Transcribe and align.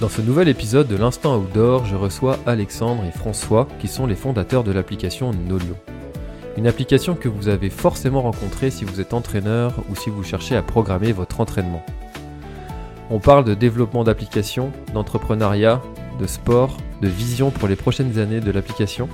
Dans 0.00 0.08
ce 0.08 0.22
nouvel 0.22 0.46
épisode 0.46 0.86
de 0.86 0.94
l'Instant 0.94 1.38
Outdoor, 1.38 1.84
je 1.84 1.96
reçois 1.96 2.38
Alexandre 2.46 3.04
et 3.04 3.10
François 3.10 3.66
qui 3.80 3.88
sont 3.88 4.06
les 4.06 4.14
fondateurs 4.14 4.62
de 4.62 4.70
l'application 4.70 5.32
Nolio. 5.32 5.74
Une 6.56 6.68
application 6.68 7.16
que 7.16 7.28
vous 7.28 7.48
avez 7.48 7.68
forcément 7.68 8.22
rencontrée 8.22 8.70
si 8.70 8.84
vous 8.84 9.00
êtes 9.00 9.12
entraîneur 9.12 9.74
ou 9.90 9.96
si 9.96 10.08
vous 10.08 10.22
cherchez 10.22 10.54
à 10.54 10.62
programmer 10.62 11.10
votre 11.10 11.40
entraînement. 11.40 11.84
On 13.10 13.18
parle 13.18 13.44
de 13.44 13.54
développement 13.54 14.04
d'applications, 14.04 14.70
d'entrepreneuriat, 14.94 15.82
de 16.20 16.26
sport, 16.28 16.76
de 17.02 17.08
vision 17.08 17.50
pour 17.50 17.66
les 17.66 17.76
prochaines 17.76 18.20
années 18.20 18.40
de 18.40 18.52
l'application. 18.52 19.08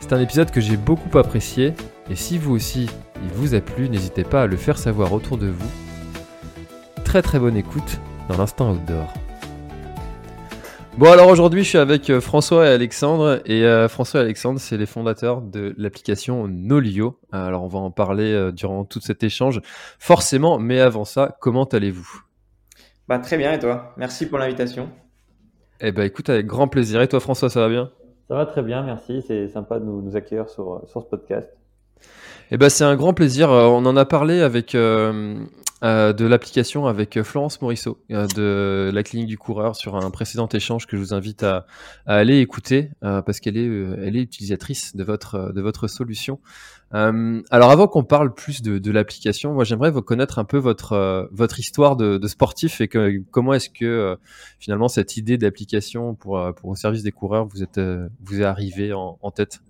C'est 0.00 0.12
un 0.12 0.20
épisode 0.20 0.50
que 0.50 0.60
j'ai 0.60 0.76
beaucoup 0.76 1.16
apprécié 1.16 1.72
et 2.10 2.16
si 2.16 2.36
vous 2.36 2.54
aussi 2.54 2.90
il 3.22 3.32
vous 3.34 3.54
a 3.54 3.60
plu, 3.60 3.88
n'hésitez 3.88 4.24
pas 4.24 4.42
à 4.42 4.46
le 4.46 4.56
faire 4.56 4.76
savoir 4.76 5.14
autour 5.14 5.38
de 5.38 5.46
vous. 5.46 5.70
Très 7.02 7.22
très 7.22 7.38
bonne 7.38 7.56
écoute 7.56 7.98
dans 8.28 8.36
l'instant 8.36 8.72
outdoor. 8.72 9.12
Bon 10.98 11.10
alors 11.12 11.28
aujourd'hui 11.28 11.62
je 11.62 11.68
suis 11.68 11.78
avec 11.78 12.10
euh, 12.10 12.20
François 12.20 12.66
et 12.66 12.68
Alexandre. 12.68 13.40
Et 13.46 13.64
euh, 13.64 13.88
François 13.88 14.20
et 14.20 14.24
Alexandre 14.24 14.60
c'est 14.60 14.76
les 14.76 14.86
fondateurs 14.86 15.40
de 15.40 15.74
l'application 15.78 16.46
Nolio. 16.46 17.18
Alors 17.32 17.62
on 17.62 17.68
va 17.68 17.78
en 17.78 17.90
parler 17.90 18.32
euh, 18.32 18.52
durant 18.52 18.84
tout 18.84 19.00
cet 19.00 19.22
échange. 19.22 19.62
Forcément 19.98 20.58
mais 20.58 20.80
avant 20.80 21.04
ça 21.06 21.36
comment 21.40 21.64
allez-vous? 21.64 22.22
Bah 23.08 23.18
très 23.18 23.38
bien. 23.38 23.52
Et 23.52 23.58
toi? 23.58 23.94
Merci 23.96 24.26
pour 24.26 24.38
l'invitation. 24.38 24.90
Eh 25.80 25.92
ben 25.92 26.02
écoute 26.02 26.28
avec 26.28 26.46
grand 26.46 26.68
plaisir. 26.68 27.00
Et 27.00 27.08
toi 27.08 27.20
François 27.20 27.48
ça 27.48 27.60
va 27.60 27.68
bien? 27.68 27.90
Ça 28.28 28.34
va 28.34 28.44
très 28.44 28.62
bien 28.62 28.82
merci. 28.82 29.22
C'est 29.26 29.48
sympa 29.48 29.78
de 29.78 29.84
nous, 29.84 30.02
nous 30.02 30.16
accueillir 30.16 30.50
sur, 30.50 30.82
sur 30.86 31.02
ce 31.02 31.06
podcast. 31.06 31.48
Eh 32.52 32.56
ben, 32.56 32.68
c'est 32.68 32.82
un 32.82 32.96
grand 32.96 33.14
plaisir. 33.14 33.50
On 33.50 33.86
en 33.86 33.96
a 33.96 34.04
parlé 34.04 34.40
avec 34.40 34.74
euh, 34.74 35.36
euh, 35.84 36.12
de 36.12 36.26
l'application 36.26 36.86
avec 36.86 37.22
Florence 37.22 37.62
Morisseau 37.62 37.98
euh, 38.10 38.26
de 38.34 38.90
la 38.92 39.04
clinique 39.04 39.28
du 39.28 39.38
coureur 39.38 39.76
sur 39.76 39.94
un 39.94 40.10
précédent 40.10 40.48
échange 40.48 40.88
que 40.88 40.96
je 40.96 41.00
vous 41.00 41.14
invite 41.14 41.44
à, 41.44 41.66
aller 42.06 42.40
écouter 42.40 42.90
euh, 43.04 43.22
parce 43.22 43.38
qu'elle 43.38 43.56
est, 43.56 43.68
euh, 43.68 44.02
elle 44.04 44.16
est 44.16 44.22
utilisatrice 44.22 44.96
de 44.96 45.04
votre 45.04 45.52
de 45.52 45.60
votre 45.60 45.86
solution. 45.86 46.40
Euh, 46.92 47.40
alors 47.52 47.70
avant 47.70 47.86
qu'on 47.86 48.02
parle 48.02 48.34
plus 48.34 48.62
de, 48.62 48.78
de 48.78 48.90
l'application, 48.90 49.54
moi 49.54 49.62
j'aimerais 49.62 49.92
vous 49.92 50.02
connaître 50.02 50.40
un 50.40 50.44
peu 50.44 50.58
votre 50.58 51.28
votre 51.30 51.60
histoire 51.60 51.94
de, 51.94 52.18
de 52.18 52.26
sportif 52.26 52.80
et 52.80 52.88
comment 52.88 53.54
est-ce 53.54 53.70
que 53.70 54.18
finalement 54.58 54.88
cette 54.88 55.16
idée 55.16 55.38
d'application 55.38 56.16
pour 56.16 56.52
pour 56.56 56.70
au 56.70 56.74
service 56.74 57.04
des 57.04 57.12
coureurs 57.12 57.46
vous 57.46 57.62
êtes 57.62 57.80
vous 58.24 58.40
est 58.40 58.44
arrivée 58.44 58.92
en 58.92 59.30
tête? 59.30 59.60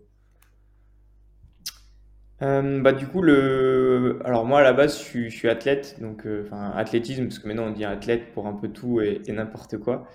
Euh, 2.42 2.80
bah 2.80 2.92
du 2.92 3.06
coup 3.06 3.20
le 3.20 4.18
alors 4.24 4.46
moi 4.46 4.60
à 4.60 4.62
la 4.62 4.72
base 4.72 4.98
je 4.98 5.28
suis, 5.28 5.48
athlète 5.48 6.00
donc 6.00 6.24
euh, 6.24 6.44
enfin 6.46 6.70
athlétisme 6.74 7.24
parce 7.24 7.38
que 7.38 7.46
maintenant 7.46 7.66
on 7.66 7.70
dit 7.70 7.84
athlète 7.84 8.32
pour 8.32 8.46
un 8.46 8.54
peu 8.54 8.68
tout 8.68 9.00
et, 9.02 9.20
n'importe 9.28 9.76
quoi. 9.76 10.08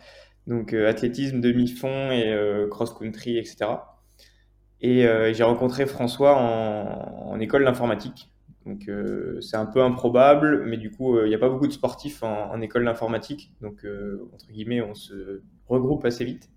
Donc 0.47 0.73
euh, 0.73 0.89
athlétisme 0.89 1.39
demi-fond 1.39 2.11
et 2.11 2.35
cross-country 2.71 3.37
etc 3.37 3.71
et 4.81 5.07
j'ai 5.33 5.43
rencontré 5.43 5.85
François 5.85 6.35
en, 6.37 7.39
école 7.39 7.65
d'informatique. 7.65 8.31
Donc 8.65 8.89
c'est 9.41 9.57
un 9.57 9.65
peu 9.65 9.81
improbable 9.81 10.63
mais 10.65 10.77
du 10.77 10.91
coup 10.91 11.19
il 11.19 11.27
n'y 11.27 11.35
a 11.35 11.39
pas 11.39 11.49
beaucoup 11.49 11.67
de 11.67 11.73
sportifs 11.73 12.23
en 12.23 12.59
école 12.61 12.85
d'informatique. 12.85 13.51
Donc 13.61 13.85
entre 14.33 14.47
guillemets 14.51 14.81
on 14.81 14.95
se 14.95 15.41
regroupe 15.67 16.05
assez 16.05 16.25
vite 16.25 16.49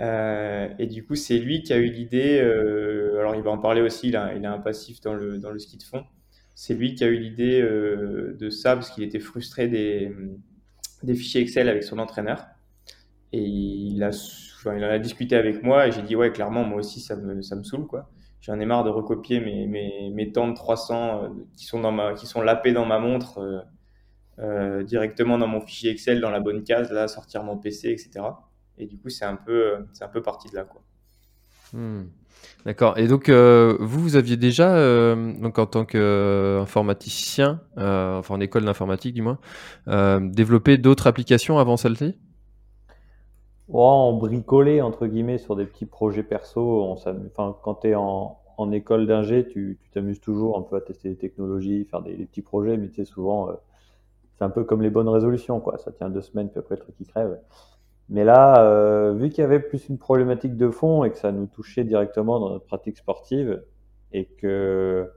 euh, 0.00 0.68
et 0.78 0.86
du 0.86 1.04
coup, 1.04 1.14
c'est 1.14 1.38
lui 1.38 1.62
qui 1.62 1.72
a 1.72 1.76
eu 1.76 1.90
l'idée. 1.90 2.40
Euh, 2.40 3.18
alors, 3.18 3.34
il 3.34 3.42
va 3.42 3.50
en 3.50 3.58
parler 3.58 3.80
aussi. 3.80 4.08
Il 4.08 4.16
a, 4.16 4.52
un 4.52 4.58
passif 4.58 5.00
dans 5.00 5.14
le, 5.14 5.38
dans 5.38 5.50
le 5.50 5.58
ski 5.58 5.76
de 5.76 5.82
fond. 5.82 6.04
C'est 6.54 6.74
lui 6.74 6.94
qui 6.94 7.04
a 7.04 7.08
eu 7.08 7.18
l'idée 7.18 7.60
euh, 7.60 8.36
de 8.38 8.50
ça 8.50 8.74
parce 8.74 8.90
qu'il 8.90 9.04
était 9.04 9.20
frustré 9.20 9.68
des, 9.68 10.12
fichiers 11.14 11.40
Excel 11.42 11.68
avec 11.68 11.84
son 11.84 11.98
entraîneur. 11.98 12.46
Et 13.32 13.42
il 13.42 14.02
a, 14.02 14.10
il 14.64 14.84
en 14.84 14.88
a 14.88 14.98
discuté 14.98 15.36
avec 15.36 15.62
moi 15.62 15.86
et 15.86 15.92
j'ai 15.92 16.02
dit 16.02 16.16
ouais, 16.16 16.32
clairement, 16.32 16.64
moi 16.64 16.78
aussi, 16.78 17.00
ça 17.00 17.14
me, 17.16 17.42
ça 17.42 17.56
me 17.56 17.62
saoule 17.62 17.86
quoi. 17.86 18.10
J'en 18.40 18.58
ai 18.60 18.66
marre 18.66 18.84
de 18.84 18.90
recopier 18.90 19.40
mes, 19.40 19.66
mes, 20.10 20.32
temps 20.32 20.48
de 20.48 20.54
300 20.54 21.22
euh, 21.24 21.28
qui 21.56 21.66
sont 21.66 21.80
dans 21.80 21.92
ma, 21.92 22.14
qui 22.14 22.26
sont 22.26 22.40
lapés 22.40 22.72
dans 22.72 22.86
ma 22.86 22.98
montre 22.98 23.64
directement 24.84 25.36
dans 25.36 25.48
mon 25.48 25.60
fichier 25.60 25.90
Excel 25.90 26.20
dans 26.20 26.30
la 26.30 26.38
bonne 26.38 26.62
case, 26.62 26.92
là, 26.92 27.08
sortir 27.08 27.42
mon 27.42 27.58
PC, 27.58 27.90
etc. 27.90 28.20
Et 28.78 28.86
du 28.86 28.98
coup, 28.98 29.08
c'est 29.10 29.24
un 29.24 29.36
peu, 29.36 29.76
c'est 29.92 30.04
un 30.04 30.08
peu 30.08 30.22
parti 30.22 30.48
de 30.50 30.56
là, 30.56 30.64
quoi. 30.64 30.82
Hmm. 31.72 32.04
D'accord. 32.64 32.98
Et 32.98 33.08
donc, 33.08 33.28
euh, 33.28 33.76
vous, 33.80 34.00
vous 34.00 34.16
aviez 34.16 34.36
déjà, 34.36 34.76
euh, 34.76 35.32
donc 35.40 35.58
en 35.58 35.66
tant 35.66 35.84
qu'informaticien, 35.84 37.60
euh, 37.78 38.18
enfin 38.18 38.34
en 38.36 38.40
école 38.40 38.64
d'informatique 38.64 39.14
du 39.14 39.22
moins, 39.22 39.38
euh, 39.88 40.20
développé 40.20 40.78
d'autres 40.78 41.06
applications 41.06 41.58
avant 41.58 41.76
celle-ci? 41.76 42.16
Ouais, 43.68 43.82
on 43.82 44.16
bricolait 44.16 44.80
entre 44.80 45.06
guillemets 45.06 45.38
sur 45.38 45.54
des 45.56 45.66
petits 45.66 45.86
projets 45.86 46.22
perso. 46.22 46.60
On 46.82 46.92
enfin, 46.92 47.56
quand 47.62 47.74
tu 47.76 47.88
es 47.88 47.94
en, 47.94 48.38
en 48.56 48.72
école 48.72 49.06
d'ingé, 49.06 49.46
tu 49.46 49.78
t'amuses 49.92 50.20
toujours 50.20 50.58
un 50.58 50.62
peu 50.62 50.76
à 50.76 50.80
tester 50.80 51.10
des 51.10 51.16
technologies, 51.16 51.84
faire 51.84 52.02
des, 52.02 52.14
des 52.16 52.24
petits 52.24 52.42
projets, 52.42 52.76
mais 52.76 52.88
tu 52.88 52.96
sais, 52.96 53.04
souvent, 53.04 53.50
euh, 53.50 53.54
c'est 54.38 54.44
un 54.44 54.50
peu 54.50 54.64
comme 54.64 54.82
les 54.82 54.90
bonnes 54.90 55.08
résolutions, 55.08 55.60
quoi. 55.60 55.78
Ça 55.78 55.92
tient 55.92 56.08
deux 56.08 56.22
semaines, 56.22 56.48
puis 56.48 56.58
après 56.60 56.76
le 56.76 56.80
truc 56.82 56.94
il 57.00 57.06
crève. 57.06 57.38
Mais 58.10 58.24
là, 58.24 58.62
euh, 58.64 59.12
vu 59.14 59.28
qu'il 59.30 59.42
y 59.42 59.44
avait 59.44 59.60
plus 59.60 59.88
une 59.88 59.98
problématique 59.98 60.56
de 60.56 60.70
fond 60.70 61.04
et 61.04 61.10
que 61.10 61.18
ça 61.18 61.32
nous 61.32 61.46
touchait 61.46 61.84
directement 61.84 62.40
dans 62.40 62.50
notre 62.50 62.64
pratique 62.66 62.96
sportive, 62.98 63.62
et 64.12 64.26
que, 64.26 65.10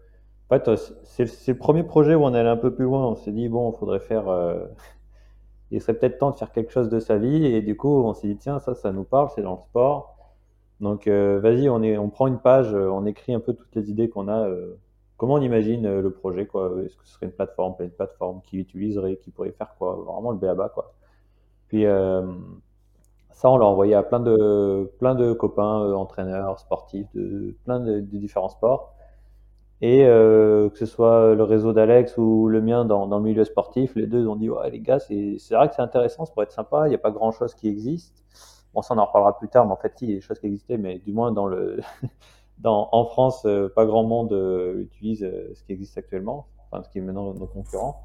en 0.50 0.56
fait, 0.60 0.70
c'est 1.04 1.26
c'est 1.28 1.54
le 1.54 1.58
premier 1.58 1.84
projet 1.84 2.16
où 2.16 2.24
on 2.26 2.34
allait 2.34 2.50
un 2.50 2.58
peu 2.58 2.74
plus 2.74 2.86
loin. 2.86 3.06
On 3.08 3.16
s'est 3.16 3.32
dit, 3.32 3.48
bon, 3.50 3.72
il 3.72 3.78
faudrait 3.80 4.00
faire, 4.02 4.28
euh, 4.30 4.66
il 5.72 5.82
serait 5.82 5.94
peut-être 5.96 6.18
temps 6.20 6.32
de 6.32 6.38
faire 6.38 6.52
quelque 6.52 6.72
chose 6.72 6.90
de 6.90 7.00
sa 7.00 7.18
vie. 7.18 7.46
Et 7.46 7.62
du 7.62 7.78
coup, 7.78 8.04
on 8.04 8.14
s'est 8.14 8.28
dit, 8.28 8.38
tiens, 8.38 8.60
ça, 8.60 8.76
ça 8.76 8.92
nous 8.92 9.04
parle, 9.04 9.30
c'est 9.36 9.42
dans 9.44 9.56
le 9.56 9.62
sport. 9.62 10.18
Donc, 10.82 11.08
euh, 11.08 11.40
vas-y, 11.40 11.70
on 11.70 11.84
est, 11.84 11.98
on 11.98 12.10
prend 12.10 12.28
une 12.28 12.40
page, 12.40 12.74
euh, 12.74 12.90
on 12.90 13.06
écrit 13.06 13.34
un 13.34 13.40
peu 13.40 13.54
toutes 13.54 13.76
les 13.76 13.90
idées 13.92 14.10
qu'on 14.10 14.28
a. 14.28 14.48
euh, 14.50 14.78
comment 15.18 15.36
on 15.36 15.42
imagine 15.42 15.86
euh, 15.86 16.02
le 16.02 16.12
projet, 16.12 16.48
quoi. 16.48 16.72
Est-ce 16.84 16.98
que 16.98 17.06
ce 17.08 17.14
serait 17.14 17.28
une 17.28 17.32
plateforme, 17.34 17.76
pas 17.78 17.84
une 17.84 17.92
plateforme, 17.92 18.42
qui 18.44 18.58
utiliserait, 18.58 19.18
qui 19.18 19.32
pourrait 19.32 19.52
faire 19.52 19.76
quoi. 19.78 19.96
Vraiment 19.96 20.32
le 20.32 20.38
b.a.-ba, 20.40 20.70
quoi. 20.70 20.94
Puis, 21.68 21.86
euh, 21.86 22.24
ça, 23.42 23.50
on 23.50 23.58
l'a 23.58 23.66
envoyé 23.66 23.96
à 23.96 24.04
plein 24.04 24.20
de, 24.20 24.92
plein 25.00 25.16
de 25.16 25.34
copains, 25.34 25.82
euh, 25.82 25.96
entraîneurs, 25.96 26.60
sportifs, 26.60 27.08
de 27.16 27.56
plein 27.66 27.80
de, 27.80 28.00
de 28.00 28.18
différents 28.18 28.50
sports. 28.50 28.94
Et 29.82 30.06
euh, 30.06 30.70
que 30.70 30.78
ce 30.78 30.86
soit 30.86 31.34
le 31.34 31.42
réseau 31.44 31.74
d'Alex 31.74 32.16
ou 32.20 32.48
le 32.48 32.62
mien 32.62 32.86
dans, 32.86 33.08
dans 33.08 33.18
le 33.18 33.24
milieu 33.24 33.44
sportif, 33.44 33.96
les 33.96 34.06
deux 34.06 34.28
ont 34.28 34.36
dit 34.36 34.48
ouais 34.48 34.70
les 34.70 34.80
gars, 34.80 35.00
c'est 35.00 35.40
vrai 35.50 35.70
que 35.70 35.74
c'est 35.74 35.82
intéressant, 35.82 36.26
ça 36.26 36.34
pourrait 36.34 36.44
être 36.44 36.52
sympa. 36.52 36.86
Il 36.86 36.90
n'y 36.90 36.96
a 36.96 37.00
pas 37.00 37.10
grand 37.10 37.32
chose 37.32 37.56
qui 37.56 37.68
existe. 37.68 38.24
Bon, 38.76 38.84
ça 38.84 38.94
on 38.94 39.00
en 39.00 39.06
reparlera 39.06 39.36
plus 39.40 39.48
tard, 39.50 39.66
mais 39.66 39.74
en 39.74 39.78
fait, 39.78 39.96
il 40.02 40.10
y 40.10 40.12
a 40.14 40.16
des 40.18 40.22
choses 40.22 40.40
qui 40.40 40.46
existaient, 40.46 40.78
mais 40.78 41.00
du 41.00 41.12
moins 41.12 41.32
dans 41.32 41.48
le, 41.48 41.80
dans, 42.60 42.90
en 42.92 43.06
France, 43.06 43.42
euh, 43.46 43.70
pas 43.76 43.88
grand 43.88 44.04
monde 44.04 44.34
euh, 44.34 44.82
utilise 44.82 45.24
euh, 45.24 45.52
ce 45.56 45.64
qui 45.64 45.72
existe 45.74 45.98
actuellement, 45.98 46.46
enfin 46.70 46.84
ce 46.84 46.90
qui 46.90 47.00
est 47.00 47.02
maintenant 47.02 47.34
nos 47.34 47.48
concurrents. 47.48 48.04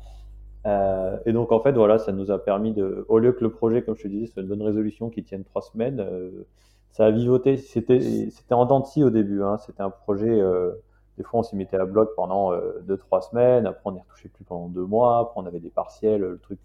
Euh, 0.67 1.17
et 1.27 1.33
donc 1.33 1.53
en 1.53 1.61
fait, 1.61 1.73
voilà, 1.73 1.99
ça 1.99 2.13
nous 2.13 2.31
a 2.31 2.43
permis 2.43 2.73
de, 2.73 3.05
au 3.09 3.19
lieu 3.19 3.33
que 3.33 3.45
le 3.45 3.51
projet, 3.51 3.83
comme 3.83 3.97
je 3.97 4.03
te 4.03 4.09
disais, 4.09 4.27
soit 4.27 4.43
une 4.43 4.49
bonne 4.49 4.63
résolution 4.63 5.11
qui 5.11 5.23
tienne 5.23 5.45
trois 5.45 5.63
semaines, 5.63 6.01
euh, 6.01 6.47
ça 6.91 7.07
a 7.07 7.11
vivoté. 7.11 7.57
C'était, 7.57 8.01
c'était 8.31 8.55
en 8.55 8.65
dents 8.67 8.83
au 8.97 9.11
début. 9.11 9.43
Hein. 9.43 9.59
C'était 9.59 9.83
un 9.83 9.91
projet. 9.91 10.31
Euh, 10.31 10.73
des 11.19 11.25
fois, 11.25 11.41
on 11.41 11.43
s'y 11.43 11.57
mettait 11.57 11.77
à 11.77 11.87
bloc 11.87 12.15
pendant 12.17 12.53
euh, 12.53 12.81
deux, 12.83 12.97
trois 12.97 13.21
semaines. 13.23 13.67
Après, 13.67 13.83
on 13.85 13.93
n'y 13.93 14.01
retouchait 14.01 14.29
plus 14.29 14.45
pendant 14.45 14.69
deux 14.69 14.85
mois. 14.85 15.19
Après, 15.21 15.41
on 15.41 15.47
avait 15.47 15.61
des 15.61 15.71
partiels. 15.71 16.23
Le 16.23 16.39
truc, 16.39 16.59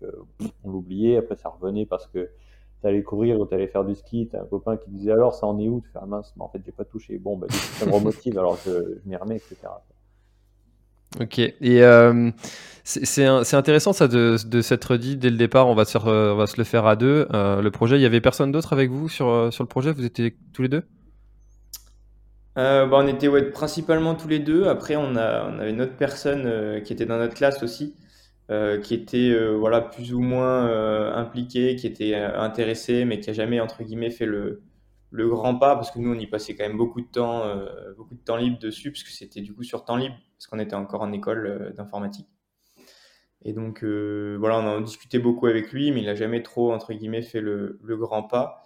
on 0.63 0.71
l'oubliait. 0.71 1.17
Après, 1.17 1.35
ça 1.35 1.49
revenait 1.49 1.85
parce 1.85 2.07
que 2.07 2.29
tu 2.81 2.87
allais 2.87 3.03
courir 3.03 3.39
ou 3.39 3.45
tu 3.45 3.53
allais 3.53 3.67
faire 3.67 3.85
du 3.85 3.95
ski. 3.95 4.29
Tu 4.29 4.37
as 4.37 4.41
un 4.41 4.45
copain 4.45 4.77
qui 4.77 4.89
disait 4.89 5.11
alors, 5.11 5.33
ça 5.33 5.47
en 5.47 5.59
est 5.59 5.67
où 5.67 5.81
Tu 5.81 5.89
fais 5.89 5.99
ah, 6.01 6.05
mince, 6.05 6.33
mais 6.37 6.43
en 6.43 6.49
fait, 6.49 6.61
j'ai 6.65 6.71
pas 6.71 6.85
touché. 6.85 7.17
Bon, 7.17 7.37
bah, 7.37 7.47
ça 7.49 7.85
me 7.85 7.91
remotive. 7.91 8.37
Alors, 8.39 8.57
je, 8.65 8.71
je 8.71 9.09
m'y 9.09 9.15
remets, 9.15 9.37
etc. 9.37 9.57
Ok. 11.19 11.39
Et 11.39 11.55
euh, 11.63 12.31
c'est 12.83 13.25
intéressant 13.25 13.93
ça 13.93 14.07
de, 14.07 14.37
s'être 14.61 14.97
dit 14.97 15.17
dès 15.17 15.29
le 15.29 15.37
départ, 15.37 15.67
on 15.67 15.75
va 15.75 15.85
se, 15.85 15.97
on 15.97 16.35
va 16.35 16.47
se 16.47 16.57
le 16.57 16.63
faire 16.63 16.85
à 16.85 16.95
deux. 16.95 17.27
le 17.31 17.69
projet, 17.69 17.97
il 17.97 18.01
y 18.01 18.05
avait 18.05 18.21
personne 18.21 18.51
d'autre 18.51 18.73
avec 18.73 18.89
vous 18.89 19.09
sur, 19.09 19.51
sur 19.51 19.63
le 19.63 19.67
projet? 19.67 19.91
Vous 19.91 20.05
étiez 20.05 20.35
tous 20.53 20.61
les 20.61 20.69
deux? 20.69 20.83
Bah, 22.55 22.89
on 22.91 23.07
était 23.07 23.29
principalement 23.51 24.15
tous 24.15 24.27
les 24.27 24.39
deux. 24.39 24.67
Après, 24.67 24.95
on, 24.95 25.15
a, 25.15 25.47
on 25.49 25.59
avait 25.59 25.71
une 25.71 25.81
autre 25.81 25.95
personne 25.97 26.81
qui 26.83 26.93
était 26.93 27.05
dans 27.05 27.17
notre 27.17 27.35
classe 27.35 27.61
aussi, 27.61 27.93
euh, 28.51 28.81
qui 28.81 28.93
était 28.93 29.29
euh, 29.29 29.51
voilà 29.55 29.79
plus 29.79 30.13
ou 30.13 30.19
moins 30.19 30.67
euh, 30.67 31.13
impliqué, 31.13 31.77
qui 31.77 31.87
était 31.87 32.15
intéressé, 32.15 33.05
mais 33.05 33.21
qui 33.21 33.29
a 33.29 33.33
jamais 33.33 33.61
entre 33.61 33.81
guillemets 33.83 34.09
fait 34.09 34.25
le, 34.25 34.61
le 35.11 35.27
grand 35.27 35.55
pas 35.55 35.75
parce 35.75 35.91
que 35.91 35.99
nous 35.99 36.11
on 36.11 36.19
y 36.19 36.27
passait 36.27 36.55
quand 36.55 36.67
même 36.67 36.77
beaucoup 36.77 37.01
de 37.01 37.07
temps, 37.07 37.45
beaucoup 37.97 38.15
de 38.15 38.21
temps 38.21 38.37
libre 38.37 38.59
dessus 38.59 38.91
parce 38.91 39.03
que 39.03 39.11
c'était 39.11 39.41
du 39.41 39.53
coup 39.53 39.63
sur 39.63 39.83
temps 39.83 39.97
libre 39.97 40.15
parce 40.37 40.47
qu'on 40.47 40.59
était 40.59 40.75
encore 40.75 41.01
en 41.01 41.11
école 41.11 41.73
d'informatique. 41.75 42.27
Et 43.43 43.53
donc 43.53 43.83
voilà, 43.83 44.59
on 44.59 44.67
en 44.67 44.81
discutait 44.81 45.19
beaucoup 45.19 45.47
avec 45.47 45.71
lui, 45.71 45.91
mais 45.91 45.99
il 46.01 46.05
n'a 46.05 46.15
jamais 46.15 46.41
trop 46.41 46.71
entre 46.71 46.93
guillemets 46.93 47.21
fait 47.21 47.41
le, 47.41 47.79
le, 47.83 47.97
grand 47.97 48.23
pas. 48.23 48.63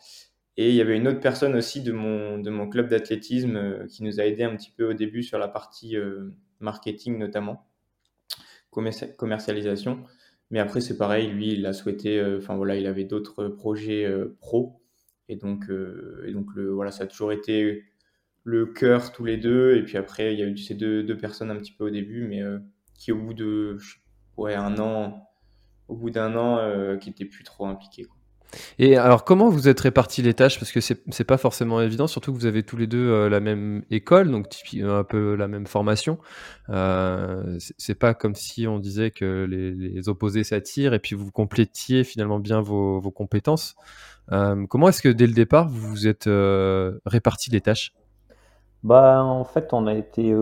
Et 0.58 0.70
il 0.70 0.76
y 0.76 0.82
avait 0.82 0.96
une 0.96 1.08
autre 1.08 1.20
personne 1.20 1.56
aussi 1.56 1.82
de 1.82 1.92
mon, 1.92 2.38
de 2.38 2.50
mon 2.50 2.70
club 2.70 2.90
d'athlétisme 2.90 3.88
qui 3.88 4.04
nous 4.04 4.20
a 4.20 4.26
aidé 4.26 4.44
un 4.44 4.56
petit 4.56 4.72
peu 4.72 4.92
au 4.92 4.94
début 4.94 5.24
sur 5.24 5.40
la 5.40 5.48
partie 5.48 5.98
marketing 6.60 7.18
notamment 7.18 7.66
commercialisation. 9.18 10.04
Mais 10.52 10.60
après, 10.60 10.82
c'est 10.82 10.98
pareil, 10.98 11.28
lui, 11.28 11.54
il 11.54 11.66
a 11.66 11.74
souhaité, 11.74 12.20
euh, 12.20 12.38
enfin 12.38 12.56
voilà, 12.56 12.76
il 12.76 12.86
avait 12.88 13.04
d'autres 13.04 13.48
projets 13.48 14.06
euh, 14.06 14.38
pro. 14.40 14.82
Et 15.30 15.36
donc, 15.36 15.69
euh, 15.69 16.24
et 16.27 16.31
donc 16.31 16.48
le, 16.56 16.72
voilà, 16.72 16.92
ça 16.92 17.04
a 17.04 17.07
toujours 17.07 17.31
été 17.31 17.83
le 18.44 18.66
cœur 18.68 19.12
tous 19.12 19.25
les 19.25 19.38
deux. 19.38 19.75
Et 19.75 19.83
puis 19.83 19.98
après, 19.98 20.33
il 20.33 20.39
y 20.39 20.44
a 20.44 20.48
eu 20.48 20.57
ces 20.57 20.75
deux, 20.75 21.18
personnes 21.18 21.51
un 21.51 21.57
petit 21.57 21.72
peu 21.72 21.86
au 21.86 21.89
début, 21.89 22.27
mais 22.27 22.42
qui 22.95 23.12
au 23.12 23.18
bout 23.18 23.33
de 23.33 23.77
ouais, 24.38 24.56
un 24.56 24.77
an, 24.80 25.27
au 25.88 25.95
bout 25.95 26.10
d'un 26.10 26.36
an, 26.36 26.98
qui 27.00 27.10
n'étaient 27.10 27.25
plus 27.25 27.44
trop 27.44 27.66
impliqués. 27.66 28.07
Et 28.80 28.98
alors, 28.98 29.24
comment 29.24 29.50
vous 29.50 29.68
êtes 29.68 29.80
répartis 29.80 30.22
les 30.22 30.33
tâches? 30.33 30.60
Parce 30.60 30.72
que 30.72 30.80
c'est 30.80 31.24
pas 31.24 31.38
forcément 31.38 31.81
évident, 31.81 32.07
surtout 32.07 32.31
que 32.33 32.38
vous 32.38 32.45
avez 32.45 32.63
tous 32.63 32.77
les 32.77 32.88
deux 32.88 33.07
euh, 33.10 33.30
la 33.30 33.39
même 33.39 33.83
école, 33.89 34.31
donc 34.31 34.48
un 34.81 35.04
peu 35.04 35.36
la 35.36 35.48
même 35.48 35.68
formation. 35.68 36.19
Euh, 36.69 37.57
c'est 37.77 37.95
pas 37.95 38.13
comme 38.13 38.36
si 38.36 38.68
on 38.68 38.80
disait 38.80 39.12
que 39.12 39.45
les, 39.50 40.10
opposés 40.10 40.44
s'attirent 40.44 40.94
et 40.94 41.00
puis 41.00 41.16
vous 41.16 41.31
complétiez 41.31 42.04
finalement 42.04 42.39
bien 42.39 42.62
vos, 42.62 43.01
compétences. 43.12 43.75
Euh, 44.31 44.66
comment 44.68 44.89
est-ce 44.89 45.01
que 45.01 45.10
dès 45.10 45.27
le 45.27 45.33
départ 45.33 45.68
vous 45.69 45.89
vous 45.89 46.07
êtes 46.07 46.27
euh, 46.27 47.00
répartis 47.06 47.51
les 47.51 47.62
tâches? 47.62 47.94
Bah, 48.83 49.24
en 49.24 49.44
fait, 49.44 49.74
on 49.74 49.88
a 49.88 49.94
été 49.94 50.36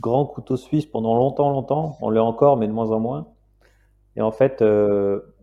grand 0.00 0.26
couteau 0.26 0.56
suisse 0.56 0.86
pendant 0.86 1.16
longtemps, 1.16 1.50
longtemps. 1.50 1.96
On 2.00 2.10
l'est 2.10 2.20
encore, 2.20 2.56
mais 2.56 2.68
de 2.68 2.72
moins 2.72 2.90
en 2.90 3.00
moins. 3.00 3.28
Et 4.14 4.20
en 4.20 4.30
fait, 4.30 4.62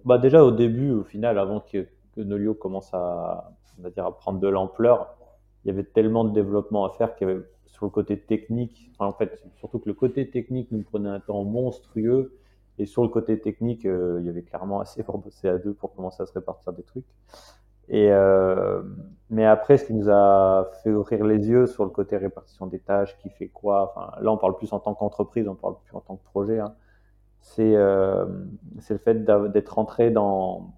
bah 0.06 0.18
déjà 0.18 0.44
au 0.44 0.52
début, 0.52 0.92
au 0.92 1.04
final, 1.04 1.38
avant 1.38 1.60
que, 1.60 1.88
Nolio 2.16 2.54
commence 2.54 2.94
à, 2.94 3.52
on 3.78 3.84
va 3.84 3.90
dire, 3.90 4.14
prendre 4.16 4.40
de 4.40 4.48
l'ampleur, 4.48 5.18
il 5.64 5.70
y 5.70 5.72
avait 5.72 5.84
tellement 5.84 6.24
de 6.24 6.32
développement 6.32 6.86
à 6.86 6.92
faire 6.92 7.16
qu'il 7.16 7.28
y 7.28 7.32
avait 7.32 7.42
sur 7.68 7.86
le 7.86 7.92
côté 7.92 8.20
technique, 8.20 8.92
en 9.00 9.14
fait, 9.14 9.42
surtout 9.56 9.80
que 9.80 9.88
le 9.88 9.94
côté 9.94 10.30
technique 10.30 10.72
nous 10.72 10.84
prenait 10.84 11.10
un 11.10 11.20
temps 11.20 11.44
monstrueux, 11.44 12.39
et 12.80 12.86
sur 12.86 13.04
le 13.04 13.10
côté 13.10 13.40
technique, 13.40 13.86
euh, 13.86 14.18
il 14.22 14.26
y 14.26 14.30
avait 14.30 14.44
clairement 14.44 14.80
assez 14.82 15.04
pour 15.04 15.20
bosser 15.20 15.50
à 15.50 15.58
deux 15.58 15.74
pour 15.74 15.94
commencer 15.96 16.24
à 16.24 16.26
se 16.26 16.34
répartir 16.34 16.74
des 16.74 16.84
trucs. 16.84 17.06
Et 17.90 18.12
euh, 18.12 18.84
mais 19.30 19.46
après, 19.46 19.78
ce 19.78 19.86
qui 19.86 19.94
nous 19.94 20.10
a 20.10 20.70
fait 20.84 20.92
ouvrir 20.92 21.26
les 21.26 21.48
yeux 21.48 21.66
sur 21.68 21.84
le 21.84 21.90
côté 21.90 22.18
répartition 22.18 22.68
des 22.68 22.80
tâches, 22.80 23.18
qui 23.18 23.30
fait 23.30 23.48
quoi. 23.48 23.94
Là, 24.22 24.32
on 24.32 24.38
parle 24.38 24.58
plus 24.58 24.72
en 24.74 24.80
tant 24.80 24.94
qu'entreprise, 24.94 25.48
on 25.48 25.56
parle 25.56 25.76
plus 25.84 25.96
en 25.96 26.02
tant 26.02 26.16
que 26.16 26.24
projet. 26.24 26.60
Hein 26.60 26.76
euh, 27.60 28.26
c'est 28.80 28.94
le 28.94 29.00
fait 29.00 29.26
d'être 29.26 29.70
rentré 29.70 30.12
dans, 30.12 30.72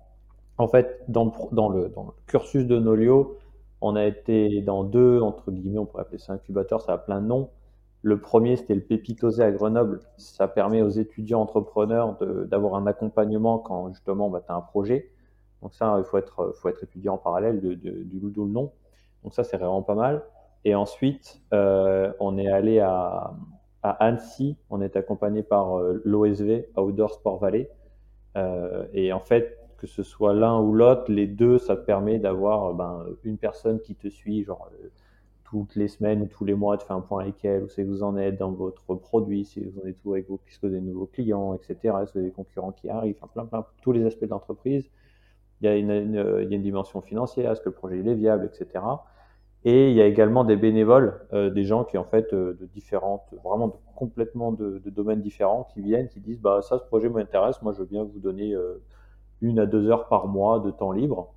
en 0.57 0.67
fait, 0.67 1.03
dans 1.07 1.25
le, 1.25 1.89
dans 1.89 2.03
le 2.03 2.11
cursus 2.27 2.65
de 2.65 2.79
Nolio. 2.79 3.37
On 3.81 3.95
a 3.95 4.05
été 4.05 4.61
dans 4.61 4.83
deux, 4.83 5.19
entre 5.21 5.51
guillemets, 5.51 5.79
on 5.79 5.85
pourrait 5.85 6.03
appeler 6.03 6.19
ça 6.19 6.33
incubateur, 6.33 6.81
ça 6.81 6.93
a 6.93 6.97
plein 6.97 7.19
de 7.19 7.27
noms. 7.27 7.49
Le 8.03 8.19
premier, 8.19 8.55
c'était 8.55 8.75
le 8.75 8.81
Pépitosé 8.81 9.43
à 9.43 9.51
Grenoble. 9.51 9.99
Ça 10.17 10.47
permet 10.47 10.81
aux 10.81 10.89
étudiants 10.89 11.41
entrepreneurs 11.41 12.17
d'avoir 12.47 12.75
un 12.75 12.87
accompagnement 12.87 13.59
quand 13.59 13.89
justement 13.89 14.29
bah, 14.29 14.41
tu 14.45 14.51
as 14.51 14.55
un 14.55 14.61
projet. 14.61 15.11
Donc 15.61 15.73
ça, 15.73 15.95
il 15.99 16.03
faut 16.03 16.17
être, 16.17 16.53
faut 16.55 16.69
être 16.69 16.83
étudiant 16.83 17.13
en 17.13 17.17
parallèle 17.17 17.61
de, 17.61 17.75
de, 17.75 17.91
du 18.03 18.19
le 18.19 18.45
nom. 18.45 18.71
Donc 19.23 19.33
ça, 19.33 19.43
c'est 19.43 19.57
vraiment 19.57 19.83
pas 19.83 19.95
mal. 19.95 20.23
Et 20.65 20.73
ensuite, 20.75 21.41
euh, 21.53 22.11
on 22.19 22.37
est 22.37 22.49
allé 22.49 22.79
à, 22.79 23.33
à 23.83 23.91
Annecy, 23.91 24.57
on 24.69 24.81
est 24.81 24.95
accompagné 24.95 25.43
par 25.43 25.77
euh, 25.77 26.01
l'OSV, 26.05 26.69
Outdoor 26.77 27.13
Sport 27.13 27.39
Valley. 27.39 27.69
Euh, 28.37 28.85
et 28.93 29.11
en 29.11 29.19
fait, 29.19 29.57
que 29.77 29.87
ce 29.87 30.03
soit 30.03 30.33
l'un 30.33 30.59
ou 30.59 30.73
l'autre, 30.73 31.11
les 31.11 31.27
deux, 31.27 31.57
ça 31.57 31.75
te 31.75 31.81
permet 31.85 32.19
d'avoir 32.19 32.65
euh, 32.65 32.73
ben, 32.73 33.05
une 33.23 33.37
personne 33.37 33.79
qui 33.81 33.95
te 33.95 34.07
suit, 34.07 34.43
genre 34.43 34.69
toutes 35.51 35.75
les 35.75 35.89
semaines 35.89 36.21
ou 36.21 36.27
tous 36.27 36.45
les 36.45 36.53
mois, 36.53 36.77
de 36.77 36.81
faire 36.81 36.95
un 36.95 37.01
point 37.01 37.23
avec 37.23 37.43
elle, 37.43 37.63
où 37.63 37.67
c'est 37.67 37.83
que 37.83 37.89
vous 37.89 38.03
en 38.03 38.15
êtes 38.15 38.37
dans 38.37 38.51
votre 38.51 38.95
produit, 38.95 39.43
si 39.43 39.59
vous 39.59 39.81
en 39.81 39.85
êtes 39.85 39.97
où 40.05 40.13
avec 40.13 40.29
vos, 40.29 40.37
puisque 40.37 40.65
des 40.65 40.79
nouveaux 40.79 41.07
clients, 41.07 41.53
etc. 41.53 41.93
Est-ce 42.01 42.13
que 42.13 42.19
des 42.19 42.31
concurrents 42.31 42.71
qui 42.71 42.89
arrivent, 42.89 43.17
enfin 43.21 43.29
plein, 43.33 43.45
plein, 43.45 43.65
tous 43.81 43.91
les 43.91 44.05
aspects 44.05 44.23
de 44.23 44.29
l'entreprise. 44.29 44.89
Il 45.59 45.65
y, 45.65 45.67
a 45.67 45.75
une, 45.75 46.61
dimension 46.63 47.01
financière, 47.01 47.51
est-ce 47.51 47.59
que 47.59 47.69
le 47.69 47.75
projet 47.75 47.99
est 47.99 48.13
viable, 48.15 48.45
etc. 48.45 48.81
Et 49.65 49.91
il 49.91 49.95
y 49.95 50.01
a 50.01 50.05
également 50.07 50.45
des 50.45 50.55
bénévoles, 50.55 51.19
euh, 51.33 51.49
des 51.49 51.65
gens 51.65 51.83
qui 51.83 51.97
en 51.97 52.05
fait 52.05 52.33
euh, 52.33 52.57
de 52.59 52.65
différentes, 52.65 53.25
vraiment 53.43 53.79
complètement 53.95 54.53
de, 54.53 54.81
de, 54.83 54.89
domaines 54.89 55.21
différents, 55.21 55.67
qui 55.73 55.81
viennent, 55.81 56.07
qui 56.07 56.21
disent 56.21 56.39
bah 56.39 56.61
ça 56.63 56.79
ce 56.79 56.83
projet 56.85 57.09
m'intéresse, 57.09 57.61
moi 57.61 57.73
je 57.73 57.79
veux 57.79 57.85
bien 57.85 58.03
vous 58.03 58.19
donner 58.19 58.53
euh, 58.55 58.81
une 59.41 59.59
à 59.59 59.67
deux 59.67 59.87
heures 59.89 60.07
par 60.07 60.27
mois 60.27 60.61
de 60.61 60.71
temps 60.71 60.93
libre, 60.93 61.33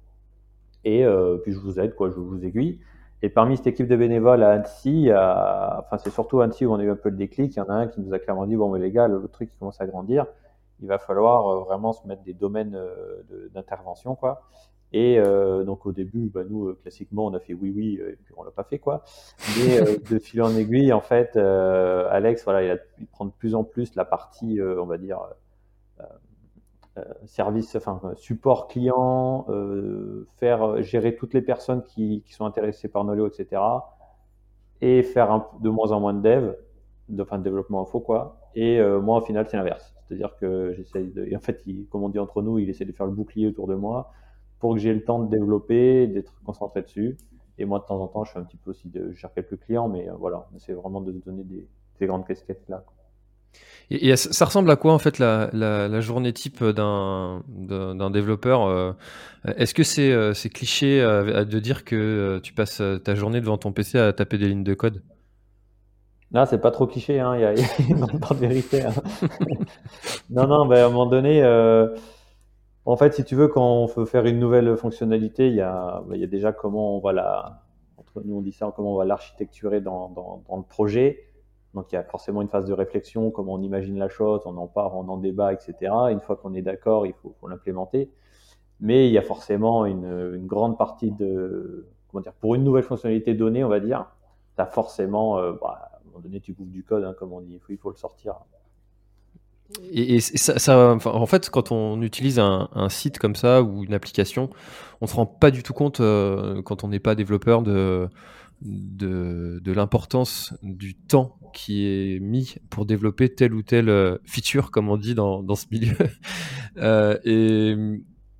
et 0.84 1.04
puis 1.42 1.52
je 1.52 1.58
vous 1.58 1.80
aide 1.80 1.94
quoi, 1.94 2.10
je 2.10 2.16
vous 2.16 2.44
aiguille. 2.44 2.78
Et 3.24 3.30
parmi 3.30 3.56
cette 3.56 3.68
équipe 3.68 3.88
de 3.88 3.96
bénévoles 3.96 4.42
à 4.42 4.50
Annecy, 4.50 5.08
enfin 5.10 5.96
c'est 5.96 6.10
surtout 6.10 6.40
à 6.40 6.44
Annecy 6.44 6.66
où 6.66 6.72
on 6.72 6.78
a 6.78 6.82
eu 6.82 6.90
un 6.90 6.96
peu 6.96 7.08
le 7.08 7.16
déclic, 7.16 7.56
il 7.56 7.58
y 7.58 7.62
en 7.62 7.70
a 7.70 7.74
un 7.74 7.86
qui 7.86 8.00
nous 8.02 8.12
a 8.12 8.18
clairement 8.18 8.46
dit 8.46 8.54
bon 8.54 8.70
mais 8.70 8.78
les 8.78 8.90
gars, 8.90 9.08
le 9.08 9.26
truc 9.28 9.48
qui 9.48 9.56
commence 9.56 9.80
à 9.80 9.86
grandir, 9.86 10.26
il 10.80 10.88
va 10.88 10.98
falloir 10.98 11.64
vraiment 11.64 11.94
se 11.94 12.06
mettre 12.06 12.22
des 12.22 12.34
domaines 12.34 12.78
d'intervention 13.54 14.14
quoi. 14.14 14.42
Et 14.94 15.18
euh, 15.18 15.64
donc 15.64 15.86
au 15.86 15.92
début, 15.92 16.30
bah, 16.32 16.42
nous, 16.48 16.68
euh, 16.68 16.78
classiquement, 16.80 17.26
on 17.26 17.34
a 17.34 17.40
fait 17.40 17.52
oui, 17.52 17.72
oui, 17.74 17.98
euh, 18.00 18.12
et 18.12 18.18
puis 18.24 18.32
on 18.36 18.44
l'a 18.44 18.52
pas 18.52 18.62
fait, 18.62 18.78
quoi. 18.78 19.02
Mais 19.58 19.80
de 20.10 20.18
fil 20.20 20.40
en 20.40 20.54
aiguille, 20.54 20.92
en 20.92 21.00
fait, 21.00 21.36
Alex, 21.36 22.44
voilà, 22.44 22.62
il, 22.62 22.70
a, 22.70 22.76
il 23.00 23.06
prend 23.08 23.24
de 23.24 23.32
plus 23.32 23.56
en 23.56 23.64
plus 23.64 23.96
la 23.96 24.04
partie, 24.04 24.60
on 24.62 24.86
va 24.86 24.96
dire, 24.96 25.18
service, 27.26 27.74
enfin 27.76 28.00
support 28.16 28.68
client, 28.68 29.46
faire 30.36 30.82
gérer 30.82 31.16
toutes 31.16 31.34
les 31.34 31.42
personnes 31.42 31.82
qui, 31.82 32.22
sont 32.30 32.44
intéressées 32.46 32.88
par 32.88 33.04
Nolio, 33.04 33.26
etc. 33.26 33.62
Et 34.80 35.02
faire 35.02 35.46
de 35.60 35.70
moins 35.70 35.92
en 35.92 36.00
moins 36.00 36.14
de 36.14 36.22
dev, 36.22 36.54
de, 37.08 37.22
enfin 37.22 37.38
de 37.38 37.44
développement 37.44 37.82
info, 37.82 38.00
quoi. 38.00 38.38
Et 38.54 38.80
moi, 39.02 39.18
au 39.18 39.20
final, 39.20 39.46
c'est 39.48 39.56
l'inverse. 39.56 39.94
C'est-à-dire 40.06 40.36
que 40.36 40.72
j'essaie 40.76 41.04
de, 41.04 41.34
en 41.34 41.40
fait, 41.40 41.62
comme 41.90 42.02
on 42.02 42.08
dit 42.08 42.18
entre 42.18 42.42
nous, 42.42 42.58
il 42.58 42.68
essaie 42.68 42.84
de 42.84 42.92
faire 42.92 43.06
le 43.06 43.12
bouclier 43.12 43.46
autour 43.46 43.66
de 43.66 43.74
moi 43.74 44.12
pour 44.58 44.74
que 44.74 44.80
j'ai 44.80 44.94
le 44.94 45.04
temps 45.04 45.18
de 45.18 45.28
développer, 45.28 46.06
d'être 46.06 46.40
concentré 46.44 46.82
dessus. 46.82 47.16
Et 47.58 47.64
moi, 47.64 47.78
de 47.80 47.84
temps 47.84 48.00
en 48.00 48.08
temps, 48.08 48.24
je 48.24 48.32
fais 48.32 48.38
un 48.38 48.44
petit 48.44 48.56
peu 48.56 48.70
aussi 48.70 48.88
de, 48.88 49.12
je 49.12 49.18
gère 49.20 49.32
quelques 49.32 49.58
clients, 49.60 49.88
mais 49.88 50.08
euh, 50.08 50.14
voilà, 50.14 50.48
c'est 50.58 50.72
vraiment 50.72 51.00
de 51.00 51.12
donner 51.12 51.44
des, 51.44 51.68
des 52.00 52.06
grandes 52.06 52.26
casquettes 52.26 52.66
là. 52.68 52.84
Et, 53.90 54.16
ça 54.16 54.44
ressemble 54.44 54.70
à 54.70 54.76
quoi 54.76 54.92
en 54.92 54.98
fait 54.98 55.18
la, 55.18 56.00
journée 56.00 56.32
type 56.32 56.64
d'un 56.64 57.42
développeur 58.10 58.66
euh, 58.66 58.92
Est-ce 59.56 59.74
que 59.74 59.82
c'est 59.82 60.10
euh, 60.10 60.32
cliché 60.52 61.00
de 61.00 61.58
dire 61.58 61.84
que 61.84 62.40
tu 62.42 62.52
passes 62.52 62.82
ta 63.04 63.14
journée 63.14 63.40
devant 63.40 63.58
ton 63.58 63.72
PC 63.72 63.98
à 63.98 64.12
taper 64.12 64.38
des 64.38 64.48
lignes 64.48 64.64
de 64.64 64.74
code? 64.74 65.02
Non, 66.32 66.46
c'est 66.46 66.60
pas 66.60 66.72
trop 66.72 66.86
cliché, 66.86 67.20
hein, 67.20 67.36
il 67.36 67.42
y 67.42 67.44
a, 67.44 67.52
une 67.88 68.18
part 68.18 68.34
de 68.34 68.40
vérité. 68.40 68.82
Hein. 68.82 68.92
non, 70.30 70.48
non, 70.48 70.66
bah, 70.66 70.82
à 70.82 70.86
un 70.86 70.88
moment 70.88 71.06
donné, 71.06 71.44
en 72.86 72.96
fait, 72.96 73.14
si 73.14 73.24
tu 73.24 73.34
veux, 73.34 73.48
quand 73.48 73.64
on 73.64 73.86
veut 73.86 74.04
faire 74.04 74.26
une 74.26 74.38
nouvelle 74.38 74.76
fonctionnalité, 74.76 75.48
il 75.48 75.54
y 75.54 75.60
a, 75.60 76.02
bah, 76.06 76.16
il 76.16 76.20
y 76.20 76.24
a 76.24 76.26
déjà 76.26 76.52
comment 76.52 76.96
on 76.96 77.00
va 77.00 77.12
la, 77.12 77.62
entre 77.96 78.22
nous 78.24 78.36
on 78.36 78.42
dit 78.42 78.52
ça, 78.52 78.72
comment 78.74 78.94
on 78.94 78.98
va 78.98 79.04
l'architecturer 79.04 79.80
dans, 79.80 80.42
le 80.50 80.62
projet. 80.62 81.24
Donc 81.74 81.90
il 81.90 81.96
y 81.96 81.98
a 81.98 82.04
forcément 82.04 82.40
une 82.40 82.48
phase 82.48 82.66
de 82.66 82.72
réflexion, 82.72 83.30
comment 83.30 83.54
on 83.54 83.62
imagine 83.62 83.98
la 83.98 84.08
chose, 84.08 84.42
on 84.46 84.56
en 84.56 84.68
part, 84.68 84.96
on 84.96 85.08
en 85.08 85.16
débat, 85.16 85.52
etc. 85.52 85.92
Une 86.10 86.20
fois 86.20 86.36
qu'on 86.36 86.54
est 86.54 86.62
d'accord, 86.62 87.06
il 87.06 87.14
faut, 87.14 87.34
l'implémenter. 87.48 88.10
Mais 88.80 89.08
il 89.08 89.12
y 89.12 89.18
a 89.18 89.22
forcément 89.22 89.84
une, 89.84 90.46
grande 90.46 90.78
partie 90.78 91.10
de, 91.10 91.86
comment 92.08 92.22
dire, 92.22 92.32
pour 92.34 92.54
une 92.54 92.64
nouvelle 92.64 92.84
fonctionnalité 92.84 93.34
donnée, 93.34 93.64
on 93.64 93.68
va 93.68 93.80
dire, 93.80 94.06
tu 94.56 94.62
as 94.62 94.66
forcément, 94.66 95.38
euh, 95.38 95.52
bah, 95.60 95.90
à 95.92 95.96
un 95.96 96.06
moment 96.06 96.20
donné, 96.20 96.40
tu 96.40 96.52
bouffes 96.52 96.70
du 96.70 96.84
code, 96.84 97.04
hein, 97.04 97.14
comme 97.18 97.32
on 97.32 97.40
dit, 97.40 97.60
il 97.68 97.76
faut, 97.78 97.90
le 97.90 97.96
sortir. 97.96 98.36
Et, 99.92 100.20
ça, 100.20 100.96
en 101.04 101.26
fait, 101.26 101.50
quand 101.50 101.72
on 101.72 102.02
utilise 102.02 102.38
un, 102.38 102.88
site 102.88 103.18
comme 103.18 103.34
ça 103.34 103.62
ou 103.62 103.82
une 103.82 103.94
application, 103.94 104.50
on 105.00 105.06
se 105.06 105.16
rend 105.16 105.26
pas 105.26 105.50
du 105.50 105.62
tout 105.62 105.72
compte 105.72 106.00
euh, 106.00 106.62
quand 106.62 106.84
on 106.84 106.88
n'est 106.88 107.00
pas 107.00 107.14
développeur 107.14 107.62
de, 107.62 108.08
de, 108.64 109.60
de 109.62 109.72
l'importance 109.72 110.54
du 110.62 110.94
temps 110.94 111.38
qui 111.52 111.86
est 111.86 112.20
mis 112.20 112.56
pour 112.70 112.86
développer 112.86 113.32
telle 113.32 113.54
ou 113.54 113.62
telle 113.62 113.88
euh, 113.88 114.18
feature, 114.24 114.70
comme 114.70 114.88
on 114.88 114.96
dit 114.96 115.14
dans, 115.14 115.42
dans 115.42 115.54
ce 115.56 115.66
milieu. 115.70 115.96
Euh, 116.76 117.16
et, 117.22 117.76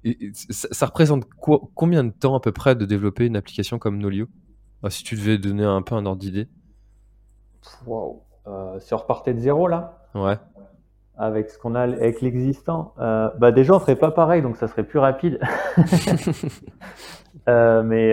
et 0.02 0.32
ça, 0.32 0.66
ça, 0.72 0.86
représente 0.86 1.24
quoi, 1.34 1.60
combien 1.76 2.02
de 2.02 2.10
temps 2.10 2.34
à 2.34 2.40
peu 2.40 2.50
près 2.50 2.74
de 2.74 2.84
développer 2.84 3.26
une 3.26 3.36
application 3.36 3.78
comme 3.78 3.98
Nolio? 3.98 4.26
Ah, 4.82 4.90
Si 4.90 5.04
tu 5.04 5.14
devais 5.14 5.38
donner 5.38 5.62
un 5.62 5.82
peu 5.82 5.94
un 5.94 6.04
ordre 6.04 6.20
d'idée. 6.20 6.48
Wow. 7.86 8.24
Euh, 8.46 8.80
si 8.80 8.92
on 8.92 8.96
repartait 8.96 9.34
de 9.34 9.38
zéro 9.38 9.68
là? 9.68 9.98
Ouais. 10.14 10.36
Avec 11.16 11.48
ce 11.48 11.58
qu'on 11.58 11.76
a 11.76 11.82
avec 11.82 12.20
l'existant, 12.20 12.92
euh, 12.98 13.30
bah 13.38 13.52
déjà 13.52 13.74
on 13.74 13.78
ferait 13.78 13.94
pas 13.94 14.10
pareil, 14.10 14.42
donc 14.42 14.56
ça 14.56 14.66
serait 14.66 14.82
plus 14.82 14.98
rapide. 14.98 15.38
euh, 17.48 17.84
mais 17.84 18.12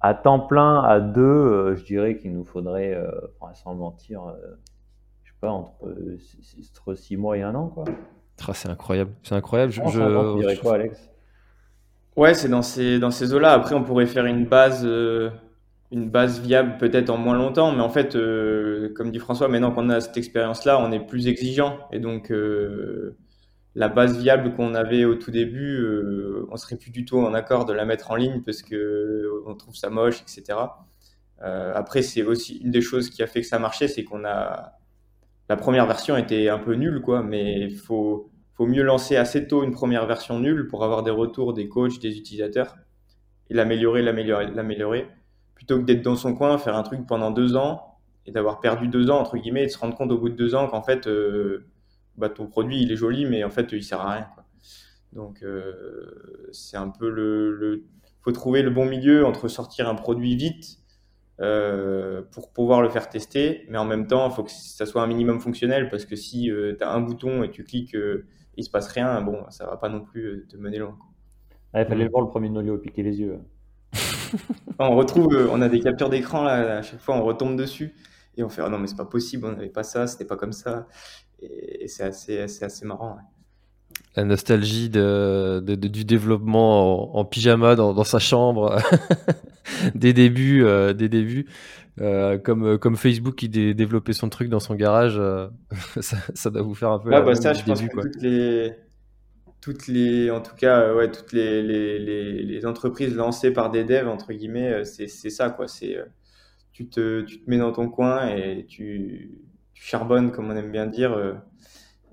à 0.00 0.14
temps 0.14 0.40
plein, 0.40 0.80
à 0.82 1.00
deux, 1.00 1.20
euh, 1.20 1.76
je 1.76 1.84
dirais 1.84 2.16
qu'il 2.16 2.32
nous 2.32 2.44
faudrait, 2.44 2.94
euh, 2.94 3.10
sans 3.54 3.74
mentir, 3.74 4.22
euh, 4.24 4.56
je 5.24 5.30
sais 5.30 5.36
pas, 5.40 5.50
entre, 5.50 5.72
entre 5.84 6.94
six 6.94 7.16
mois 7.16 7.36
et 7.36 7.42
un 7.42 7.54
an, 7.54 7.68
quoi. 7.68 7.84
Ah, 8.48 8.54
c'est 8.54 8.70
incroyable, 8.70 9.10
c'est 9.22 9.34
incroyable. 9.34 9.70
Je, 9.72 9.82
je... 9.88 10.34
Tu 10.34 10.40
dirais 10.40 10.56
quoi, 10.56 10.74
Alex? 10.76 11.10
Ouais, 12.16 12.34
c'est 12.34 12.48
dans 12.48 12.62
ces, 12.62 12.98
dans 12.98 13.10
ces 13.10 13.34
eaux-là. 13.34 13.52
Après, 13.52 13.74
on 13.74 13.84
pourrait 13.84 14.06
faire 14.06 14.24
une 14.24 14.46
base, 14.46 14.82
euh, 14.84 15.30
une 15.92 16.08
base 16.08 16.40
viable 16.40 16.78
peut-être 16.78 17.10
en 17.10 17.18
moins 17.18 17.36
longtemps, 17.36 17.70
mais 17.72 17.82
en 17.82 17.90
fait, 17.90 18.16
euh, 18.16 18.92
comme 18.96 19.10
dit 19.10 19.18
François, 19.18 19.48
maintenant 19.48 19.70
qu'on 19.70 19.90
a 19.90 20.00
cette 20.00 20.16
expérience-là, 20.16 20.80
on 20.80 20.90
est 20.90 21.00
plus 21.00 21.28
exigeant. 21.28 21.78
Et 21.92 21.98
donc, 21.98 22.32
euh, 22.32 23.16
la 23.74 23.88
base 23.88 24.18
viable 24.18 24.54
qu'on 24.54 24.74
avait 24.74 25.04
au 25.04 25.14
tout 25.14 25.30
début, 25.30 25.78
euh, 25.80 26.46
on 26.50 26.56
serait 26.56 26.76
plus 26.76 26.90
du 26.90 27.04
tout 27.04 27.18
en 27.18 27.34
accord 27.34 27.64
de 27.66 27.72
la 27.72 27.84
mettre 27.84 28.10
en 28.10 28.16
ligne 28.16 28.42
parce 28.42 28.62
que 28.62 29.42
on 29.46 29.54
trouve 29.54 29.76
ça 29.76 29.90
moche, 29.90 30.22
etc. 30.22 30.58
Euh, 31.42 31.72
après, 31.74 32.02
c'est 32.02 32.22
aussi 32.22 32.58
une 32.58 32.70
des 32.70 32.82
choses 32.82 33.10
qui 33.10 33.22
a 33.22 33.26
fait 33.26 33.40
que 33.40 33.46
ça 33.46 33.58
marchait, 33.58 33.88
c'est 33.88 34.04
qu'on 34.04 34.24
a 34.24 34.72
la 35.50 35.56
première 35.56 35.84
version 35.84 36.16
était 36.16 36.48
un 36.48 36.60
peu 36.60 36.74
nulle, 36.74 37.00
quoi, 37.00 37.24
mais 37.24 37.70
faut, 37.70 38.30
faut 38.54 38.66
mieux 38.66 38.84
lancer 38.84 39.16
assez 39.16 39.48
tôt 39.48 39.64
une 39.64 39.72
première 39.72 40.06
version 40.06 40.38
nulle 40.38 40.68
pour 40.68 40.84
avoir 40.84 41.02
des 41.02 41.10
retours 41.10 41.54
des 41.54 41.68
coachs, 41.68 41.98
des 41.98 42.16
utilisateurs, 42.16 42.76
et 43.48 43.54
l'améliorer, 43.54 44.00
l'améliorer, 44.00 44.46
l'améliorer, 44.46 45.08
plutôt 45.56 45.78
que 45.78 45.82
d'être 45.82 46.02
dans 46.02 46.14
son 46.14 46.36
coin, 46.36 46.56
faire 46.58 46.76
un 46.76 46.84
truc 46.84 47.04
pendant 47.04 47.32
deux 47.32 47.56
ans 47.56 47.98
et 48.26 48.30
d'avoir 48.30 48.60
perdu 48.60 48.86
deux 48.86 49.10
ans, 49.10 49.18
entre 49.18 49.38
guillemets, 49.38 49.64
et 49.64 49.66
de 49.66 49.72
se 49.72 49.78
rendre 49.78 49.96
compte 49.96 50.12
au 50.12 50.18
bout 50.18 50.28
de 50.28 50.36
deux 50.36 50.54
ans 50.54 50.68
qu'en 50.68 50.82
fait, 50.82 51.08
euh, 51.08 51.66
bah, 52.20 52.28
ton 52.28 52.46
produit, 52.46 52.82
il 52.82 52.92
est 52.92 52.96
joli, 52.96 53.26
mais 53.26 53.42
en 53.44 53.50
fait, 53.50 53.72
il 53.72 53.82
sert 53.82 54.00
à 54.00 54.12
rien. 54.12 54.28
Quoi. 54.34 54.44
Donc, 55.12 55.42
euh, 55.42 56.48
c'est 56.52 56.76
un 56.76 56.88
peu 56.88 57.10
le, 57.10 57.52
le... 57.56 57.84
faut 58.22 58.32
trouver 58.32 58.62
le 58.62 58.70
bon 58.70 58.84
milieu 58.84 59.26
entre 59.26 59.48
sortir 59.48 59.88
un 59.88 59.94
produit 59.94 60.36
vite 60.36 60.78
euh, 61.40 62.22
pour 62.32 62.52
pouvoir 62.52 62.82
le 62.82 62.90
faire 62.90 63.08
tester, 63.08 63.66
mais 63.70 63.78
en 63.78 63.86
même 63.86 64.06
temps, 64.06 64.28
il 64.28 64.34
faut 64.34 64.44
que 64.44 64.50
ça 64.50 64.86
soit 64.86 65.02
un 65.02 65.06
minimum 65.06 65.40
fonctionnel 65.40 65.88
parce 65.88 66.04
que 66.04 66.14
si 66.14 66.50
euh, 66.50 66.76
tu 66.76 66.84
as 66.84 66.92
un 66.92 67.00
bouton 67.00 67.42
et 67.42 67.50
tu 67.50 67.64
cliques, 67.64 67.96
euh, 67.96 68.26
il 68.56 68.64
se 68.64 68.70
passe 68.70 68.88
rien, 68.88 69.20
bon, 69.22 69.44
ça 69.48 69.66
va 69.66 69.76
pas 69.76 69.88
non 69.88 70.02
plus 70.02 70.24
euh, 70.26 70.46
te 70.48 70.56
mener 70.56 70.78
loin. 70.78 70.96
Il 71.74 71.86
fallait 71.86 72.08
voir 72.08 72.22
le 72.22 72.28
premier 72.28 72.50
Nolio 72.50 72.76
piquer 72.78 73.02
les 73.02 73.20
yeux. 73.20 73.38
on 74.78 74.94
retrouve, 74.96 75.48
on 75.50 75.62
a 75.62 75.68
des 75.68 75.80
captures 75.80 76.10
d'écran 76.10 76.42
là, 76.42 76.78
à 76.78 76.82
chaque 76.82 77.00
fois 77.00 77.16
on 77.16 77.24
retombe 77.24 77.56
dessus 77.56 77.94
et 78.36 78.42
on 78.42 78.48
fait 78.48 78.62
oh 78.64 78.68
non 78.68 78.78
mais 78.78 78.86
c'est 78.86 78.96
pas 78.96 79.04
possible, 79.04 79.46
on 79.46 79.52
n'avait 79.52 79.68
pas 79.68 79.82
ça, 79.82 80.06
c'était 80.06 80.24
pas 80.24 80.36
comme 80.36 80.52
ça, 80.52 80.86
et, 81.40 81.84
et 81.84 81.88
c'est 81.88 82.04
assez, 82.04 82.40
assez, 82.40 82.64
assez 82.64 82.86
marrant. 82.86 83.16
Ouais 83.16 83.22
la 84.16 84.24
nostalgie 84.24 84.90
de, 84.90 85.62
de, 85.64 85.74
de, 85.74 85.88
du 85.88 86.04
développement 86.04 87.14
en, 87.14 87.20
en 87.20 87.24
pyjama 87.24 87.76
dans, 87.76 87.94
dans, 87.94 88.04
sa 88.04 88.18
chambre 88.18 88.76
des 89.94 90.12
débuts, 90.12 90.64
euh, 90.64 90.92
des 90.92 91.08
débuts. 91.08 91.46
Euh, 92.00 92.38
comme, 92.38 92.78
comme 92.78 92.96
Facebook 92.96 93.34
qui 93.34 93.48
dé 93.48 93.74
développait 93.74 94.12
son 94.14 94.28
truc 94.28 94.48
dans 94.48 94.60
son 94.60 94.74
garage, 94.74 95.16
euh, 95.18 95.48
ça, 96.00 96.16
ça, 96.34 96.50
doit 96.50 96.62
vous 96.62 96.74
faire 96.74 96.90
un 96.90 96.98
peu. 96.98 97.10
Ouais, 97.10 97.22
bah 97.22 97.34
ça, 97.34 97.52
je 97.52 97.62
pense 97.62 97.82
que 97.82 97.88
quoi. 97.88 98.02
toutes 98.04 98.22
les, 98.22 98.72
toutes 99.60 99.86
les, 99.86 100.30
en 100.30 100.40
tout 100.40 100.54
cas, 100.56 100.94
ouais, 100.94 101.10
toutes 101.10 101.32
les, 101.32 101.62
les, 101.62 101.98
les, 101.98 102.42
les, 102.42 102.66
entreprises 102.66 103.14
lancées 103.14 103.52
par 103.52 103.70
des 103.70 103.84
devs 103.84 104.08
entre 104.08 104.32
guillemets, 104.32 104.84
c'est 104.84 105.08
ça 105.08 105.50
quoi. 105.50 105.68
C'est 105.68 105.98
tu 106.80 106.88
te, 106.88 107.22
tu 107.22 107.40
te 107.40 107.50
mets 107.50 107.58
dans 107.58 107.72
ton 107.72 107.88
coin 107.88 108.28
et 108.28 108.64
tu, 108.66 109.38
charbonnes 109.74 110.30
comme 110.30 110.50
on 110.50 110.56
aime 110.56 110.70
bien 110.70 110.86
dire 110.86 111.40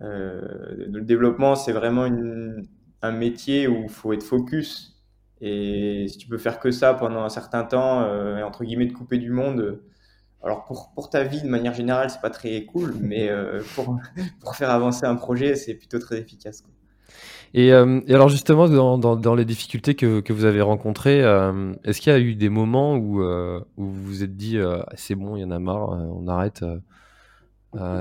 euh, 0.02 0.86
le 0.90 1.02
développement, 1.02 1.56
c'est 1.56 1.72
vraiment 1.72 2.08
un 3.02 3.12
métier 3.12 3.68
où 3.68 3.84
il 3.84 3.90
faut 3.90 4.14
être 4.14 4.24
focus. 4.24 5.02
Et 5.42 6.08
si 6.10 6.18
tu 6.18 6.28
peux 6.28 6.38
faire 6.38 6.60
que 6.60 6.72
ça 6.72 6.94
pendant 6.94 7.24
un 7.24 7.30
certain 7.30 7.64
temps, 7.64 8.02
euh, 8.02 8.42
entre 8.44 8.64
guillemets, 8.64 8.88
te 8.88 8.94
couper 8.94 9.18
du 9.18 9.30
monde, 9.30 9.82
alors 10.44 10.66
pour, 10.66 10.92
pour 10.94 11.10
ta 11.10 11.24
vie 11.24 11.42
de 11.42 11.48
manière 11.48 11.74
générale, 11.74 12.10
c'est 12.10 12.22
pas 12.22 12.30
très 12.30 12.66
cool, 12.66 12.96
mais 13.00 13.30
euh, 13.30 13.62
pour, 13.76 14.00
pour 14.42 14.56
faire 14.56 14.72
avancer 14.72 15.06
un 15.06 15.16
projet, 15.16 15.56
c'est 15.56 15.76
plutôt 15.76 16.00
très 16.00 16.20
efficace. 16.20 16.64
Et, 17.54 17.74
euh, 17.74 18.02
et, 18.08 18.14
alors 18.14 18.30
justement, 18.30 18.68
dans, 18.68 19.16
dans, 19.16 19.36
les 19.36 19.46
difficultés 19.46 19.96
que, 19.96 20.20
que 20.20 20.34
vous 20.34 20.46
avez 20.46 20.62
rencontrées, 20.62 21.24
euh, 21.24 21.74
est-ce 21.84 22.02
qu'il 22.02 22.12
y 22.12 22.16
a 22.16 22.20
eu 22.20 22.36
des 22.36 22.50
moments 22.50 22.96
où, 22.96 23.22
euh, 23.22 23.60
où 23.78 23.86
vous 23.86 24.04
vous 24.04 24.24
êtes 24.24 24.36
dit 24.36 24.60
c'est 24.96 25.16
bon, 25.16 25.36
il 25.36 25.42
y 25.42 25.46
en 25.46 25.52
a 25.52 25.60
marre, 25.60 25.90
on 25.90 26.28
arrête 26.28 26.64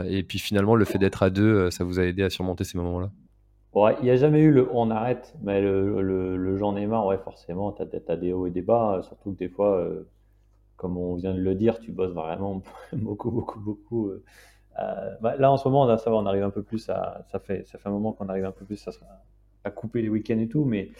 et 0.08 0.22
puis 0.22 0.38
finalement, 0.38 0.74
le 0.74 0.86
fait 0.86 0.96
d'être 0.96 1.22
à 1.22 1.28
deux, 1.28 1.70
ça 1.70 1.84
vous 1.84 2.00
a 2.00 2.04
aidé 2.04 2.22
à 2.22 2.30
surmonter 2.30 2.64
ces 2.64 2.78
moments-là? 2.78 3.10
Ouais, 3.74 3.94
il 4.00 4.04
n'y 4.04 4.10
a 4.10 4.16
jamais 4.16 4.40
eu 4.40 4.50
le 4.50 4.66
on 4.72 4.90
arrête, 4.90 5.34
mais 5.42 5.60
le, 5.60 6.00
le, 6.00 6.36
le 6.38 6.56
j'en 6.56 6.76
ai 6.76 6.86
marre, 6.86 7.04
ouais, 7.04 7.18
forcément, 7.18 7.72
tu 7.72 7.82
as, 7.82 8.16
des 8.16 8.32
hauts 8.32 8.46
et 8.46 8.50
des 8.50 8.62
bas, 8.62 9.00
surtout 9.02 9.32
que 9.32 9.38
des 9.38 9.50
fois, 9.50 9.86
comme 10.76 10.96
on 10.96 11.14
vient 11.16 11.34
de 11.34 11.40
le 11.40 11.54
dire, 11.54 11.78
tu 11.78 11.92
bosses 11.92 12.14
vraiment 12.14 12.62
beaucoup, 12.94 13.30
beaucoup, 13.30 13.60
beaucoup. 13.60 14.12
Bah, 15.20 15.36
là, 15.36 15.52
en 15.52 15.58
ce 15.58 15.68
moment, 15.68 15.84
là, 15.84 15.98
ça 15.98 16.08
va, 16.08 16.16
on 16.16 16.24
arrive 16.24 16.44
un 16.44 16.50
peu 16.50 16.62
plus 16.62 16.88
à. 16.88 17.22
Ça 17.30 17.38
fait, 17.38 17.66
ça 17.66 17.76
fait 17.76 17.88
un 17.88 17.92
moment 17.92 18.12
qu'on 18.12 18.30
arrive 18.30 18.46
un 18.46 18.52
peu 18.52 18.64
plus 18.64 18.88
à, 18.88 18.92
à 19.66 19.70
couper 19.70 20.00
les 20.00 20.08
week-ends 20.08 20.38
et 20.38 20.48
tout, 20.48 20.64
mais 20.64 20.90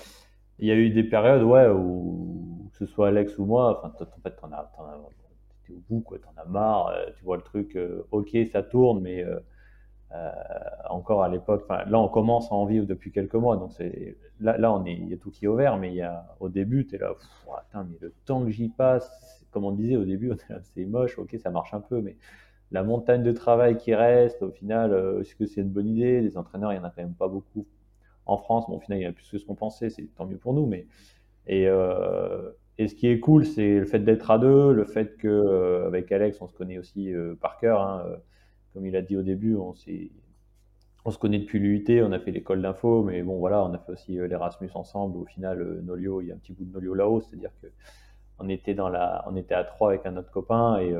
il 0.58 0.66
y 0.68 0.70
a 0.72 0.74
eu 0.74 0.90
des 0.90 1.04
périodes, 1.04 1.42
ouais, 1.42 1.68
où, 1.68 2.68
que 2.72 2.78
ce 2.78 2.86
soit 2.86 3.08
Alex 3.08 3.38
ou 3.38 3.44
moi, 3.44 3.78
enfin, 3.78 3.92
en 4.00 4.20
fait, 4.22 4.30
t'en 4.32 4.50
as, 4.52 4.70
as 4.78 4.98
au 5.70 5.80
bout, 5.88 6.00
quoi, 6.00 6.18
t'en 6.18 6.40
as 6.40 6.44
marre, 6.46 6.88
euh, 6.88 7.06
tu 7.16 7.24
vois 7.24 7.36
le 7.36 7.42
truc, 7.42 7.76
euh, 7.76 8.06
ok, 8.10 8.36
ça 8.52 8.62
tourne, 8.62 9.00
mais 9.00 9.24
euh, 9.24 9.38
encore 10.88 11.22
à 11.22 11.28
l'époque, 11.28 11.66
là 11.68 11.98
on 11.98 12.08
commence 12.08 12.50
à 12.50 12.54
en 12.54 12.64
vivre 12.64 12.86
depuis 12.86 13.12
quelques 13.12 13.34
mois, 13.34 13.56
donc 13.56 13.72
c'est 13.72 14.16
là, 14.40 14.72
on 14.72 14.84
est, 14.86 14.94
il 14.94 15.08
y 15.08 15.14
a 15.14 15.16
tout 15.16 15.30
qui 15.30 15.44
est 15.44 15.48
ouvert, 15.48 15.76
mais 15.76 15.90
il 15.90 15.96
y 15.96 16.02
a, 16.02 16.36
au 16.40 16.48
début, 16.48 16.86
tu 16.86 16.94
es 16.94 16.98
là, 16.98 17.12
pff, 17.12 17.74
mais 17.74 17.98
le 18.00 18.14
temps 18.24 18.42
que 18.44 18.50
j'y 18.50 18.68
passe, 18.68 19.44
comme 19.50 19.64
on 19.64 19.72
disait 19.72 19.96
au 19.96 20.04
début, 20.04 20.32
c'est 20.74 20.86
moche, 20.86 21.18
ok, 21.18 21.36
ça 21.38 21.50
marche 21.50 21.74
un 21.74 21.80
peu, 21.80 22.00
mais 22.00 22.16
la 22.72 22.82
montagne 22.82 23.22
de 23.22 23.32
travail 23.32 23.76
qui 23.76 23.94
reste, 23.94 24.42
au 24.42 24.50
final, 24.50 24.92
est-ce 25.20 25.36
que 25.36 25.46
c'est 25.46 25.60
une 25.60 25.70
bonne 25.70 25.86
idée? 25.86 26.20
Les 26.20 26.36
entraîneurs, 26.36 26.72
il 26.72 26.76
n'y 26.76 26.80
en 26.80 26.84
a 26.84 26.90
quand 26.90 27.02
même 27.02 27.14
pas 27.14 27.28
beaucoup 27.28 27.64
en 28.26 28.38
France. 28.38 28.66
Bon, 28.68 28.76
au 28.76 28.80
final, 28.80 28.98
il 28.98 29.02
y 29.02 29.06
en 29.06 29.10
a 29.10 29.12
plus 29.12 29.28
que 29.30 29.38
ce 29.38 29.44
qu'on 29.44 29.54
pensait, 29.54 29.90
c'est 29.90 30.04
tant 30.16 30.26
mieux 30.26 30.36
pour 30.38 30.52
nous, 30.54 30.66
mais 30.66 30.86
et, 31.46 31.68
euh, 31.68 32.50
et 32.78 32.88
ce 32.88 32.94
qui 32.94 33.06
est 33.08 33.20
cool, 33.20 33.46
c'est 33.46 33.78
le 33.78 33.86
fait 33.86 34.00
d'être 34.00 34.30
à 34.30 34.38
deux, 34.38 34.72
le 34.72 34.84
fait 34.84 35.16
que 35.16 35.28
euh, 35.28 35.86
avec 35.86 36.12
Alex, 36.12 36.40
on 36.42 36.48
se 36.48 36.54
connaît 36.54 36.78
aussi 36.78 37.12
euh, 37.12 37.34
par 37.40 37.58
cœur. 37.58 37.80
Hein, 37.80 38.04
euh, 38.06 38.16
comme 38.74 38.86
il 38.86 38.96
a 38.96 39.02
dit 39.02 39.16
au 39.16 39.22
début, 39.22 39.56
on, 39.56 39.74
on 41.04 41.10
se 41.10 41.18
connaît 41.18 41.38
depuis 41.38 41.58
l'UIT, 41.58 42.02
on 42.02 42.12
a 42.12 42.18
fait 42.18 42.32
l'école 42.32 42.60
d'info, 42.60 43.02
mais 43.02 43.22
bon 43.22 43.38
voilà, 43.38 43.64
on 43.64 43.72
a 43.72 43.78
fait 43.78 43.92
aussi 43.92 44.12
l'Erasmus 44.16 44.70
ensemble. 44.74 45.16
Au 45.16 45.24
final, 45.24 45.80
Nolio, 45.82 46.20
il 46.20 46.28
y 46.28 46.32
a 46.32 46.34
un 46.34 46.38
petit 46.38 46.52
bout 46.52 46.64
de 46.64 46.72
Nolio 46.72 46.92
là-haut, 46.92 47.20
c'est-à-dire 47.20 47.52
que 47.62 47.68
on 48.38 48.50
était 48.50 48.74
la, 48.74 49.24
était 49.36 49.54
à 49.54 49.64
trois 49.64 49.90
avec 49.90 50.04
un 50.04 50.16
autre 50.18 50.30
copain 50.30 50.78
et 50.78 50.94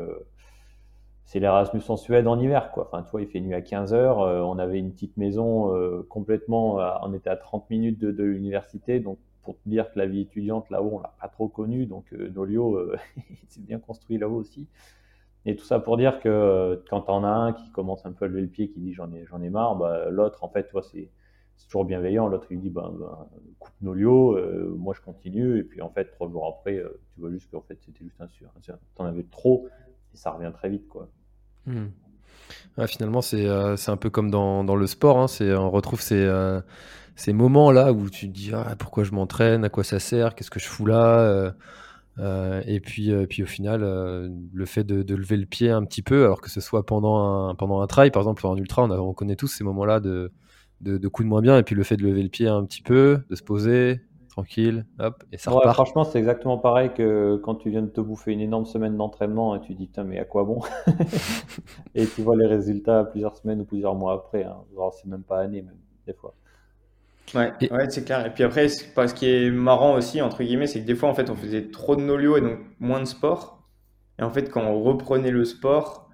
c'est 1.27 1.41
l'Erasmus 1.41 1.83
en 1.89 1.97
Suède 1.97 2.29
en 2.29 2.39
hiver, 2.39 2.71
quoi. 2.71 2.89
Enfin, 2.91 3.03
tu 3.03 3.21
il 3.21 3.27
fait 3.27 3.41
nuit 3.41 3.55
à 3.55 3.61
15 3.61 3.93
heures. 3.93 4.21
Euh, 4.21 4.41
on 4.43 4.59
avait 4.59 4.79
une 4.79 4.93
petite 4.93 5.17
maison 5.17 5.75
euh, 5.75 6.07
complètement, 6.09 6.81
euh, 6.81 6.93
on 7.03 7.13
était 7.13 7.29
à 7.31 7.37
30 7.37 7.69
minutes 7.69 7.99
de, 7.99 8.23
l'université, 8.23 9.01
donc 9.01 9.19
pour 9.43 9.57
te 9.57 9.69
dire 9.69 9.93
que 9.93 9.99
la 9.99 10.07
vie 10.07 10.21
étudiante 10.21 10.71
là-haut, 10.71 10.91
on 10.95 11.01
l'a 11.01 11.15
pas 11.21 11.29
trop 11.29 11.49
connue, 11.49 11.87
donc 11.87 12.13
euh, 12.13 12.31
Nolio, 12.31 12.81
c'est 13.49 13.65
bien 13.65 13.81
construit 13.81 14.19
là-haut 14.19 14.37
aussi. 14.37 14.69
Et 15.47 15.57
tout 15.57 15.65
ça 15.65 15.81
pour 15.81 15.97
dire 15.97 16.21
que 16.21 16.83
quand 16.89 17.03
t'en 17.03 17.25
as 17.25 17.29
un 17.29 17.53
qui 17.53 17.71
commence 17.71 18.07
un 18.07 18.13
peu 18.13 18.27
à 18.27 18.29
lever 18.29 18.43
le 18.43 18.49
pied, 18.49 18.69
qui 18.69 18.79
dit 18.79 18.93
j'en 18.93 19.13
ai, 19.13 19.25
j'en 19.27 19.43
ai 19.43 19.51
marre, 19.51 19.75
bah, 19.77 20.09
l'autre, 20.11 20.45
en 20.45 20.49
fait, 20.49 20.69
toi, 20.69 20.83
c'est, 20.83 21.11
c'est 21.57 21.67
toujours 21.67 21.85
bienveillant. 21.85 22.27
L'autre, 22.27 22.49
il 22.51 22.61
dit, 22.61 22.71
bah, 22.71 22.93
bah 22.99 23.29
coupe 23.61 23.75
Nolio, 23.81 24.37
moi 24.77 24.93
je 24.93 25.01
continue. 25.01 25.59
Et 25.59 25.63
puis, 25.63 25.83
en 25.83 25.89
fait, 25.91 26.07
trois 26.07 26.29
jours 26.29 26.49
après, 26.49 26.83
tu 27.15 27.21
vois 27.21 27.31
juste 27.31 27.49
qu'en 27.53 27.61
fait, 27.61 27.79
c'était 27.81 28.05
juste 28.05 28.21
un 28.21 28.27
sur. 28.27 28.49
T'en 28.97 29.05
avais 29.05 29.23
trop, 29.23 29.69
ça 30.17 30.31
revient 30.33 30.53
très 30.53 30.69
vite, 30.69 30.89
quoi. 30.89 31.09
Ouais, 32.79 32.87
finalement, 32.87 33.23
c'est 33.23 33.47
euh, 33.47 33.77
un 33.87 33.97
peu 33.97 34.11
comme 34.11 34.31
dans, 34.31 34.65
dans 34.65 34.77
le 34.77 34.87
sport. 34.87 35.19
Hein, 35.19 35.27
on 35.41 35.71
retrouve 35.71 36.01
ces, 36.01 36.23
euh, 36.23 36.61
ces 37.17 37.33
moments-là 37.33 37.93
où 37.93 38.11
tu 38.11 38.29
te 38.29 38.33
dis 38.33 38.51
ah, 38.53 38.77
pourquoi 38.79 39.05
je 39.05 39.13
m'entraîne, 39.13 39.65
à 39.65 39.69
quoi 39.69 39.85
ça 39.85 39.99
sert, 39.99 40.35
qu'est-ce 40.35 40.51
que 40.51 40.61
je 40.61 40.67
fous 40.67 40.87
là. 40.87 41.21
Euh, 41.21 41.51
euh 42.19 42.63
et 42.67 42.81
puis, 42.81 43.13
puis 43.27 43.43
au 43.43 43.47
final, 43.47 43.81
le 43.81 44.67
fait 44.67 44.85
de, 44.85 45.15
lever 45.15 45.37
le 45.37 45.47
pied 45.47 45.71
un 45.71 45.85
petit 45.85 46.03
peu, 46.03 46.25
alors 46.25 46.41
que 46.41 46.51
ce 46.51 46.61
soit 46.61 46.85
pendant 46.85 47.49
un, 47.49 47.55
pendant 47.55 47.81
un 47.81 47.87
trail, 47.87 48.11
par 48.11 48.23
exemple, 48.23 48.47
en 48.47 48.57
ultra, 48.57 48.85
on, 48.85 49.15
connaît 49.15 49.37
tous 49.37 49.49
ces 49.49 49.65
moments-là 49.65 50.01
de, 50.01 50.33
de 50.81 51.09
coups 51.09 51.25
de 51.25 51.31
moins 51.31 51.43
bien. 51.43 51.59
Et 51.59 51.63
puis 51.63 51.75
le 51.75 51.83
fait 51.83 51.97
de 51.97 52.05
lever 52.05 52.23
le 52.23 52.29
pied 52.29 52.49
un 52.49 52.65
petit 52.65 52.83
peu, 52.83 53.23
de 53.31 53.35
se 53.35 53.43
poser, 53.43 54.01
tranquille, 54.37 54.87
hop, 55.01 55.25
et 55.33 55.39
ça 55.39 55.51
Ouais, 55.51 55.53
repart. 55.53 55.75
franchement, 55.75 56.05
c'est 56.05 56.19
exactement 56.19 56.59
pareil 56.59 56.93
que 56.93 57.37
quand 57.43 57.55
tu 57.55 57.71
viens 57.71 57.83
de 57.83 57.87
te 57.89 58.01
bouffer 58.01 58.33
une 58.33 58.41
énorme 58.41 58.67
semaine 58.67 58.97
d'entraînement 58.97 59.55
et 59.55 59.61
tu 59.61 59.75
dis, 59.75 59.87
putain, 59.87 60.03
mais 60.05 60.19
à 60.19 60.25
quoi 60.25 60.43
bon? 60.45 60.61
Et 61.97 62.09
tu 62.11 62.23
vois 62.23 62.37
les 62.37 62.47
résultats 62.47 63.05
plusieurs 63.05 63.37
semaines 63.37 63.61
ou 63.63 63.65
plusieurs 63.65 63.95
mois 63.97 64.13
après, 64.15 64.45
hein. 64.45 64.65
C'est 64.93 65.07
même 65.09 65.25
pas 65.25 65.41
année, 65.41 65.63
même, 65.63 65.79
des 66.07 66.15
fois. 66.15 66.35
Ouais, 67.35 67.53
Et- 67.61 67.71
ouais, 67.71 67.91
c'est 67.91 68.05
clair. 68.05 68.25
Et 68.27 68.31
puis 68.33 68.45
après, 68.45 68.69
ce 68.69 69.15
qui 69.15 69.27
est 69.27 69.51
marrant 69.51 69.95
aussi, 69.97 70.23
entre 70.23 70.43
guillemets, 70.43 70.67
c'est 70.67 70.81
que 70.81 70.87
des 70.87 70.95
fois, 70.95 71.09
en 71.09 71.15
fait, 71.15 71.29
on 71.29 71.35
faisait 71.37 71.71
trop 71.71 71.97
de 71.97 72.01
nolio 72.03 72.37
et 72.37 72.41
donc 72.41 72.59
moins 72.81 73.01
de 73.01 73.05
sport. 73.05 73.63
Et 74.19 74.23
en 74.23 74.31
fait, 74.31 74.51
quand 74.51 74.63
on 74.63 74.83
reprenait 74.83 75.31
le 75.33 75.45
sport, 75.45 76.09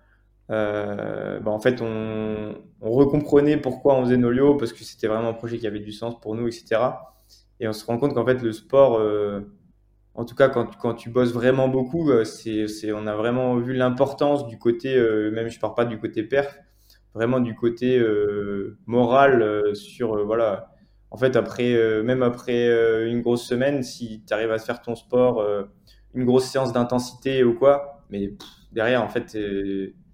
euh, 0.50 1.40
bah, 1.40 1.50
en 1.52 1.60
fait, 1.60 1.82
on, 1.82 2.56
on 2.82 2.90
recomprenait 2.92 3.58
pourquoi 3.58 3.96
on 3.96 4.04
faisait 4.04 4.18
nolio, 4.18 4.56
parce 4.56 4.72
que 4.72 4.84
c'était 4.84 5.08
vraiment 5.08 5.30
un 5.30 5.34
projet 5.34 5.58
qui 5.58 5.66
avait 5.66 5.80
du 5.80 5.92
sens 5.92 6.20
pour 6.20 6.36
nous, 6.36 6.48
etc. 6.48 7.16
Et 7.60 7.68
on 7.68 7.72
se 7.72 7.84
rend 7.84 7.98
compte 7.98 8.14
qu'en 8.14 8.24
fait, 8.26 8.42
le 8.42 8.52
sport, 8.52 8.98
euh, 8.98 9.40
en 10.14 10.24
tout 10.24 10.34
cas, 10.34 10.48
quand, 10.48 10.76
quand 10.78 10.94
tu 10.94 11.10
bosses 11.10 11.32
vraiment 11.32 11.68
beaucoup, 11.68 12.10
euh, 12.10 12.24
c'est, 12.24 12.92
on 12.92 13.06
a 13.06 13.14
vraiment 13.14 13.56
vu 13.56 13.72
l'importance 13.72 14.46
du 14.46 14.58
côté, 14.58 14.96
euh, 14.96 15.30
même 15.30 15.48
je 15.48 15.60
parle 15.60 15.74
pas 15.74 15.84
du 15.84 15.98
côté 15.98 16.22
perf, 16.22 16.58
vraiment 17.14 17.40
du 17.40 17.54
côté 17.54 18.02
moral 18.86 19.74
sur, 19.74 20.24
voilà. 20.24 20.70
En 21.10 21.18
fait, 21.18 21.36
après, 21.36 22.02
même 22.02 22.22
après 22.22 22.66
une 23.06 23.20
grosse 23.20 23.46
semaine, 23.46 23.82
si 23.82 24.22
tu 24.26 24.32
arrives 24.32 24.50
à 24.50 24.58
faire 24.58 24.80
ton 24.80 24.94
sport, 24.94 25.46
une 26.14 26.24
grosse 26.24 26.46
séance 26.46 26.72
d'intensité 26.72 27.44
ou 27.44 27.54
quoi, 27.54 28.02
mais 28.08 28.32
derrière, 28.72 29.02
en 29.02 29.08
fait, 29.08 29.36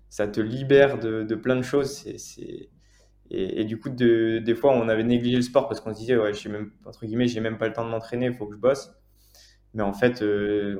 ça 0.08 0.26
te 0.26 0.40
libère 0.40 0.98
de, 0.98 1.22
de 1.22 1.34
plein 1.36 1.54
de 1.54 1.62
choses. 1.62 1.88
C'est... 1.88 2.68
Et, 3.30 3.64
du 3.64 3.78
coup, 3.78 3.90
de- 3.90 4.38
des 4.44 4.54
fois, 4.54 4.72
on 4.72 4.88
avait 4.88 5.04
négligé 5.04 5.36
le 5.36 5.42
sport 5.42 5.68
parce 5.68 5.80
qu'on 5.80 5.92
se 5.92 5.98
disait, 5.98 6.16
ouais, 6.16 6.32
même, 6.48 6.70
entre 6.86 7.04
guillemets, 7.06 7.28
j'ai 7.28 7.40
même 7.40 7.58
pas 7.58 7.66
le 7.68 7.74
temps 7.74 7.84
de 7.84 7.90
m'entraîner, 7.90 8.26
il 8.26 8.34
faut 8.34 8.46
que 8.46 8.54
je 8.54 8.58
bosse. 8.60 8.90
Mais 9.74 9.82
en 9.82 9.92
fait, 9.92 10.22
euh, 10.22 10.78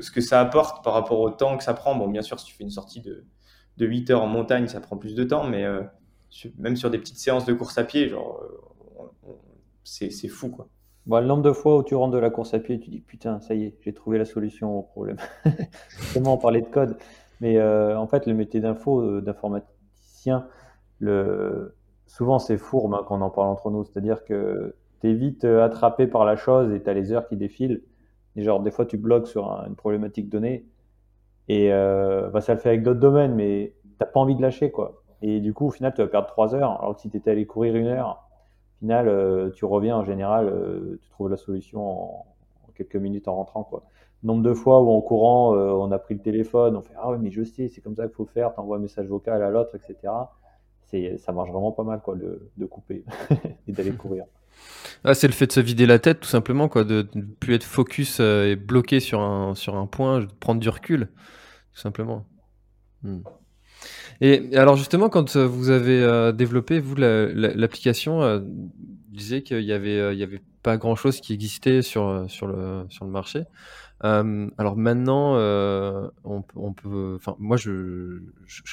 ce 0.00 0.10
que 0.10 0.20
ça 0.20 0.40
apporte 0.40 0.84
par 0.84 0.92
rapport 0.94 1.20
au 1.20 1.30
temps 1.30 1.56
que 1.56 1.64
ça 1.64 1.74
prend, 1.74 1.94
bon, 1.96 2.08
bien 2.08 2.22
sûr, 2.22 2.38
si 2.38 2.46
tu 2.46 2.54
fais 2.54 2.64
une 2.64 2.70
sortie 2.70 3.00
de, 3.00 3.24
de 3.78 3.86
8 3.86 4.10
heures 4.10 4.22
en 4.22 4.26
montagne, 4.26 4.68
ça 4.68 4.80
prend 4.80 4.96
plus 4.96 5.14
de 5.14 5.24
temps, 5.24 5.44
mais 5.48 5.64
euh, 5.64 5.82
même 6.58 6.76
sur 6.76 6.90
des 6.90 6.98
petites 6.98 7.18
séances 7.18 7.46
de 7.46 7.54
course 7.54 7.78
à 7.78 7.84
pied, 7.84 8.08
genre, 8.08 8.42
euh, 9.26 9.32
c'est 9.84 10.28
fou, 10.28 10.50
quoi. 10.50 10.68
Bon, 11.06 11.20
le 11.20 11.26
nombre 11.26 11.42
de 11.42 11.52
fois 11.52 11.76
où 11.78 11.82
tu 11.82 11.94
rentres 11.94 12.14
de 12.14 12.18
la 12.18 12.30
course 12.30 12.54
à 12.54 12.58
pied 12.58 12.80
tu 12.80 12.88
dis, 12.90 13.00
putain, 13.00 13.40
ça 13.40 13.54
y 13.54 13.64
est, 13.64 13.76
j'ai 13.82 13.92
trouvé 13.92 14.16
la 14.18 14.24
solution 14.24 14.78
au 14.78 14.82
problème. 14.82 15.16
Justement, 16.00 16.34
on 16.34 16.38
parlait 16.38 16.62
de 16.62 16.66
code? 16.68 16.96
Mais 17.40 17.60
en 17.60 18.06
fait, 18.06 18.26
le 18.26 18.32
métier 18.34 18.60
d'info, 18.60 19.20
d'informaticien, 19.20 20.48
le... 20.98 21.74
souvent 22.06 22.38
c'est 22.38 22.58
fourbe 22.58 22.94
hein, 22.94 23.04
quand 23.06 23.18
on 23.18 23.22
en 23.22 23.30
parle 23.30 23.48
entre 23.48 23.70
nous. 23.70 23.84
C'est-à-dire 23.84 24.24
que 24.24 24.74
tu 25.00 25.10
es 25.10 25.14
vite 25.14 25.44
euh, 25.44 25.64
attrapé 25.64 26.06
par 26.06 26.24
la 26.24 26.36
chose 26.36 26.72
et 26.72 26.82
tu 26.82 26.90
as 26.90 26.94
les 26.94 27.12
heures 27.12 27.28
qui 27.28 27.36
défilent. 27.36 27.82
Et 28.36 28.42
genre, 28.42 28.60
des 28.60 28.70
fois, 28.72 28.86
tu 28.86 28.98
bloques 28.98 29.28
sur 29.28 29.50
un- 29.52 29.66
une 29.68 29.76
problématique 29.76 30.28
donnée. 30.28 30.66
Et 31.48 31.72
euh, 31.72 32.28
bah, 32.30 32.40
ça 32.40 32.54
le 32.54 32.60
fait 32.60 32.70
avec 32.70 32.82
d'autres 32.82 33.00
domaines, 33.00 33.34
mais 33.34 33.74
t'as 33.98 34.06
pas 34.06 34.20
envie 34.20 34.34
de 34.36 34.42
lâcher, 34.42 34.70
quoi. 34.70 35.02
Et 35.22 35.40
du 35.40 35.52
coup, 35.54 35.66
au 35.66 35.70
final, 35.70 35.92
tu 35.94 36.02
vas 36.02 36.08
perdre 36.08 36.26
trois 36.28 36.54
heures, 36.54 36.80
alors 36.80 36.94
que 36.96 37.00
si 37.02 37.10
tu 37.10 37.16
étais 37.16 37.30
allé 37.30 37.46
courir 37.46 37.76
une 37.76 37.86
heure, 37.86 38.24
au 38.76 38.78
final, 38.80 39.08
euh, 39.08 39.50
tu 39.50 39.64
reviens 39.64 39.96
en 39.96 40.04
général, 40.04 40.52
tu 41.02 41.10
trouves 41.10 41.30
la 41.30 41.36
solution 41.36 41.82
en, 42.20 42.26
quelques 42.74 42.96
minutes 42.96 43.28
en 43.28 43.36
rentrant, 43.36 43.64
quoi. 43.64 43.84
Nombre 44.22 44.42
de 44.42 44.54
fois 44.54 44.82
où 44.82 44.90
en 44.90 45.00
courant, 45.02 45.54
on 45.54 45.92
a 45.92 45.98
pris 45.98 46.14
le 46.14 46.20
téléphone, 46.20 46.76
on 46.76 46.82
fait 46.82 46.94
Ah 46.98 47.10
ouais, 47.10 47.18
mais 47.18 47.30
je 47.30 47.42
sais, 47.44 47.68
c'est 47.68 47.80
comme 47.82 47.94
ça 47.94 48.04
qu'il 48.06 48.14
faut 48.14 48.24
faire, 48.24 48.54
t'envoies 48.54 48.78
un 48.78 48.80
message 48.80 49.06
vocal 49.06 49.42
à 49.42 49.50
l'autre, 49.50 49.74
etc. 49.76 50.32
Ça 51.18 51.32
marche 51.32 51.50
vraiment 51.50 51.72
pas 51.72 51.84
mal, 51.84 52.00
quoi, 52.02 52.16
de, 52.16 52.50
de 52.56 52.66
couper 52.66 53.04
et 53.68 53.72
d'aller 53.72 53.92
courir. 53.92 54.24
Ah, 55.04 55.14
c'est 55.14 55.26
le 55.26 55.32
fait 55.32 55.46
de 55.46 55.52
se 55.52 55.60
vider 55.60 55.86
la 55.86 55.98
tête, 55.98 56.20
tout 56.20 56.28
simplement, 56.28 56.68
quoi, 56.68 56.84
de 56.84 57.06
ne 57.14 57.22
plus 57.22 57.54
être 57.54 57.64
focus 57.64 58.18
euh, 58.20 58.50
et 58.52 58.56
bloqué 58.56 59.00
sur 59.00 59.20
un, 59.20 59.54
sur 59.54 59.76
un 59.76 59.86
point, 59.86 60.20
de 60.20 60.26
prendre 60.40 60.60
du 60.60 60.68
recul, 60.68 61.08
tout 61.74 61.80
simplement. 61.80 62.26
Hmm. 63.02 63.18
Et 64.20 64.56
alors 64.56 64.76
justement, 64.76 65.08
quand 65.08 65.36
euh, 65.36 65.46
vous 65.46 65.70
avez 65.70 66.00
euh, 66.02 66.32
développé, 66.32 66.80
vous, 66.80 66.94
la- 66.94 67.26
la- 67.26 67.54
l'application, 67.54 68.20
vous 68.38 68.70
disiez 69.10 69.42
qu'il 69.42 69.60
y 69.62 69.72
avait, 69.72 70.14
il 70.16 70.22
avait 70.22 70.40
pas 70.62 70.76
grand-chose 70.76 71.20
qui 71.20 71.34
existait 71.34 71.82
sur, 71.82 72.24
sur, 72.28 72.46
le, 72.46 72.86
sur 72.88 73.04
le 73.04 73.10
marché. 73.10 73.44
Alors 74.00 74.76
maintenant, 74.76 75.36
euh, 75.36 76.08
moi, 77.38 77.56
je, 77.56 78.20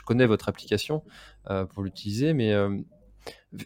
connais 0.06 0.26
votre 0.26 0.50
application 0.50 1.04
euh, 1.50 1.66
pour 1.66 1.84
l'utiliser, 1.84 2.34
mais 2.34 2.54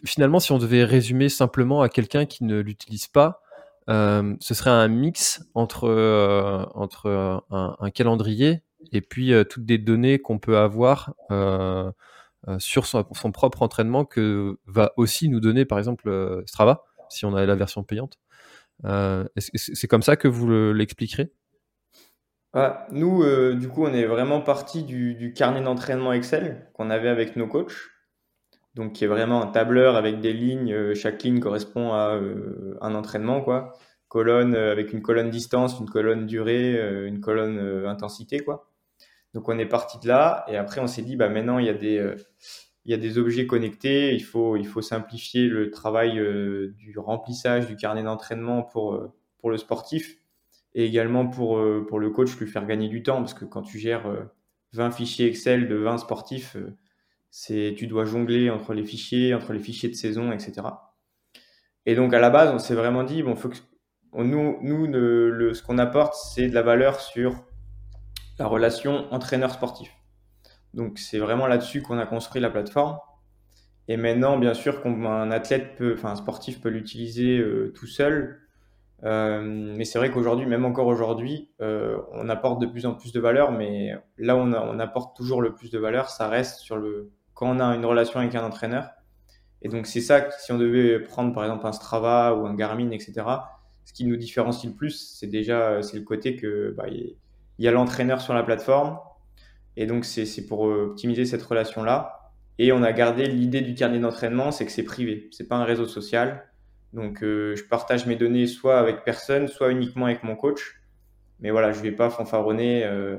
finalement, 0.04 0.40
si 0.40 0.52
on 0.52 0.58
devait 0.58 0.84
résumer 0.84 1.28
simplement 1.28 1.82
à 1.82 1.88
quelqu'un 1.88 2.26
qui 2.26 2.44
ne 2.44 2.60
l'utilise 2.60 3.08
pas, 3.08 3.42
ce 3.88 4.54
serait 4.54 4.70
un 4.70 4.88
mix 4.88 5.44
entre, 5.54 5.88
euh, 5.88 7.38
un, 7.50 7.90
calendrier 7.90 8.62
et 8.92 9.00
puis 9.00 9.32
toutes 9.50 9.64
des 9.64 9.78
données 9.78 10.18
qu'on 10.18 10.38
peut 10.38 10.58
avoir 10.58 11.14
sur 12.58 12.86
son, 12.86 13.02
propre 13.32 13.62
entraînement 13.62 14.04
que 14.04 14.58
va 14.66 14.92
aussi 14.96 15.28
nous 15.28 15.40
donner, 15.40 15.64
par 15.64 15.78
exemple, 15.78 16.42
Strava, 16.46 16.84
si 17.08 17.24
on 17.24 17.34
a 17.34 17.44
la 17.44 17.56
version 17.56 17.82
payante. 17.82 18.20
C'est 19.36 19.88
comme 19.88 20.02
ça 20.02 20.16
que 20.16 20.28
vous 20.28 20.46
le- 20.46 20.72
l'expliquerez? 20.72 21.32
Nous, 22.90 23.22
euh, 23.22 23.54
du 23.54 23.68
coup, 23.68 23.84
on 23.84 23.92
est 23.92 24.06
vraiment 24.06 24.40
parti 24.40 24.82
du, 24.82 25.34
carnet 25.34 25.60
d'entraînement 25.60 26.12
Excel 26.14 26.70
qu'on 26.72 26.88
avait 26.88 27.10
avec 27.10 27.36
nos 27.36 27.46
coachs. 27.46 27.74
Donc, 28.74 28.94
qui 28.94 29.04
est 29.04 29.08
vraiment 29.08 29.42
un 29.42 29.46
tableur 29.46 29.96
avec 29.96 30.20
des 30.20 30.32
lignes. 30.32 30.72
euh, 30.72 30.94
chaque 30.94 31.22
ligne 31.22 31.40
correspond 31.40 31.92
à 31.92 32.14
euh, 32.14 32.78
un 32.80 32.94
entraînement, 32.94 33.42
quoi. 33.42 33.72
Colonne 34.08 34.54
avec 34.54 34.92
une 34.92 35.02
colonne 35.02 35.30
distance, 35.30 35.78
une 35.80 35.88
colonne 35.88 36.26
durée, 36.26 36.78
une 37.06 37.20
colonne 37.20 37.84
intensité, 37.86 38.40
quoi. 38.40 38.70
Donc, 39.34 39.48
on 39.48 39.58
est 39.58 39.66
parti 39.66 39.98
de 39.98 40.08
là. 40.08 40.44
Et 40.48 40.56
après, 40.56 40.80
on 40.80 40.86
s'est 40.86 41.02
dit, 41.02 41.16
bah, 41.16 41.28
maintenant, 41.28 41.58
il 41.58 41.66
y 41.66 41.68
a 41.68 41.74
des, 41.74 42.14
y 42.86 42.94
a 42.94 42.96
des 42.96 43.18
objets 43.18 43.46
connectés. 43.46 44.14
Il 44.14 44.22
faut, 44.22 44.56
il 44.56 44.66
faut 44.66 44.80
simplifier 44.80 45.48
le 45.48 45.70
travail 45.70 46.14
du 46.76 46.98
remplissage 46.98 47.66
du 47.66 47.76
carnet 47.76 48.04
d'entraînement 48.04 48.62
pour, 48.62 49.12
pour 49.38 49.50
le 49.50 49.58
sportif 49.58 50.18
et 50.76 50.84
également 50.84 51.26
pour, 51.26 51.56
euh, 51.56 51.84
pour 51.88 51.98
le 51.98 52.10
coach, 52.10 52.36
lui 52.36 52.46
faire 52.46 52.66
gagner 52.66 52.88
du 52.88 53.02
temps, 53.02 53.16
parce 53.16 53.32
que 53.32 53.46
quand 53.46 53.62
tu 53.62 53.78
gères 53.78 54.06
euh, 54.06 54.24
20 54.74 54.90
fichiers 54.90 55.26
Excel 55.26 55.68
de 55.68 55.74
20 55.74 55.96
sportifs, 55.96 56.54
euh, 56.56 56.76
c'est, 57.30 57.74
tu 57.76 57.86
dois 57.86 58.04
jongler 58.04 58.50
entre 58.50 58.74
les 58.74 58.84
fichiers, 58.84 59.34
entre 59.34 59.54
les 59.54 59.58
fichiers 59.58 59.88
de 59.88 59.94
saison, 59.94 60.32
etc. 60.32 60.68
Et 61.86 61.94
donc 61.94 62.12
à 62.12 62.20
la 62.20 62.28
base, 62.28 62.52
on 62.52 62.58
s'est 62.58 62.74
vraiment 62.74 63.04
dit, 63.04 63.22
bon, 63.22 63.34
faut 63.36 63.50
nous, 64.12 64.58
ce 65.54 65.62
qu'on 65.62 65.78
apporte, 65.78 66.14
c'est 66.14 66.48
de 66.48 66.54
la 66.54 66.62
valeur 66.62 67.00
sur 67.00 67.42
la 68.38 68.46
relation 68.46 69.10
entraîneur-sportif. 69.14 69.90
Donc 70.74 70.98
c'est 70.98 71.18
vraiment 71.18 71.46
là-dessus 71.46 71.80
qu'on 71.80 71.98
a 71.98 72.04
construit 72.04 72.42
la 72.42 72.50
plateforme. 72.50 72.98
Et 73.88 73.96
maintenant, 73.96 74.36
bien 74.36 74.52
sûr, 74.52 74.82
qu'un 74.82 75.30
athlète 75.30 75.76
peut, 75.76 75.94
enfin 75.94 76.10
un 76.10 76.16
sportif 76.16 76.60
peut 76.60 76.68
l'utiliser 76.68 77.38
euh, 77.38 77.72
tout 77.74 77.86
seul. 77.86 78.45
Euh, 79.04 79.42
mais 79.42 79.84
c'est 79.84 79.98
vrai 79.98 80.10
qu'aujourd'hui, 80.10 80.46
même 80.46 80.64
encore 80.64 80.86
aujourd'hui, 80.86 81.50
euh, 81.60 81.98
on 82.12 82.28
apporte 82.28 82.60
de 82.60 82.66
plus 82.66 82.86
en 82.86 82.94
plus 82.94 83.12
de 83.12 83.20
valeur, 83.20 83.52
mais 83.52 83.94
là 84.18 84.36
où 84.36 84.40
on, 84.40 84.78
apporte 84.78 85.16
toujours 85.16 85.42
le 85.42 85.54
plus 85.54 85.70
de 85.70 85.78
valeur, 85.78 86.08
ça 86.08 86.28
reste 86.28 86.60
sur 86.60 86.76
le 86.76 87.10
quand 87.34 87.54
on 87.54 87.60
a 87.60 87.74
une 87.74 87.84
relation 87.84 88.20
avec 88.20 88.34
un 88.34 88.44
entraîneur. 88.44 88.88
Et 89.62 89.68
donc 89.68 89.86
c'est 89.86 90.00
ça, 90.00 90.30
si 90.38 90.52
on 90.52 90.58
devait 90.58 91.00
prendre 91.00 91.34
par 91.34 91.44
exemple 91.44 91.66
un 91.66 91.72
Strava 91.72 92.34
ou 92.34 92.46
un 92.46 92.54
Garmin, 92.54 92.90
etc., 92.90 93.14
ce 93.84 93.92
qui 93.92 94.04
nous 94.06 94.16
différencie 94.16 94.70
le 94.70 94.76
plus, 94.76 95.14
c'est 95.18 95.26
déjà 95.26 95.82
c'est 95.82 95.98
le 95.98 96.04
côté 96.04 96.36
que 96.36 96.74
bah, 96.76 96.86
il 96.88 97.16
y 97.58 97.68
a 97.68 97.70
l'entraîneur 97.70 98.20
sur 98.20 98.34
la 98.34 98.42
plateforme, 98.42 98.98
et 99.76 99.86
donc 99.86 100.04
c'est 100.04 100.46
pour 100.46 100.66
euh, 100.68 100.88
optimiser 100.90 101.24
cette 101.26 101.42
relation-là. 101.42 102.32
Et 102.58 102.72
on 102.72 102.82
a 102.82 102.92
gardé 102.92 103.26
l'idée 103.26 103.60
du 103.60 103.74
carnet 103.74 103.98
d'entraînement, 103.98 104.50
c'est 104.50 104.64
que 104.64 104.72
c'est 104.72 104.82
privé, 104.82 105.28
c'est 105.32 105.46
pas 105.46 105.56
un 105.56 105.64
réseau 105.64 105.86
social. 105.86 106.48
Donc, 106.96 107.22
euh, 107.22 107.54
je 107.54 107.62
partage 107.62 108.06
mes 108.06 108.16
données 108.16 108.46
soit 108.46 108.78
avec 108.78 109.04
personne, 109.04 109.48
soit 109.48 109.70
uniquement 109.70 110.06
avec 110.06 110.22
mon 110.22 110.34
coach. 110.34 110.80
Mais 111.40 111.50
voilà, 111.50 111.70
je 111.70 111.80
vais 111.82 111.92
pas 111.92 112.08
fanfaronner 112.08 112.84
euh, 112.84 113.18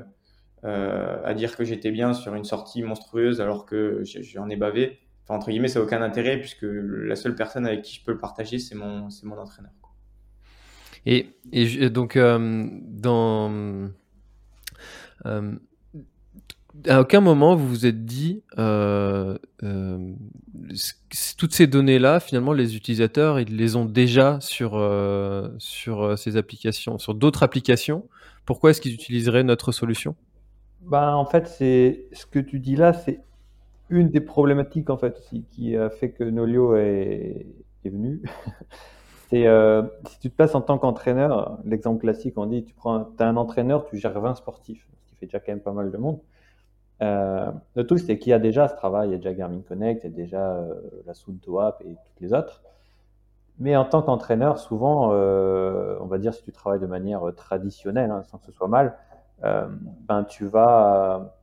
euh, 0.64 1.22
à 1.24 1.32
dire 1.32 1.56
que 1.56 1.62
j'étais 1.64 1.92
bien 1.92 2.12
sur 2.12 2.34
une 2.34 2.42
sortie 2.42 2.82
monstrueuse 2.82 3.40
alors 3.40 3.66
que 3.66 4.02
j'en 4.04 4.48
ai 4.48 4.56
bavé. 4.56 4.98
Enfin, 5.22 5.36
entre 5.36 5.50
guillemets, 5.50 5.68
ça 5.68 5.78
n'a 5.78 5.84
aucun 5.84 6.02
intérêt 6.02 6.40
puisque 6.40 6.66
la 6.68 7.14
seule 7.14 7.36
personne 7.36 7.66
avec 7.66 7.82
qui 7.82 7.94
je 7.94 8.04
peux 8.04 8.10
le 8.10 8.18
partager, 8.18 8.58
c'est 8.58 8.74
mon, 8.74 9.10
c'est 9.10 9.26
mon 9.26 9.38
entraîneur. 9.38 9.70
Et, 11.06 11.28
et 11.52 11.88
donc, 11.88 12.18
dans. 12.18 13.92
à 15.24 17.00
aucun 17.00 17.20
moment 17.20 17.54
vous 17.54 17.68
vous 17.68 17.86
êtes 17.86 18.04
dit, 18.04 18.42
toutes 21.36 21.52
ces 21.52 21.66
données-là, 21.66 22.20
finalement, 22.20 22.52
les 22.52 22.76
utilisateurs, 22.76 23.40
ils 23.40 23.56
les 23.56 23.76
ont 23.76 23.84
déjà 23.84 24.38
sur, 24.40 24.74
euh, 24.74 25.48
sur 25.58 26.02
euh, 26.02 26.16
ces 26.16 26.36
applications, 26.36 26.98
sur 26.98 27.14
d'autres 27.14 27.42
applications. 27.42 28.08
Pourquoi 28.44 28.70
est-ce 28.70 28.80
qu'ils 28.80 28.94
utiliseraient 28.94 29.44
notre 29.44 29.72
solution? 29.72 30.16
Ben, 30.82 31.14
en 31.14 31.24
fait, 31.24 31.46
c'est 31.48 32.06
ce 32.12 32.26
que 32.26 32.38
tu 32.38 32.60
dis 32.60 32.76
là, 32.76 32.92
c'est 32.92 33.20
une 33.90 34.10
des 34.10 34.20
problématiques 34.20 34.90
en 34.90 34.98
fait 34.98 35.20
qui 35.50 35.76
a 35.76 35.90
fait 35.90 36.10
que 36.10 36.24
Nolio 36.24 36.76
est, 36.76 37.46
est 37.84 37.88
venu. 37.88 38.22
c'est 39.30 39.46
euh, 39.46 39.82
si 40.08 40.18
tu 40.20 40.30
te 40.30 40.36
places 40.36 40.54
en 40.54 40.60
tant 40.60 40.78
qu'entraîneur, 40.78 41.58
l'exemple 41.64 42.00
classique, 42.00 42.34
on 42.36 42.46
dit 42.46 42.64
tu 42.64 42.74
prends, 42.74 43.08
as 43.18 43.24
un 43.24 43.36
entraîneur, 43.36 43.86
tu 43.86 43.98
gères 43.98 44.18
20 44.18 44.34
sportifs, 44.36 44.86
ce 45.04 45.10
qui 45.10 45.16
fait 45.16 45.26
déjà 45.26 45.40
quand 45.40 45.52
même 45.52 45.60
pas 45.60 45.72
mal 45.72 45.90
de 45.90 45.96
monde. 45.96 46.20
Euh, 47.02 47.50
le 47.74 47.86
truc, 47.86 48.00
c'est 48.00 48.18
qu'il 48.18 48.30
y 48.30 48.32
a 48.32 48.38
déjà 48.38 48.68
ce 48.68 48.74
travail, 48.74 49.08
il 49.08 49.12
y 49.12 49.14
a 49.14 49.18
déjà 49.18 49.32
Garmin 49.32 49.60
Connect, 49.60 50.02
il 50.04 50.10
y 50.10 50.12
a 50.12 50.16
déjà 50.16 50.56
euh, 50.56 50.74
la 51.06 51.14
Sunto 51.14 51.58
App 51.60 51.80
et 51.82 51.94
toutes 52.04 52.20
les 52.20 52.32
autres. 52.32 52.62
Mais 53.58 53.76
en 53.76 53.84
tant 53.84 54.02
qu'entraîneur, 54.02 54.58
souvent, 54.58 55.10
on 55.10 56.06
va 56.06 56.18
dire 56.18 56.32
si 56.32 56.44
tu 56.44 56.52
travailles 56.52 56.78
de 56.78 56.86
manière 56.86 57.22
traditionnelle, 57.36 58.12
hein, 58.12 58.22
sans 58.22 58.38
que 58.38 58.46
ce 58.46 58.52
soit 58.52 58.68
mal, 58.68 58.96
ben 59.42 60.24
tu 60.28 60.46
vas 60.46 61.34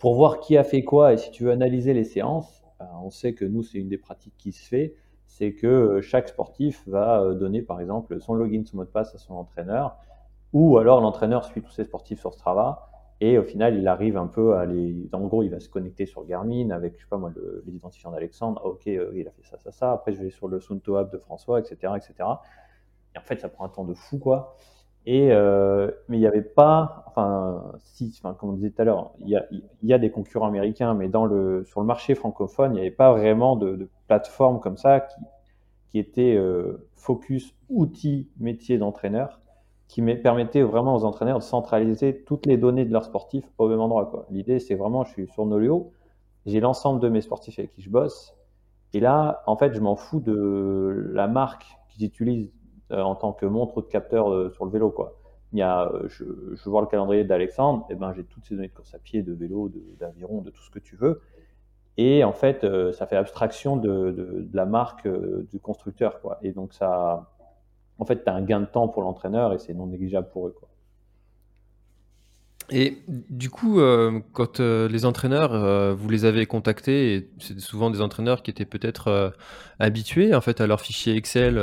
pour 0.00 0.16
voir 0.16 0.40
qui 0.40 0.56
a 0.56 0.64
fait 0.64 0.82
quoi 0.82 1.12
et 1.12 1.16
si 1.16 1.30
tu 1.30 1.44
veux 1.44 1.52
analyser 1.52 1.94
les 1.94 2.02
séances, 2.02 2.64
ben, 2.80 2.88
on 3.04 3.10
sait 3.10 3.34
que 3.34 3.44
nous, 3.44 3.62
c'est 3.62 3.78
une 3.78 3.88
des 3.88 3.98
pratiques 3.98 4.34
qui 4.36 4.50
se 4.50 4.68
fait 4.68 4.96
c'est 5.34 5.52
que 5.52 5.66
euh, 5.66 6.00
chaque 6.00 6.28
sportif 6.28 6.86
va 6.86 7.20
euh, 7.20 7.34
donner 7.34 7.60
par 7.60 7.80
exemple 7.80 8.20
son 8.20 8.34
login, 8.34 8.62
son 8.64 8.76
mot 8.76 8.84
de 8.84 8.88
passe 8.88 9.14
à 9.16 9.18
son 9.18 9.34
entraîneur, 9.34 9.96
ou 10.52 10.78
alors 10.78 11.00
l'entraîneur 11.00 11.44
suit 11.44 11.60
tous 11.60 11.72
ses 11.72 11.84
sportifs 11.84 12.20
sur 12.20 12.32
Strava, 12.32 12.88
et 13.20 13.38
au 13.38 13.42
final 13.42 13.76
il 13.76 13.86
arrive 13.88 14.16
un 14.16 14.26
peu 14.26 14.56
à 14.56 14.66
les... 14.66 15.08
En 15.12 15.20
gros, 15.20 15.42
il 15.42 15.50
va 15.50 15.60
se 15.60 15.68
connecter 15.68 16.06
sur 16.06 16.24
Garmin 16.24 16.70
avec, 16.70 16.96
je 16.96 17.02
sais 17.02 17.08
pas 17.08 17.16
moi, 17.16 17.32
les 17.66 17.74
identifiants 17.74 18.10
d'Alexandre, 18.10 18.60
ah, 18.64 18.68
ok, 18.68 18.86
euh, 18.88 19.12
il 19.14 19.26
a 19.28 19.30
fait 19.30 19.44
ça, 19.44 19.58
ça, 19.58 19.72
ça, 19.72 19.92
après 19.92 20.12
je 20.12 20.22
vais 20.22 20.30
sur 20.30 20.48
le 20.48 20.60
Sunto 20.60 20.96
App 20.96 21.12
de 21.12 21.18
François, 21.18 21.60
etc., 21.60 21.92
etc. 21.96 22.14
Et 23.14 23.18
en 23.18 23.22
fait, 23.22 23.40
ça 23.40 23.48
prend 23.48 23.64
un 23.64 23.68
temps 23.68 23.84
de 23.84 23.94
fou, 23.94 24.18
quoi. 24.18 24.56
Et, 25.06 25.28
mais 25.28 26.16
il 26.16 26.20
n'y 26.20 26.26
avait 26.26 26.40
pas, 26.40 27.04
enfin, 27.06 27.72
si, 27.80 28.12
enfin, 28.18 28.34
comme 28.34 28.50
on 28.50 28.52
disait 28.54 28.70
tout 28.70 28.80
à 28.80 28.84
l'heure, 28.84 29.12
il 29.20 29.28
y 29.82 29.92
a, 29.92 29.98
des 29.98 30.10
concurrents 30.10 30.46
américains, 30.46 30.94
mais 30.94 31.08
dans 31.08 31.26
le, 31.26 31.64
sur 31.64 31.80
le 31.80 31.86
marché 31.86 32.14
francophone, 32.14 32.72
il 32.72 32.74
n'y 32.74 32.80
avait 32.80 32.90
pas 32.90 33.12
vraiment 33.12 33.56
de, 33.56 33.76
de, 33.76 33.88
plateforme 34.06 34.60
comme 34.60 34.76
ça 34.76 35.00
qui, 35.00 35.20
qui 35.94 35.98
était 35.98 36.34
euh, 36.34 36.88
focus 36.96 37.54
outil 37.68 38.28
métier 38.38 38.78
d'entraîneur, 38.78 39.40
qui 39.88 40.02
permettait 40.02 40.62
vraiment 40.62 40.94
aux 40.96 41.04
entraîneurs 41.04 41.38
de 41.38 41.44
centraliser 41.44 42.22
toutes 42.24 42.46
les 42.46 42.56
données 42.56 42.84
de 42.84 42.92
leurs 42.92 43.04
sportifs 43.04 43.44
au 43.58 43.68
même 43.68 43.80
endroit. 43.80 44.26
L'idée, 44.30 44.58
c'est 44.58 44.74
vraiment, 44.74 45.04
je 45.04 45.10
suis 45.10 45.28
sur 45.28 45.46
Nolio, 45.46 45.92
j'ai 46.46 46.60
l'ensemble 46.60 47.00
de 47.00 47.08
mes 47.08 47.20
sportifs 47.20 47.58
avec 47.58 47.72
qui 47.72 47.82
je 47.82 47.90
bosse, 47.90 48.34
et 48.94 49.00
là, 49.00 49.42
en 49.46 49.56
fait, 49.56 49.74
je 49.74 49.80
m'en 49.80 49.96
fous 49.96 50.20
de 50.20 51.10
la 51.12 51.26
marque 51.26 51.66
qu'ils 51.88 52.06
utilisent 52.06 52.52
euh, 52.92 53.02
en 53.02 53.16
tant 53.16 53.32
que 53.32 53.44
montre 53.44 53.76
ou 53.78 53.82
de 53.82 53.86
capteur 53.86 54.32
euh, 54.32 54.50
sur 54.50 54.64
le 54.64 54.70
vélo. 54.70 54.90
Quoi. 54.90 55.18
Il 55.52 55.58
y 55.58 55.62
a, 55.62 55.90
je, 56.06 56.24
je 56.54 56.70
vois 56.70 56.80
le 56.80 56.86
calendrier 56.86 57.24
d'Alexandre, 57.24 57.86
et 57.90 57.96
ben, 57.96 58.12
j'ai 58.12 58.24
toutes 58.24 58.44
ces 58.44 58.54
données 58.54 58.68
de 58.68 58.72
course 58.72 58.94
à 58.94 58.98
pied, 58.98 59.22
de 59.22 59.32
vélo, 59.32 59.70
d'aviron, 59.98 60.42
de, 60.42 60.50
tout 60.50 60.62
ce 60.62 60.70
que 60.70 60.78
tu 60.78 60.94
veux. 60.94 61.20
Et 61.96 62.22
en 62.22 62.32
fait, 62.32 62.62
euh, 62.62 62.92
ça 62.92 63.06
fait 63.06 63.16
abstraction 63.16 63.76
de, 63.76 64.12
de, 64.12 64.48
la 64.52 64.64
marque 64.64 65.08
du 65.08 65.58
constructeur. 65.58 66.20
Quoi. 66.20 66.38
Et 66.42 66.52
donc, 66.52 66.72
ça, 66.72 67.33
en 67.98 68.04
fait, 68.04 68.24
tu 68.24 68.30
as 68.30 68.34
un 68.34 68.42
gain 68.42 68.60
de 68.60 68.66
temps 68.66 68.88
pour 68.88 69.02
l'entraîneur 69.02 69.52
et 69.52 69.58
c'est 69.58 69.74
non 69.74 69.86
négligeable 69.86 70.28
pour 70.32 70.48
eux. 70.48 70.54
Et 72.70 73.02
du 73.08 73.50
coup, 73.50 73.78
euh, 73.78 74.20
quand 74.32 74.58
euh, 74.58 74.88
les 74.88 75.04
entraîneurs, 75.04 75.52
euh, 75.52 75.92
vous 75.92 76.08
les 76.08 76.24
avez 76.24 76.46
contactés, 76.46 77.14
et 77.14 77.30
c'est 77.38 77.60
souvent 77.60 77.90
des 77.90 78.00
entraîneurs 78.00 78.42
qui 78.42 78.50
étaient 78.50 78.64
peut-être 78.64 79.34
habitués 79.78 80.34
en 80.34 80.40
fait 80.40 80.62
à 80.62 80.66
leurs 80.66 80.80
fichiers 80.80 81.14
Excel 81.14 81.60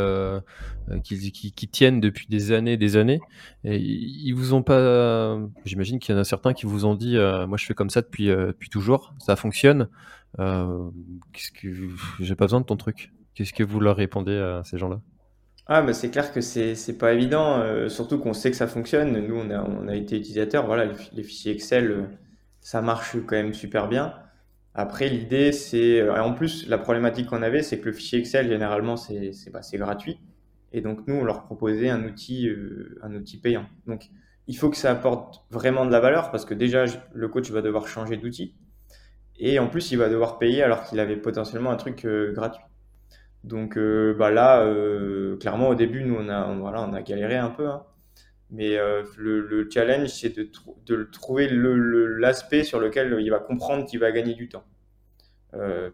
qui, 1.04 1.32
qui, 1.32 1.68
tiennent 1.68 2.02
depuis 2.02 2.28
des 2.28 2.52
années, 2.52 2.78
des 2.78 2.98
années, 2.98 3.20
et 3.64 3.78
ils 3.78 4.34
vous 4.34 4.54
ont 4.54 4.62
pas. 4.62 5.40
J'imagine 5.66 5.98
qu'il 5.98 6.14
y 6.14 6.18
en 6.18 6.22
a 6.22 6.24
certains 6.24 6.54
qui 6.54 6.68
vous 6.68 6.86
ont 6.86 6.94
dit, 6.94 7.18
moi 7.48 7.58
je 7.58 7.66
fais 7.66 7.74
comme 7.74 7.90
ça 7.90 8.02
depuis 8.02 8.70
toujours, 8.70 9.16
ça 9.18 9.36
fonctionne. 9.36 9.90
J'ai 10.38 12.36
pas 12.36 12.46
besoin 12.46 12.62
de 12.62 12.66
ton 12.66 12.78
truc 12.78 13.12
Qu'est-ce 13.34 13.54
que 13.54 13.64
vous 13.64 13.80
leur 13.80 13.96
répondez 13.96 14.38
à 14.38 14.62
ces 14.66 14.78
gens-là? 14.78 15.00
Ah, 15.68 15.82
bah 15.82 15.94
c'est 15.94 16.10
clair 16.10 16.34
que 16.34 16.42
c'est 16.42 16.76
c'est 16.76 16.98
pas 16.98 17.14
évident, 17.14 17.60
euh, 17.60 17.88
surtout 17.88 18.20
qu'on 18.20 18.34
sait 18.34 18.52
que 18.52 18.58
ça 18.58 18.68
fonctionne. 18.68 19.18
Nous, 19.26 19.36
on 19.36 19.50
a, 19.52 19.64
on 19.64 19.88
a 19.88 19.96
été 19.96 20.18
utilisateur, 20.18 20.66
voilà, 20.66 20.92
les, 21.14 21.24
fichiers 21.24 21.54
Excel, 21.54 21.92
euh, 21.92 22.04
ça 22.60 22.82
marche 22.82 23.16
quand 23.26 23.36
même 23.36 23.54
super 23.54 23.88
bien. 23.88 24.14
Après, 24.74 25.10
l'idée, 25.10 25.52
c'est, 25.52 26.02
euh, 26.02 26.22
en 26.24 26.34
plus, 26.34 26.68
la 26.68 26.78
problématique 26.78 27.28
qu'on 27.28 27.44
avait, 27.44 27.64
c'est 27.64 27.80
que 27.80 27.86
le 27.86 27.94
fichier 27.94 28.20
Excel, 28.20 28.50
généralement, 28.50 28.98
c'est 28.98 29.34
c'est 29.34 29.52
bah, 29.52 29.62
c'est 29.62 29.78
gratuit. 29.78 30.20
Et 30.74 30.82
donc, 30.82 31.08
nous, 31.08 31.16
on 31.16 31.24
leur 31.26 31.44
proposait 31.44 31.90
un 31.90 32.04
outil, 32.06 32.50
un 33.04 33.14
outil 33.16 33.38
payant. 33.38 33.66
Donc, 33.88 34.10
il 34.48 34.58
faut 34.58 34.70
que 34.70 34.78
ça 34.78 34.92
apporte 34.92 35.46
vraiment 35.52 35.86
de 35.86 35.92
la 35.92 36.00
valeur 36.00 36.32
parce 36.32 36.46
que 36.46 36.54
déjà, 36.54 36.86
le 37.14 37.28
coach 37.28 37.52
va 37.52 37.62
devoir 37.62 37.88
changer 37.88 38.18
d'outil. 38.18 38.56
Et 39.38 39.60
en 39.60 39.68
plus, 39.68 39.92
il 39.92 39.98
va 39.98 40.10
devoir 40.10 40.40
payer 40.40 40.64
alors 40.64 40.86
qu'il 40.86 41.00
avait 41.00 41.18
potentiellement 41.18 41.72
un 41.72 41.76
truc 41.78 42.06
gratuit. 42.06 42.64
Donc 43.44 43.78
euh, 43.78 44.14
bah 44.14 44.30
là, 44.32 44.62
euh, 44.62 45.36
clairement 45.38 45.70
au 45.70 45.76
début, 45.76 46.04
nous 46.04 46.16
on 46.16 46.30
a, 46.30 46.54
voilà, 46.56 46.82
on 46.84 46.94
a 46.94 47.02
galéré 47.02 47.38
un 47.38 47.50
peu, 47.50 47.68
hein. 47.68 47.84
mais 48.52 48.78
euh, 48.78 49.04
le, 49.18 49.42
le, 49.42 49.68
challenge 49.70 50.10
c'est 50.10 50.30
de, 50.30 50.50
de 50.86 51.04
trouver 51.12 51.50
l'aspect 51.50 52.64
sur 52.64 52.80
lequel 52.80 53.18
il 53.20 53.30
va 53.32 53.40
comprendre 53.40 53.86
qu'il 53.86 54.00
va 54.00 54.12
gagner 54.12 54.36
du 54.36 54.48
temps. 54.48 54.64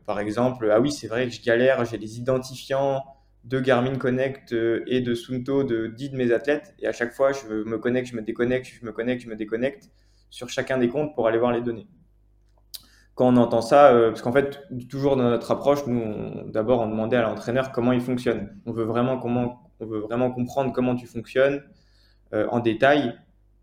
par 0.06 0.20
exemple, 0.20 0.70
ah 0.72 0.82
oui, 0.82 0.92
c'est 0.92 1.08
vrai 1.08 1.28
que 1.28 1.34
je 1.34 1.42
galère, 1.42 1.86
j'ai 1.86 1.98
des 1.98 2.20
identifiants 2.20 3.04
de 3.46 3.62
Garmin 3.62 3.98
Connect 3.98 4.52
et 4.88 5.00
de 5.00 5.16
Sunto 5.16 5.64
de 5.64 5.88
10 5.88 6.10
de 6.12 6.18
mes 6.18 6.34
athlètes, 6.34 6.76
et 6.80 6.88
à 6.88 6.92
chaque 6.92 7.14
fois 7.14 7.32
je 7.32 7.48
me 7.48 7.78
connecte, 7.78 8.10
je 8.10 8.16
me 8.16 8.22
déconnecte, 8.22 8.68
je 8.68 8.86
me 8.86 8.92
connecte, 8.92 9.24
je 9.24 9.30
me 9.30 9.36
déconnecte 9.38 9.90
sur 10.30 10.50
chacun 10.50 10.78
des 10.78 10.90
comptes 10.90 11.16
pour 11.16 11.28
aller 11.28 11.38
voir 11.38 11.54
les 11.54 11.62
données 11.62 11.88
quand 13.18 13.34
on 13.34 13.38
entend 13.38 13.62
ça, 13.62 13.92
euh, 13.92 14.10
parce 14.10 14.22
qu'en 14.22 14.32
fait, 14.32 14.62
toujours 14.90 15.18
dans 15.18 15.24
notre 15.24 15.50
approche, 15.50 15.88
nous, 15.88 16.52
d'abord, 16.52 16.82
on 16.82 16.88
demandait 16.88 17.18
à 17.18 17.24
l'entraîneur 17.24 17.72
comment 17.72 17.92
il 17.92 18.00
fonctionne. 18.00 18.56
On 18.68 18.72
veut 18.72 18.84
vraiment, 18.84 19.18
comment, 19.18 19.72
on 19.80 19.88
veut 19.88 19.98
vraiment 19.98 20.30
comprendre 20.30 20.72
comment 20.72 20.96
tu 20.96 21.08
fonctionnes 21.08 21.64
euh, 22.34 22.46
en 22.52 22.60
détail 22.60 23.16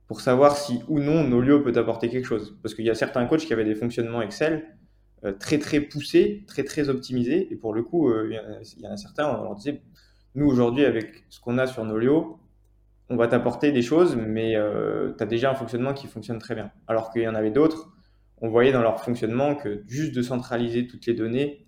pour 0.09 0.21
savoir 0.21 0.57
si 0.57 0.81
ou 0.89 0.99
non 0.99 1.23
Nolio 1.23 1.61
peut 1.61 1.73
apporter 1.77 2.09
quelque 2.09 2.27
chose. 2.27 2.59
Parce 2.63 2.75
qu'il 2.75 2.85
y 2.85 2.91
a 2.91 2.97
certains 2.97 3.25
coachs 3.27 3.43
qui 3.43 3.53
avaient 3.53 3.65
des 3.65 3.77
fonctionnements 3.77 4.23
Excel 4.23 4.67
euh, 5.25 5.33
très 5.33 5.61
très 5.61 5.79
poussés, 5.79 6.43
très 6.49 6.65
très 6.65 6.89
optimisés, 6.89 7.47
et 7.53 7.55
pour 7.55 7.75
le 7.75 7.85
coup, 7.85 8.13
il 8.13 8.33
y, 8.81 8.89
en 8.89 8.93
a 8.93 8.97
certains, 8.97 9.29
on 9.39 9.45
leur 9.45 9.55
disait, 9.55 9.83
nous 10.35 10.47
aujourd'hui, 10.47 10.85
avec 10.85 11.27
ce 11.31 11.39
qu'on 11.39 11.59
a 11.59 11.69
sur 11.69 11.85
Nolio, 11.85 12.41
on 13.09 13.15
va 13.15 13.29
t'apporter 13.29 13.71
des 13.71 13.83
choses, 13.83 14.17
mais 14.17 14.57
tu 15.17 15.23
as 15.23 15.27
déjà 15.27 15.53
un 15.53 15.55
fonctionnement 15.55 15.95
qui 15.95 16.09
fonctionne 16.09 16.39
très 16.39 16.57
bien. 16.57 16.73
Alors 16.89 17.13
qu'il 17.13 17.23
y 17.23 17.29
en 17.29 17.37
avait 17.37 17.53
d'autres 17.53 17.94
on 18.41 18.49
voyait 18.49 18.73
dans 18.73 18.83
leur 18.83 19.03
fonctionnement 19.03 19.55
que 19.55 19.83
juste 19.87 20.15
de 20.15 20.23
centraliser 20.23 20.87
toutes 20.87 21.07
les 21.07 21.15
données 21.15 21.67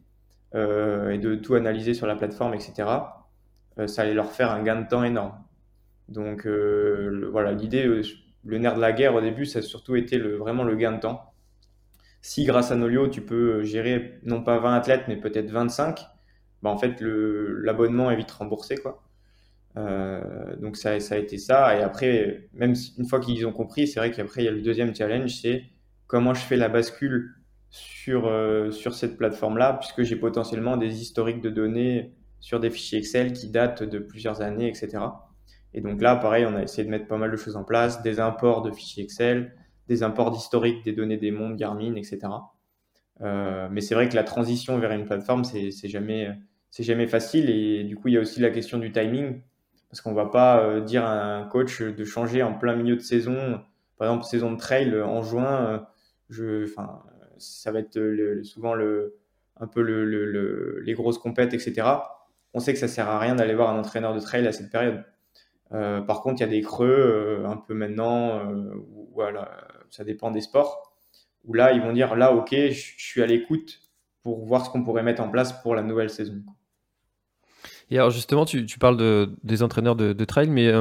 euh, 0.55 1.11
et 1.11 1.19
de 1.19 1.35
tout 1.35 1.55
analyser 1.55 1.95
sur 1.95 2.07
la 2.07 2.17
plateforme, 2.17 2.55
etc., 2.55 2.89
euh, 3.79 3.87
ça 3.87 4.03
allait 4.03 4.15
leur 4.15 4.31
faire 4.31 4.51
un 4.51 4.63
gain 4.63 4.81
de 4.81 4.89
temps 4.89 5.05
énorme. 5.05 5.35
Donc 6.09 6.47
euh, 6.47 7.29
voilà, 7.31 7.53
l'idée, 7.53 7.85
le 8.45 8.59
nerf 8.59 8.77
de 8.77 8.81
la 8.81 8.93
guerre 8.93 9.15
au 9.15 9.21
début, 9.21 9.45
ça 9.45 9.59
a 9.59 9.63
surtout 9.63 9.97
été 9.97 10.19
vraiment 10.19 10.65
le 10.65 10.77
gain 10.77 10.93
de 10.93 11.01
temps. 11.01 11.33
Si 12.23 12.45
grâce 12.45 12.73
à 12.73 12.77
Nolio, 12.77 13.09
tu 13.09 13.21
peux 13.23 13.63
gérer 13.63 14.19
non 14.25 14.43
pas 14.43 14.59
20 14.59 14.75
athlètes, 14.75 15.05
mais 15.09 15.17
peut-être 15.17 15.51
25, 15.51 16.07
bah, 16.63 16.71
en 16.71 16.79
fait, 16.79 16.97
l'abonnement 17.01 18.11
est 18.11 18.17
vite 18.17 18.31
remboursé. 18.31 18.77
Quoi. 18.77 19.03
donc 20.61 20.77
ça, 20.77 20.99
ça 21.01 21.17
a 21.17 21.19
été 21.19 21.39
ça. 21.39 21.77
Et 21.79 21.83
après, 21.83 22.49
même 22.55 22.75
une 22.99 23.07
fois 23.07 23.21
qu'ils 23.21 23.47
ont 23.47 23.53
compris, 23.53 23.87
c'est 23.87 24.01
vrai 24.01 24.11
qu'après, 24.11 24.43
il 24.43 24.45
y 24.47 24.49
a 24.49 24.53
le 24.53 24.63
deuxième 24.63 24.95
challenge, 24.95 25.31
c'est 25.43 25.65
comment 26.07 26.35
je 26.35 26.41
fais 26.41 26.57
la 26.57 26.69
bascule 26.69 27.35
sur, 27.71 28.27
euh, 28.27 28.71
sur 28.71 28.95
cette 28.95 29.17
plateforme-là, 29.17 29.75
puisque 29.75 30.03
j'ai 30.03 30.17
potentiellement 30.17 30.77
des 30.77 31.03
historiques 31.03 31.41
de 31.41 31.51
données 31.51 32.15
sur 32.41 32.61
des 32.61 32.71
fichiers 32.71 32.99
Excel 32.99 33.33
qui 33.33 33.49
datent 33.49 33.83
de 33.83 33.99
plusieurs 33.99 34.41
années, 34.41 34.69
etc. 34.69 34.99
Et 35.75 35.81
donc 35.81 36.01
là, 36.01 36.17
pareil, 36.17 36.47
on 36.47 36.55
a 36.55 36.63
essayé 36.63 36.85
de 36.85 36.91
mettre 36.91 37.07
pas 37.07 37.19
mal 37.19 37.31
de 37.31 37.37
choses 37.37 37.57
en 37.57 37.65
place, 37.65 38.03
des 38.03 38.21
imports 38.21 38.63
de 38.63 38.71
fichiers 38.71 39.05
Excel, 39.05 39.55
des 39.89 40.03
imports 40.03 40.31
d'historiques 40.31 40.85
des 40.85 40.93
données 40.93 41.17
des 41.17 41.31
mondes 41.31 41.57
Garmin, 41.57 41.97
etc. 41.97 42.21
Euh, 43.21 43.69
mais 43.71 43.81
c'est 43.81 43.95
vrai 43.95 44.09
que 44.09 44.15
la 44.15 44.25
transition 44.25 44.79
vers 44.79 44.93
une 44.93 45.05
plateforme, 45.05 45.45
c'est 45.45 45.71
jamais, 45.89 46.31
jamais 46.79 47.07
facile. 47.07 47.51
Et 47.51 47.85
du 47.85 47.97
coup, 47.97 48.09
il 48.09 48.15
y 48.15 48.17
a 48.17 48.21
aussi 48.21 48.41
la 48.41 48.51
question 48.51 48.79
du 48.79 48.93
timing, 48.93 49.43
parce 49.91 50.01
qu'on 50.01 50.15
va 50.15 50.27
pas 50.27 50.61
euh, 50.61 50.81
dire 50.81 51.05
à 51.05 51.37
un 51.37 51.45
coach 51.45 51.83
de 51.83 52.05
changer 52.05 52.43
en 52.43 52.55
plein 52.55 52.77
milieu 52.77 52.97
de 52.97 53.01
saison, 53.01 53.61
par 53.99 54.09
exemple 54.09 54.25
saison 54.25 54.53
de 54.53 54.59
trail 54.59 54.99
en 55.01 55.23
juin 55.23 55.87
je, 56.29 56.65
enfin, 56.65 57.03
ça 57.39 57.73
va 57.73 57.81
être 57.81 57.99
souvent 58.43 58.75
le, 58.75 59.17
un 59.59 59.67
peu 59.67 59.83
le, 59.83 60.81
les 60.81 60.95
grosses 60.95 61.19
compètes, 61.19 61.55
etc. 61.55 61.89
On 62.55 62.61
sait 62.61 62.73
que 62.73 62.79
ça 62.79 62.89
sert 62.89 63.09
à 63.09 63.19
rien 63.19 63.35
d'aller 63.35 63.55
voir 63.55 63.71
un 63.71 63.79
entraîneur 63.79 64.15
de 64.15 64.21
trail 64.21 64.47
à 64.47 64.53
cette 64.53 64.71
période. 64.71 65.05
Euh, 65.73 66.01
par 66.01 66.21
contre, 66.21 66.41
il 66.41 66.45
y 66.45 66.47
a 66.47 66.51
des 66.51 66.63
creux 66.63 66.89
euh, 66.89 67.49
un 67.49 67.57
peu 67.57 67.75
maintenant, 67.75 68.39
euh, 68.39 68.73
voilà, 69.13 69.51
ça 69.91 70.05
dépend 70.05 70.31
des 70.31 70.41
sports, 70.41 70.97
où 71.45 71.55
là, 71.55 71.73
ils 71.73 71.81
vont 71.81 71.93
dire 71.93 72.15
là, 72.15 72.33
ok, 72.33 72.51
je, 72.51 72.93
suis 72.97 73.23
à 73.23 73.27
l'écoute 73.27 73.81
pour 74.23 74.45
voir 74.45 74.65
ce 74.65 74.71
qu'on 74.71 74.85
pourrait 74.85 75.03
mettre 75.03 75.23
en 75.23 75.29
place 75.29 75.61
pour 75.63 75.75
la 75.75 75.83
nouvelle 75.83 76.11
saison. 76.11 76.41
Et 77.91 77.99
alors 77.99 78.11
justement, 78.11 78.45
tu, 78.45 78.67
tu 78.67 78.79
parles 78.79 78.97
de, 78.97 79.31
des 79.45 79.63
entraîneurs 79.63 79.95
de 79.97 80.25
trail, 80.25 80.49
mais 80.51 80.73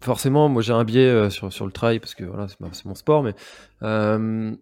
forcément, 0.00 0.48
moi 0.48 0.62
j'ai 0.62 0.72
un 0.72 0.84
biais 0.84 1.08
euh, 1.08 1.30
sur, 1.30 1.66
le 1.66 1.72
trail 1.72 2.00
parce 2.00 2.14
que 2.14 2.24
voilà, 2.24 2.46
c'est 2.48 2.84
mon 2.84 2.94
sport, 2.94 3.22
mais 3.22 3.34
euh, 3.82 4.54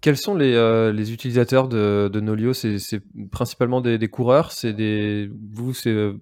quels 0.00 0.16
sont 0.16 0.34
les, 0.34 0.52
les 0.92 1.12
utilisateurs 1.12 1.68
de, 1.68 2.20
Nolio? 2.20 2.52
C'est 2.52 3.00
principalement 3.30 3.80
des, 3.80 4.08
coureurs 4.08 4.52
C'est 4.52 4.72
des 4.72 5.30
vous 5.52 5.72
c'est 5.72 6.12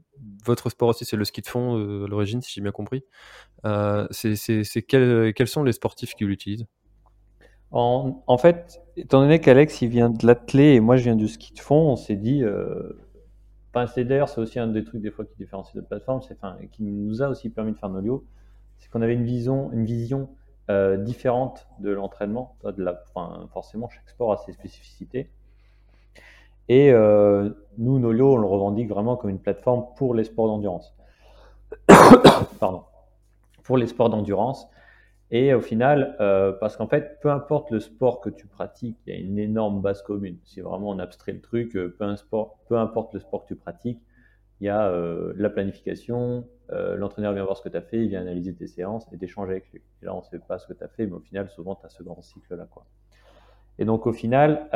votre 0.44 0.70
sport 0.70 0.90
aussi 0.90 1.04
c'est 1.04 1.16
le 1.16 1.24
ski 1.24 1.40
de 1.40 1.48
fond 1.48 2.04
à 2.04 2.08
l'origine 2.08 2.40
si 2.42 2.52
j'ai 2.52 2.60
bien 2.60 2.70
compris. 2.70 3.04
c'est 4.10 4.82
quels, 4.86 5.48
sont 5.48 5.64
les 5.64 5.72
sportifs 5.72 6.14
qui 6.14 6.24
l'utilisent? 6.24 6.66
En, 7.72 8.22
en, 8.26 8.36
fait, 8.36 8.82
étant 8.98 9.20
donné 9.22 9.40
qu'Alex 9.40 9.80
il 9.80 9.88
vient 9.88 10.10
de 10.10 10.26
l'athlé 10.26 10.74
et 10.74 10.80
moi 10.80 10.96
je 10.96 11.04
viens 11.04 11.16
du 11.16 11.26
ski 11.26 11.54
de 11.54 11.58
fond, 11.58 11.90
on 11.90 11.96
s'est 11.96 12.16
dit 12.16 12.44
C'est 13.86 14.04
d'ailleurs, 14.04 14.28
c'est 14.28 14.40
aussi 14.40 14.58
un 14.58 14.66
des 14.66 14.84
trucs 14.84 15.00
des 15.00 15.10
fois 15.10 15.24
qui 15.24 15.34
différencie 15.36 15.74
notre 15.74 15.88
plateforme, 15.88 16.20
c'est, 16.22 16.36
qui 16.70 16.82
nous 16.82 17.22
a 17.22 17.28
aussi 17.28 17.48
permis 17.48 17.72
de 17.72 17.78
faire 17.78 17.88
Nolio, 17.88 18.24
c'est 18.78 18.90
qu'on 18.90 19.00
avait 19.00 19.14
une 19.14 19.24
vision, 19.24 19.70
une 19.72 19.84
vision 19.84 20.28
euh, 20.70 20.96
différente 20.96 21.66
de 21.80 21.90
l'entraînement. 21.90 22.56
Forcément, 23.52 23.88
chaque 23.88 24.08
sport 24.10 24.32
a 24.32 24.36
ses 24.38 24.52
spécificités. 24.52 25.30
Et 26.68 26.92
euh, 26.92 27.50
nous, 27.78 27.98
Nolio, 27.98 28.34
on 28.34 28.36
le 28.36 28.46
revendique 28.46 28.88
vraiment 28.88 29.16
comme 29.16 29.30
une 29.30 29.40
plateforme 29.40 29.86
pour 29.96 30.14
les 30.14 30.24
sports 30.24 30.48
d'endurance. 30.48 30.94
Pardon. 32.60 32.84
Pour 33.62 33.78
les 33.78 33.86
sports 33.86 34.10
d'endurance. 34.10 34.68
Et 35.34 35.54
au 35.54 35.62
final, 35.62 36.14
euh, 36.20 36.52
parce 36.52 36.76
qu'en 36.76 36.86
fait, 36.86 37.18
peu 37.22 37.30
importe 37.30 37.70
le 37.70 37.80
sport 37.80 38.20
que 38.20 38.28
tu 38.28 38.46
pratiques, 38.46 38.98
il 39.06 39.14
y 39.14 39.16
a 39.16 39.18
une 39.18 39.38
énorme 39.38 39.80
base 39.80 40.02
commune. 40.02 40.36
Si 40.44 40.60
vraiment 40.60 40.90
on 40.90 40.98
abstrait 40.98 41.32
le 41.32 41.40
truc, 41.40 41.74
euh, 41.74 41.96
peu, 42.68 42.76
importe 42.76 43.14
le 43.14 43.20
sport 43.20 43.44
que 43.44 43.48
tu 43.48 43.56
pratiques, 43.56 43.98
il 44.60 44.66
y 44.66 44.68
a 44.68 44.88
euh, 44.88 45.32
la 45.36 45.48
planification, 45.48 46.46
l'entraîneur 46.70 47.32
vient 47.32 47.44
voir 47.44 47.56
ce 47.56 47.62
que 47.62 47.68
tu 47.68 47.76
as 47.76 47.82
fait, 47.82 47.98
il 47.98 48.08
vient 48.08 48.20
analyser 48.20 48.54
tes 48.54 48.66
séances 48.66 49.06
et 49.12 49.18
t'échanger 49.18 49.52
avec 49.52 49.70
lui. 49.72 49.82
Et 50.02 50.06
là, 50.06 50.14
on 50.14 50.18
ne 50.18 50.22
sait 50.22 50.38
pas 50.38 50.58
ce 50.58 50.66
que 50.66 50.72
tu 50.74 50.84
as 50.84 50.88
fait, 50.88 51.06
mais 51.06 51.12
au 51.12 51.20
final, 51.20 51.48
souvent, 51.50 51.74
tu 51.74 51.84
as 51.84 51.90
ce 51.90 52.02
grand 52.02 52.22
cycle-là. 52.22 52.66
Et 53.78 53.84
donc, 53.84 54.06
au 54.06 54.12
final, 54.12 54.68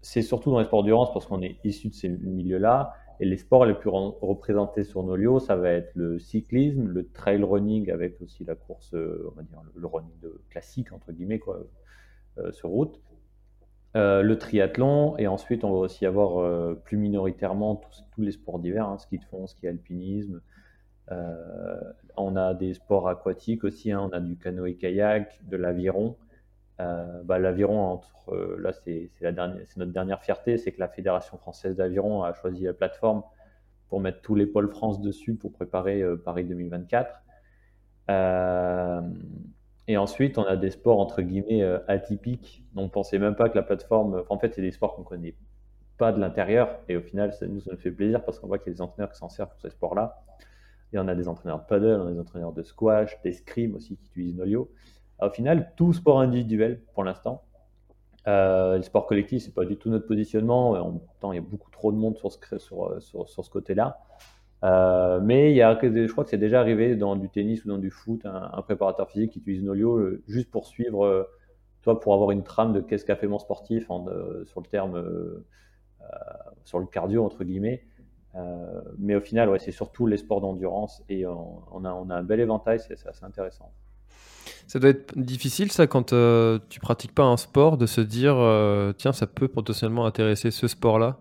c'est 0.00 0.22
surtout 0.22 0.50
dans 0.50 0.60
les 0.60 0.64
sports 0.64 0.82
d'endurance 0.82 1.12
parce 1.12 1.26
qu'on 1.26 1.42
est 1.42 1.56
issu 1.64 1.88
de 1.88 1.94
ces 1.94 2.08
milieux-là 2.08 2.94
et 3.20 3.24
les 3.24 3.36
sports 3.36 3.64
les 3.64 3.74
plus 3.74 3.88
représentés 3.88 4.84
sur 4.84 5.02
Nolio, 5.02 5.38
ça 5.38 5.56
va 5.56 5.70
être 5.70 5.90
le 5.94 6.18
cyclisme, 6.18 6.88
le 6.88 7.08
trail 7.08 7.42
running 7.42 7.90
avec 7.90 8.20
aussi 8.20 8.44
la 8.44 8.54
course, 8.54 8.92
euh, 8.94 9.30
on 9.32 9.36
va 9.36 9.42
dire 9.42 9.60
le 9.74 9.86
running 9.86 10.18
de 10.20 10.40
classique 10.50 10.92
entre 10.92 11.12
guillemets 11.12 11.38
quoi, 11.38 11.66
euh, 12.38 12.52
sur 12.52 12.68
route, 12.68 13.00
euh, 13.96 14.22
le 14.22 14.38
triathlon 14.38 15.16
et 15.16 15.26
ensuite 15.26 15.64
on 15.64 15.70
va 15.70 15.78
aussi 15.78 16.04
avoir 16.04 16.76
plus 16.82 16.98
minoritairement 16.98 17.80
tous, 18.14 18.22
les 18.22 18.32
sports 18.32 18.58
d'hiver, 18.58 18.86
hein, 18.86 18.98
ski 18.98 19.18
de 19.18 19.24
fond, 19.24 19.46
ski 19.46 19.66
alpinisme. 19.66 20.40
on 22.16 22.36
a 22.36 22.54
des 22.54 22.74
sports 22.74 23.08
aquatiques 23.08 23.64
aussi, 23.64 23.92
hein, 23.92 24.08
on 24.10 24.12
a 24.14 24.20
du 24.20 24.36
canoë-kayak, 24.36 25.40
de 25.48 25.56
l'aviron. 25.56 26.16
Euh, 26.80 27.22
bah, 27.24 27.38
l'aviron, 27.38 27.80
entre 27.80 28.34
euh, 28.34 28.58
là, 28.60 28.72
c'est 28.72 29.10
notre 29.76 29.92
dernière 29.92 30.22
fierté, 30.22 30.58
c'est 30.58 30.72
que 30.72 30.80
la 30.80 30.88
Fédération 30.88 31.38
française 31.38 31.76
d'aviron 31.76 32.22
a 32.22 32.34
choisi 32.34 32.64
la 32.64 32.74
plateforme 32.74 33.22
pour 33.88 34.00
mettre 34.00 34.20
tous 34.20 34.34
les 34.34 34.46
pôles 34.46 34.68
France 34.68 35.00
dessus 35.00 35.36
pour 35.36 35.52
préparer 35.52 36.02
euh, 36.02 36.16
Paris 36.16 36.44
2024. 36.44 37.22
et 39.88 39.96
ensuite, 39.96 40.38
on 40.38 40.44
a 40.44 40.56
des 40.56 40.70
sports 40.70 41.00
entre 41.00 41.22
guillemets 41.22 41.62
atypiques. 41.88 42.64
On 42.76 42.88
pensait 42.88 43.18
même 43.18 43.36
pas 43.36 43.48
que 43.48 43.56
la 43.56 43.62
plateforme. 43.62 44.24
En 44.28 44.38
fait, 44.38 44.54
c'est 44.54 44.62
des 44.62 44.72
sports 44.72 44.96
qu'on 44.96 45.04
connaît 45.04 45.34
pas 45.96 46.12
de 46.12 46.20
l'intérieur. 46.20 46.80
Et 46.88 46.96
au 46.96 47.00
final, 47.00 47.32
ça 47.32 47.46
nous, 47.46 47.60
fait 47.78 47.90
plaisir 47.90 48.24
parce 48.24 48.38
qu'on 48.38 48.48
voit 48.48 48.58
qu'il 48.58 48.68
y 48.68 48.70
a 48.70 48.74
des 48.74 48.82
entraîneurs 48.82 49.10
qui 49.10 49.18
s'en 49.18 49.28
servent 49.28 49.50
pour 49.50 49.60
ces 49.60 49.70
sports-là. 49.70 50.22
Et 50.92 50.98
on 50.98 51.08
a 51.08 51.14
des 51.14 51.28
entraîneurs 51.28 51.60
de 51.60 51.66
paddle, 51.66 52.00
on 52.00 52.06
a 52.08 52.12
des 52.12 52.20
entraîneurs 52.20 52.52
de 52.52 52.62
squash, 52.62 53.20
d'escrime 53.22 53.74
aussi 53.74 53.96
qui 53.96 54.06
utilisent 54.06 54.36
Nolio. 54.36 54.70
Au 55.20 55.30
final, 55.30 55.72
tout 55.76 55.92
sport 55.92 56.20
individuel 56.20 56.80
pour 56.94 57.04
l'instant. 57.04 57.42
Euh, 58.26 58.76
le 58.76 58.82
sport 58.82 59.06
collectif, 59.06 59.42
c'est 59.42 59.54
pas 59.54 59.64
du 59.64 59.76
tout 59.76 59.88
notre 59.88 60.06
positionnement. 60.06 60.70
En 60.70 60.92
même 60.92 61.00
temps, 61.20 61.32
il 61.32 61.36
y 61.36 61.38
a 61.38 61.42
beaucoup 61.42 61.70
trop 61.70 61.92
de 61.92 61.96
monde 61.96 62.16
sur 62.18 62.32
ce, 62.32 62.38
ce 62.58 63.50
côté-là. 63.50 63.98
Euh, 64.64 65.20
mais 65.22 65.50
il 65.52 65.56
y 65.56 65.62
a, 65.62 65.78
je 65.80 66.10
crois 66.10 66.24
que 66.24 66.30
c'est 66.30 66.38
déjà 66.38 66.60
arrivé 66.60 66.96
dans 66.96 67.16
du 67.16 67.28
tennis 67.28 67.64
ou 67.64 67.68
dans 67.68 67.78
du 67.78 67.90
foot, 67.90 68.24
un, 68.24 68.62
préparateur 68.62 69.10
physique 69.10 69.32
qui 69.32 69.38
utilise 69.40 69.62
Nolio 69.62 69.96
euh, 69.96 70.22
juste 70.26 70.50
pour 70.50 70.66
suivre, 70.66 71.04
euh, 71.04 71.24
toi, 71.82 72.00
pour 72.00 72.14
avoir 72.14 72.30
une 72.30 72.42
trame 72.42 72.72
de 72.72 72.80
qu'est-ce 72.80 73.04
qu'a 73.04 73.16
fait 73.16 73.26
mon 73.28 73.38
sportif 73.38 73.86
sur 73.86 74.60
le 74.60 74.66
terme, 74.68 75.02
sur 76.64 76.78
le 76.78 76.86
cardio 76.86 77.24
entre 77.24 77.44
guillemets. 77.44 77.84
mais 78.98 79.14
au 79.14 79.20
final, 79.20 79.48
ouais, 79.50 79.58
c'est 79.58 79.72
surtout 79.72 80.06
les 80.06 80.16
sports 80.16 80.40
d'endurance 80.40 81.02
et 81.08 81.26
on, 81.26 81.84
a, 81.84 81.92
on 81.92 82.10
a 82.10 82.16
un 82.16 82.22
bel 82.24 82.40
éventail, 82.40 82.80
c'est 82.80 83.06
assez 83.06 83.24
intéressant. 83.24 83.70
Ça 84.66 84.78
doit 84.78 84.90
être 84.90 85.16
difficile, 85.18 85.70
ça, 85.72 85.86
quand 85.86 86.12
euh, 86.12 86.58
tu 86.68 86.80
pratiques 86.80 87.14
pas 87.14 87.24
un 87.24 87.36
sport, 87.36 87.76
de 87.76 87.86
se 87.86 88.00
dire, 88.00 88.36
euh, 88.36 88.92
tiens, 88.92 89.12
ça 89.12 89.26
peut 89.26 89.48
potentiellement 89.48 90.06
intéresser 90.06 90.50
ce 90.50 90.68
sport-là? 90.68 91.18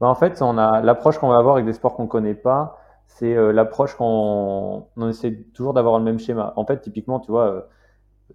Bah, 0.00 0.08
En 0.08 0.14
fait, 0.14 0.42
on 0.42 0.58
a 0.58 0.80
l'approche 0.80 1.18
qu'on 1.18 1.28
va 1.28 1.38
avoir 1.38 1.54
avec 1.54 1.66
des 1.66 1.72
sports 1.72 1.94
qu'on 1.94 2.06
connaît 2.06 2.34
pas, 2.34 2.78
c'est 3.06 3.34
euh, 3.36 3.52
l'approche 3.52 3.94
qu'on 3.94 4.86
on 4.96 5.08
essaie 5.08 5.44
toujours 5.54 5.74
d'avoir 5.74 5.98
le 5.98 6.04
même 6.04 6.18
schéma. 6.18 6.52
En 6.56 6.64
fait, 6.66 6.80
typiquement, 6.80 7.20
tu 7.20 7.30
vois, 7.30 7.68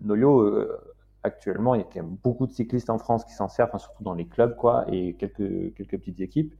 Nolio, 0.02 0.68
actuellement, 1.24 1.76
il 1.76 1.80
y 1.80 1.84
a 1.84 1.86
quand 1.86 2.02
même 2.04 2.18
beaucoup 2.24 2.48
de 2.48 2.52
cyclistes 2.52 2.90
en 2.90 2.98
France 2.98 3.26
qui 3.26 3.34
s'en 3.34 3.50
servent, 3.50 3.78
surtout 3.78 4.04
dans 4.04 4.14
les 4.14 4.28
clubs, 4.28 4.56
quoi, 4.56 4.86
et 4.92 5.14
quelques, 5.16 5.74
quelques 5.76 5.98
petites 5.98 6.22
équipes. 6.22 6.54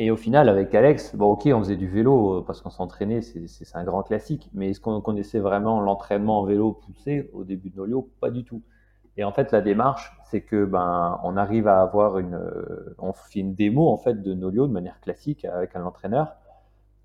Et 0.00 0.12
au 0.12 0.16
final, 0.16 0.48
avec 0.48 0.74
Alex, 0.74 1.16
bon, 1.16 1.32
ok, 1.32 1.48
on 1.52 1.58
faisait 1.58 1.76
du 1.76 1.88
vélo 1.88 2.38
euh, 2.38 2.44
parce 2.46 2.60
qu'on 2.60 2.70
s'entraînait, 2.70 3.20
c'est 3.20 3.76
un 3.76 3.84
grand 3.84 4.04
classique. 4.04 4.48
Mais 4.54 4.70
est-ce 4.70 4.80
qu'on 4.80 5.00
connaissait 5.00 5.40
vraiment 5.40 5.80
l'entraînement 5.80 6.40
en 6.40 6.44
vélo 6.44 6.72
poussé 6.72 7.28
au 7.32 7.42
début 7.42 7.70
de 7.70 7.76
Nolio 7.76 8.08
Pas 8.20 8.30
du 8.30 8.44
tout. 8.44 8.62
Et 9.16 9.24
en 9.24 9.32
fait, 9.32 9.50
la 9.50 9.60
démarche, 9.60 10.16
c'est 10.30 10.42
que 10.42 10.64
ben, 10.64 11.18
on 11.24 11.36
arrive 11.36 11.66
à 11.66 11.82
avoir 11.82 12.18
une, 12.18 12.34
euh, 12.34 12.94
on 12.98 13.12
fait 13.12 13.40
une 13.40 13.54
démo 13.54 13.88
en 13.88 13.96
fait 13.96 14.22
de 14.22 14.34
Nolio 14.34 14.68
de 14.68 14.72
manière 14.72 15.00
classique 15.00 15.44
avec 15.44 15.74
un 15.74 15.84
entraîneur. 15.84 16.36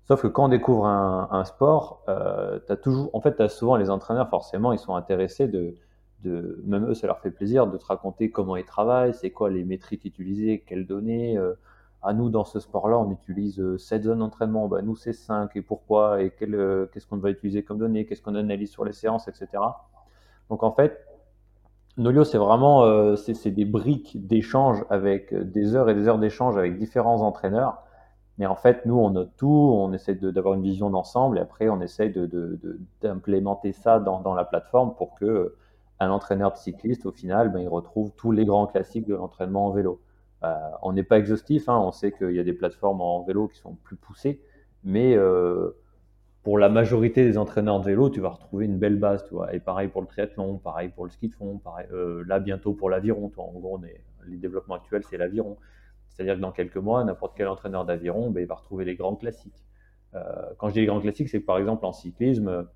Sauf 0.06 0.22
que 0.22 0.28
quand 0.28 0.44
on 0.44 0.48
découvre 0.48 0.86
un, 0.86 1.44
sport, 1.44 2.04
euh, 2.08 2.60
toujours, 2.82 3.10
en 3.14 3.20
fait, 3.20 3.40
as 3.40 3.48
souvent 3.48 3.76
les 3.76 3.88
entraîneurs 3.90 4.28
forcément, 4.28 4.72
ils 4.72 4.78
sont 4.78 4.94
intéressés 4.94 5.48
de, 5.48 5.74
de, 6.22 6.62
même 6.66 6.84
eux, 6.86 6.94
ça 6.94 7.06
leur 7.06 7.20
fait 7.20 7.30
plaisir 7.30 7.66
de 7.66 7.78
te 7.78 7.86
raconter 7.86 8.30
comment 8.30 8.56
ils 8.56 8.66
travaillent, 8.66 9.14
c'est 9.14 9.30
quoi 9.30 9.48
les 9.48 9.64
métriques 9.64 10.04
utilisées, 10.04 10.62
quelles 10.66 10.86
données. 10.86 11.38
Euh, 11.38 11.54
à 12.04 12.12
nous, 12.12 12.28
dans 12.28 12.44
ce 12.44 12.60
sport-là, 12.60 12.98
on 12.98 13.10
utilise 13.10 13.62
7 13.78 14.00
euh, 14.00 14.04
zones 14.04 14.18
d'entraînement, 14.18 14.68
bah, 14.68 14.82
nous, 14.82 14.94
c'est 14.94 15.12
5, 15.12 15.56
et 15.56 15.62
pourquoi, 15.62 16.22
et 16.22 16.32
euh, 16.42 16.86
qu'est-ce 16.92 17.06
qu'on 17.06 17.16
va 17.16 17.30
utiliser 17.30 17.62
comme 17.62 17.78
données, 17.78 18.04
qu'est-ce 18.04 18.22
qu'on 18.22 18.34
analyse 18.34 18.70
sur 18.70 18.84
les 18.84 18.92
séances, 18.92 19.26
etc. 19.26 19.48
Donc, 20.50 20.62
en 20.62 20.72
fait, 20.72 21.06
Nolio, 21.96 22.24
c'est 22.24 22.38
vraiment 22.38 22.82
euh, 22.84 23.16
c'est 23.16 23.50
des 23.50 23.64
briques 23.64 24.26
d'échange 24.26 24.84
avec 24.90 25.32
des 25.32 25.76
heures 25.76 25.88
et 25.88 25.94
des 25.94 26.08
heures 26.08 26.18
d'échange 26.18 26.56
avec 26.58 26.76
différents 26.76 27.22
entraîneurs. 27.22 27.82
Mais 28.38 28.46
en 28.46 28.56
fait, 28.56 28.84
nous, 28.84 28.98
on 28.98 29.10
note 29.10 29.30
tout, 29.36 29.46
on 29.48 29.92
essaie 29.92 30.16
d'avoir 30.16 30.54
une 30.54 30.62
vision 30.62 30.90
d'ensemble 30.90 31.38
et 31.38 31.40
après, 31.40 31.68
on 31.68 31.80
essaie 31.80 32.12
d'implémenter 33.00 33.70
de, 33.70 33.76
ça 33.76 34.00
dans, 34.00 34.20
dans, 34.20 34.34
la 34.34 34.44
plateforme 34.44 34.94
pour 34.96 35.14
que 35.14 35.54
un 36.00 36.10
entraîneur 36.10 36.50
de 36.52 36.56
cycliste, 36.56 37.06
au 37.06 37.12
final, 37.12 37.52
ben, 37.52 37.60
il 37.60 37.68
retrouve 37.68 38.10
tous 38.16 38.32
les 38.32 38.44
grands 38.44 38.66
classiques 38.66 39.06
de 39.06 39.14
l'entraînement 39.14 39.66
en 39.66 39.70
vélo. 39.70 40.00
Euh, 40.44 40.70
on 40.82 40.92
n'est 40.92 41.02
pas 41.02 41.18
exhaustif, 41.18 41.68
hein. 41.68 41.78
on 41.78 41.92
sait 41.92 42.12
qu'il 42.12 42.32
y 42.32 42.38
a 42.38 42.44
des 42.44 42.52
plateformes 42.52 43.00
en 43.00 43.22
vélo 43.22 43.48
qui 43.48 43.58
sont 43.58 43.74
plus 43.74 43.96
poussées, 43.96 44.40
mais 44.82 45.16
euh, 45.16 45.70
pour 46.42 46.58
la 46.58 46.68
majorité 46.68 47.24
des 47.24 47.38
entraîneurs 47.38 47.80
de 47.80 47.84
vélo, 47.84 48.10
tu 48.10 48.20
vas 48.20 48.30
retrouver 48.30 48.66
une 48.66 48.78
belle 48.78 48.98
base, 48.98 49.24
tu. 49.24 49.34
Et 49.52 49.60
pareil 49.60 49.88
pour 49.88 50.02
le 50.02 50.06
triathlon, 50.06 50.58
pareil 50.58 50.90
pour 50.90 51.04
le 51.04 51.10
ski 51.10 51.28
de 51.28 51.34
fond, 51.34 51.58
pareil, 51.58 51.86
euh, 51.92 52.24
là 52.26 52.40
bientôt 52.40 52.74
pour 52.74 52.90
l'aviron. 52.90 53.30
En 53.36 53.52
gros, 53.58 53.80
les 54.26 54.36
développements 54.36 54.74
actuels, 54.74 55.04
c'est 55.08 55.16
l'aviron. 55.16 55.56
C'est-à-dire 56.08 56.36
que 56.36 56.40
dans 56.40 56.52
quelques 56.52 56.76
mois, 56.76 57.02
n'importe 57.04 57.34
quel 57.36 57.48
entraîneur 57.48 57.84
d'aviron, 57.84 58.30
ben, 58.30 58.46
va 58.46 58.54
retrouver 58.54 58.84
les 58.84 58.94
grands 58.94 59.16
classiques. 59.16 59.64
quand 60.58 60.68
je 60.68 60.74
dis 60.74 60.80
les 60.80 60.86
grands 60.86 61.00
classiques, 61.00 61.28
c'est 61.28 61.40
que 61.40 61.46
par 61.46 61.58
exemple 61.58 61.84
en 61.86 61.92
cyclisme, 61.92 62.68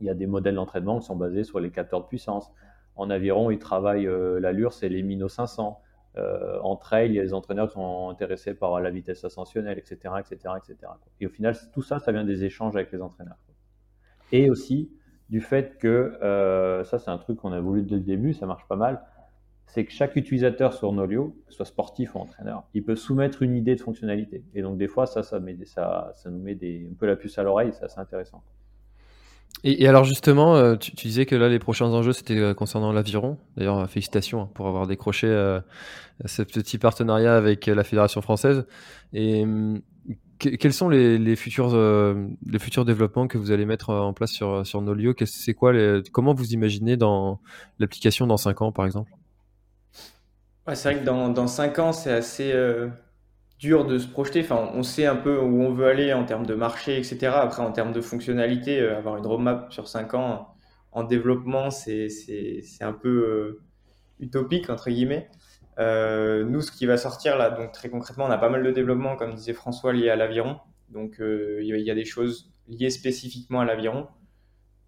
il 0.00 0.06
y 0.06 0.10
a 0.10 0.14
des 0.14 0.26
modèles 0.26 0.54
d'entraînement 0.54 1.00
qui 1.00 1.06
sont 1.06 1.16
basés 1.16 1.44
sur 1.44 1.60
les 1.60 1.70
capteurs 1.70 2.02
de 2.02 2.06
puissance. 2.06 2.50
En 2.96 3.10
aviron, 3.10 3.50
ils 3.50 3.58
travaillent 3.58 4.08
l'allure, 4.40 4.72
c'est 4.72 4.88
les 4.88 5.02
Mino 5.02 5.28
500. 5.28 5.80
Euh, 6.18 6.58
en 6.60 6.76
trail, 6.76 7.08
il 7.08 7.14
y 7.14 7.20
a 7.20 7.22
des 7.22 7.32
entraîneurs 7.32 7.68
qui 7.68 7.74
sont 7.74 8.08
intéressés 8.10 8.54
par 8.54 8.80
la 8.80 8.90
vitesse 8.90 9.24
ascensionnelle, 9.24 9.78
etc., 9.78 10.14
etc., 10.18 10.54
etc. 10.58 10.92
Et 11.20 11.26
au 11.26 11.30
final, 11.30 11.56
tout 11.72 11.82
ça, 11.82 11.98
ça 11.98 12.12
vient 12.12 12.24
des 12.24 12.44
échanges 12.44 12.76
avec 12.76 12.92
les 12.92 13.00
entraîneurs. 13.00 13.38
Et 14.30 14.50
aussi 14.50 14.90
du 15.30 15.40
fait 15.40 15.78
que, 15.78 16.18
euh, 16.22 16.84
ça 16.84 16.98
c'est 16.98 17.10
un 17.10 17.18
truc 17.18 17.38
qu'on 17.38 17.52
a 17.52 17.60
voulu 17.60 17.82
dès 17.82 17.94
le 17.94 18.02
début, 18.02 18.34
ça 18.34 18.46
marche 18.46 18.66
pas 18.68 18.76
mal, 18.76 19.02
c'est 19.66 19.86
que 19.86 19.92
chaque 19.92 20.16
utilisateur 20.16 20.74
sur 20.74 20.92
Nolio, 20.92 21.34
soit 21.48 21.64
sportif 21.64 22.14
ou 22.14 22.18
entraîneur, 22.18 22.64
il 22.74 22.84
peut 22.84 22.96
soumettre 22.96 23.42
une 23.42 23.56
idée 23.56 23.74
de 23.74 23.80
fonctionnalité. 23.80 24.44
Et 24.54 24.60
donc 24.60 24.76
des 24.76 24.88
fois, 24.88 25.06
ça, 25.06 25.22
ça, 25.22 25.40
met 25.40 25.56
ça, 25.64 26.12
ça 26.14 26.28
nous 26.28 26.40
met 26.40 26.54
des, 26.54 26.86
un 26.90 26.94
peu 26.94 27.06
la 27.06 27.16
puce 27.16 27.38
à 27.38 27.42
l'oreille, 27.42 27.72
c'est 27.72 27.84
assez 27.84 27.98
intéressant. 27.98 28.42
Et, 29.64 29.86
alors 29.86 30.04
justement, 30.04 30.56
euh, 30.56 30.76
tu, 30.76 30.92
disais 30.92 31.24
que 31.24 31.36
là, 31.36 31.48
les 31.48 31.60
prochains 31.60 31.86
enjeux, 31.86 32.12
c'était 32.12 32.38
euh, 32.38 32.54
concernant 32.54 32.92
l'aviron. 32.92 33.38
D'ailleurs, 33.56 33.78
euh, 33.78 33.86
félicitations 33.86 34.42
hein, 34.42 34.50
pour 34.54 34.66
avoir 34.66 34.86
décroché 34.86 35.28
ce 36.24 36.42
petit 36.42 36.78
partenariat 36.78 37.36
avec 37.36 37.66
la 37.66 37.84
Fédération 37.84 38.22
française. 38.22 38.66
Et 39.12 39.44
hum, 39.44 39.80
quels 40.38 40.72
sont 40.72 40.88
les, 40.88 41.36
futurs, 41.36 41.76
les 42.46 42.58
futurs 42.58 42.84
développements 42.84 43.28
que 43.28 43.38
vous 43.38 43.52
allez 43.52 43.64
mettre 43.64 43.90
en 43.90 44.12
place 44.12 44.32
sur, 44.32 44.66
sur 44.66 44.82
Nolio 44.82 45.14
C'est 45.24 45.54
quoi 45.54 45.72
Comment 46.10 46.34
vous 46.34 46.52
imaginez 46.52 46.96
dans 46.96 47.38
l'application 47.78 48.26
dans 48.26 48.36
5 48.36 48.62
ans, 48.62 48.72
par 48.72 48.84
exemple? 48.84 49.12
C'est 50.74 50.92
vrai 50.92 51.00
que 51.00 51.04
dans, 51.04 51.28
dans 51.28 51.46
5 51.46 51.78
ans, 51.78 51.92
c'est 51.92 52.10
assez 52.10 52.52
dur 53.62 53.86
de 53.86 53.96
se 53.96 54.08
projeter. 54.08 54.40
Enfin, 54.40 54.70
on 54.74 54.82
sait 54.82 55.06
un 55.06 55.14
peu 55.16 55.38
où 55.38 55.62
on 55.62 55.72
veut 55.72 55.86
aller 55.86 56.12
en 56.12 56.24
termes 56.24 56.46
de 56.46 56.54
marché, 56.54 56.98
etc. 56.98 57.28
Après, 57.34 57.62
en 57.62 57.70
termes 57.70 57.92
de 57.92 58.00
fonctionnalité, 58.00 58.80
avoir 58.80 59.16
une 59.16 59.26
roadmap 59.26 59.72
sur 59.72 59.86
5 59.86 60.14
ans 60.14 60.48
en 60.90 61.04
développement, 61.04 61.70
c'est 61.70 62.08
un 62.80 62.92
peu 62.92 63.60
utopique, 64.18 64.68
entre 64.68 64.90
guillemets. 64.90 65.28
Euh, 65.78 66.44
nous, 66.44 66.60
ce 66.60 66.70
qui 66.72 66.86
va 66.86 66.96
sortir 66.96 67.36
là, 67.38 67.50
donc 67.50 67.72
très 67.72 67.88
concrètement, 67.88 68.26
on 68.26 68.30
a 68.30 68.38
pas 68.38 68.50
mal 68.50 68.62
de 68.62 68.70
développement, 68.70 69.16
comme 69.16 69.34
disait 69.34 69.54
François, 69.54 69.92
lié 69.92 70.10
à 70.10 70.16
l'aviron. 70.16 70.58
Donc, 70.90 71.20
euh, 71.20 71.60
il 71.62 71.68
y 71.68 71.90
a 71.90 71.94
des 71.94 72.04
choses 72.04 72.50
liées 72.68 72.90
spécifiquement 72.90 73.60
à 73.60 73.64
l'aviron 73.64 74.08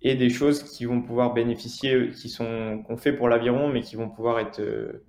et 0.02 0.16
des 0.16 0.28
choses 0.28 0.62
qui 0.62 0.84
vont 0.84 1.00
pouvoir 1.00 1.32
bénéficier, 1.32 2.10
qui 2.10 2.28
sont 2.28 2.82
qu'on 2.87 2.96
fait 2.98 3.12
pour 3.12 3.28
l'aviron, 3.28 3.68
mais 3.68 3.80
qui 3.80 3.96
vont 3.96 4.10
pouvoir 4.10 4.38
être 4.38 4.60
euh, 4.60 5.04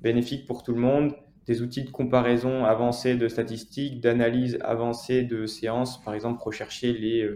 bénéfiques 0.00 0.46
pour 0.46 0.62
tout 0.62 0.74
le 0.74 0.80
monde. 0.80 1.14
Des 1.46 1.62
outils 1.62 1.84
de 1.84 1.90
comparaison 1.90 2.64
avancés 2.64 3.16
de 3.16 3.28
statistiques, 3.28 4.00
d'analyse 4.00 4.58
avancée 4.62 5.22
de 5.22 5.46
séances, 5.46 6.02
par 6.02 6.14
exemple, 6.14 6.42
rechercher 6.42 6.92
les 6.92 7.28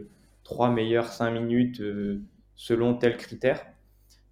trois 0.44 0.70
meilleures 0.70 1.12
5 1.12 1.30
minutes 1.30 1.82
selon 2.56 2.94
tel 2.94 3.16
critère. 3.18 3.66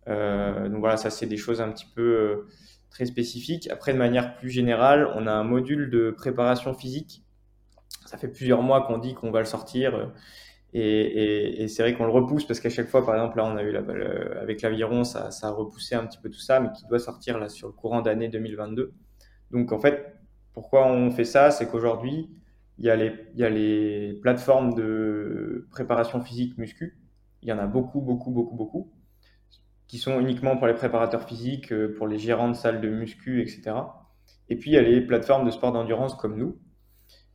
donc 0.06 0.80
voilà, 0.80 0.96
ça 0.96 1.10
c'est 1.10 1.26
des 1.26 1.36
choses 1.36 1.60
un 1.60 1.70
petit 1.70 1.86
peu 1.94 2.46
très 2.96 3.04
spécifique. 3.04 3.68
Après, 3.70 3.92
de 3.92 3.98
manière 3.98 4.36
plus 4.36 4.48
générale, 4.48 5.12
on 5.16 5.26
a 5.26 5.32
un 5.32 5.44
module 5.44 5.90
de 5.90 6.10
préparation 6.10 6.72
physique. 6.72 7.22
Ça 8.06 8.16
fait 8.16 8.28
plusieurs 8.28 8.62
mois 8.62 8.86
qu'on 8.86 8.96
dit 8.96 9.12
qu'on 9.14 9.30
va 9.30 9.40
le 9.40 9.44
sortir. 9.44 9.94
Euh, 9.94 10.06
et, 10.72 11.68
c'est 11.68 11.82
vrai 11.82 11.94
qu'on 11.94 12.06
le 12.06 12.10
repousse 12.10 12.46
parce 12.46 12.60
qu'à 12.60 12.70
chaque 12.70 12.88
fois, 12.88 13.04
par 13.04 13.14
exemple, 13.14 13.36
là, 13.36 13.44
on 13.44 13.56
a 13.56 13.62
eu 13.62 13.76
avec 13.76 14.62
l'aviron, 14.62 15.04
ça, 15.04 15.28
a 15.42 15.50
repoussé 15.50 15.94
un 15.94 16.06
petit 16.06 16.18
peu 16.18 16.30
tout 16.30 16.40
ça, 16.40 16.58
mais 16.60 16.68
qui 16.72 16.86
doit 16.86 16.98
sortir 16.98 17.38
là 17.38 17.50
sur 17.50 17.66
le 17.66 17.74
courant 17.74 18.00
d'année 18.00 18.28
2022. 18.28 18.92
Donc, 19.50 19.72
en 19.72 19.78
fait, 19.78 20.16
pourquoi 20.52 20.86
on 20.86 21.10
fait 21.10 21.24
ça? 21.24 21.50
C'est 21.50 21.68
qu'aujourd'hui, 21.68 22.30
il 22.78 22.84
y, 22.84 22.90
a 22.90 22.96
les, 22.96 23.12
il 23.34 24.10
y 24.10 24.20
plateformes 24.20 24.74
de 24.74 25.66
préparation 25.70 26.20
physique 26.20 26.58
muscu. 26.58 26.98
Il 27.42 27.48
y 27.48 27.52
en 27.52 27.58
a 27.58 27.66
beaucoup, 27.66 28.00
beaucoup, 28.00 28.30
beaucoup, 28.30 28.56
beaucoup 28.56 28.92
qui 29.88 29.98
sont 29.98 30.20
uniquement 30.20 30.56
pour 30.56 30.66
les 30.66 30.74
préparateurs 30.74 31.26
physiques, 31.28 31.72
euh, 31.72 31.94
pour 31.96 32.08
les 32.08 32.18
gérants 32.18 32.48
de 32.48 32.54
salles 32.54 32.80
de 32.80 32.88
muscu, 32.88 33.40
etc. 33.40 33.76
Et 34.48 34.56
puis 34.56 34.70
il 34.70 34.74
y 34.74 34.78
a 34.78 34.82
les 34.82 35.00
plateformes 35.00 35.44
de 35.44 35.50
sport 35.50 35.72
d'endurance 35.72 36.14
comme 36.14 36.36
nous. 36.36 36.58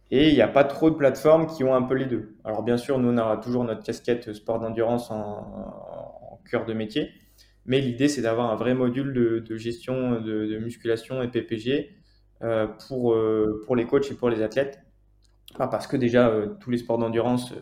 Et 0.10 0.30
il 0.30 0.36
n'y 0.36 0.42
a 0.42 0.48
pas 0.48 0.66
trop 0.66 0.90
de 0.90 0.96
plateformes 0.96 1.48
qui 1.48 1.64
ont 1.64 1.74
un 1.74 1.84
peu 1.84 1.96
les 1.96 2.06
deux. 2.06 2.36
Alors 2.44 2.64
bien 2.64 2.78
sûr, 2.78 3.00
nous 3.00 3.10
on 3.10 3.18
aura 3.18 3.38
toujours 3.38 3.64
notre 3.64 3.84
casquette 3.84 4.34
sport 4.34 4.60
d'endurance 4.60 5.10
en, 5.12 6.40
cœur 6.50 6.66
de 6.66 6.74
métier. 6.74 7.12
Mais 7.66 7.80
l'idée 7.80 8.10
c'est 8.10 8.22
d'avoir 8.22 8.52
un 8.52 8.56
vrai 8.56 8.74
module 8.74 9.14
de, 9.14 9.56
gestion 9.56 10.20
de, 10.20 10.58
musculation 10.58 11.24
et 11.24 11.30
PPG 11.30 11.96
pour, 12.88 13.14
euh, 13.14 13.62
pour 13.66 13.76
les 13.76 13.86
coachs 13.86 14.10
et 14.12 14.16
pour 14.16 14.30
les 14.30 14.42
athlètes. 14.42 14.80
parce 15.58 15.88
que 15.88 15.98
déjà, 15.98 16.34
tous 16.60 16.72
les 16.72 16.78
sports 16.78 16.98
d'endurance, 16.98 17.54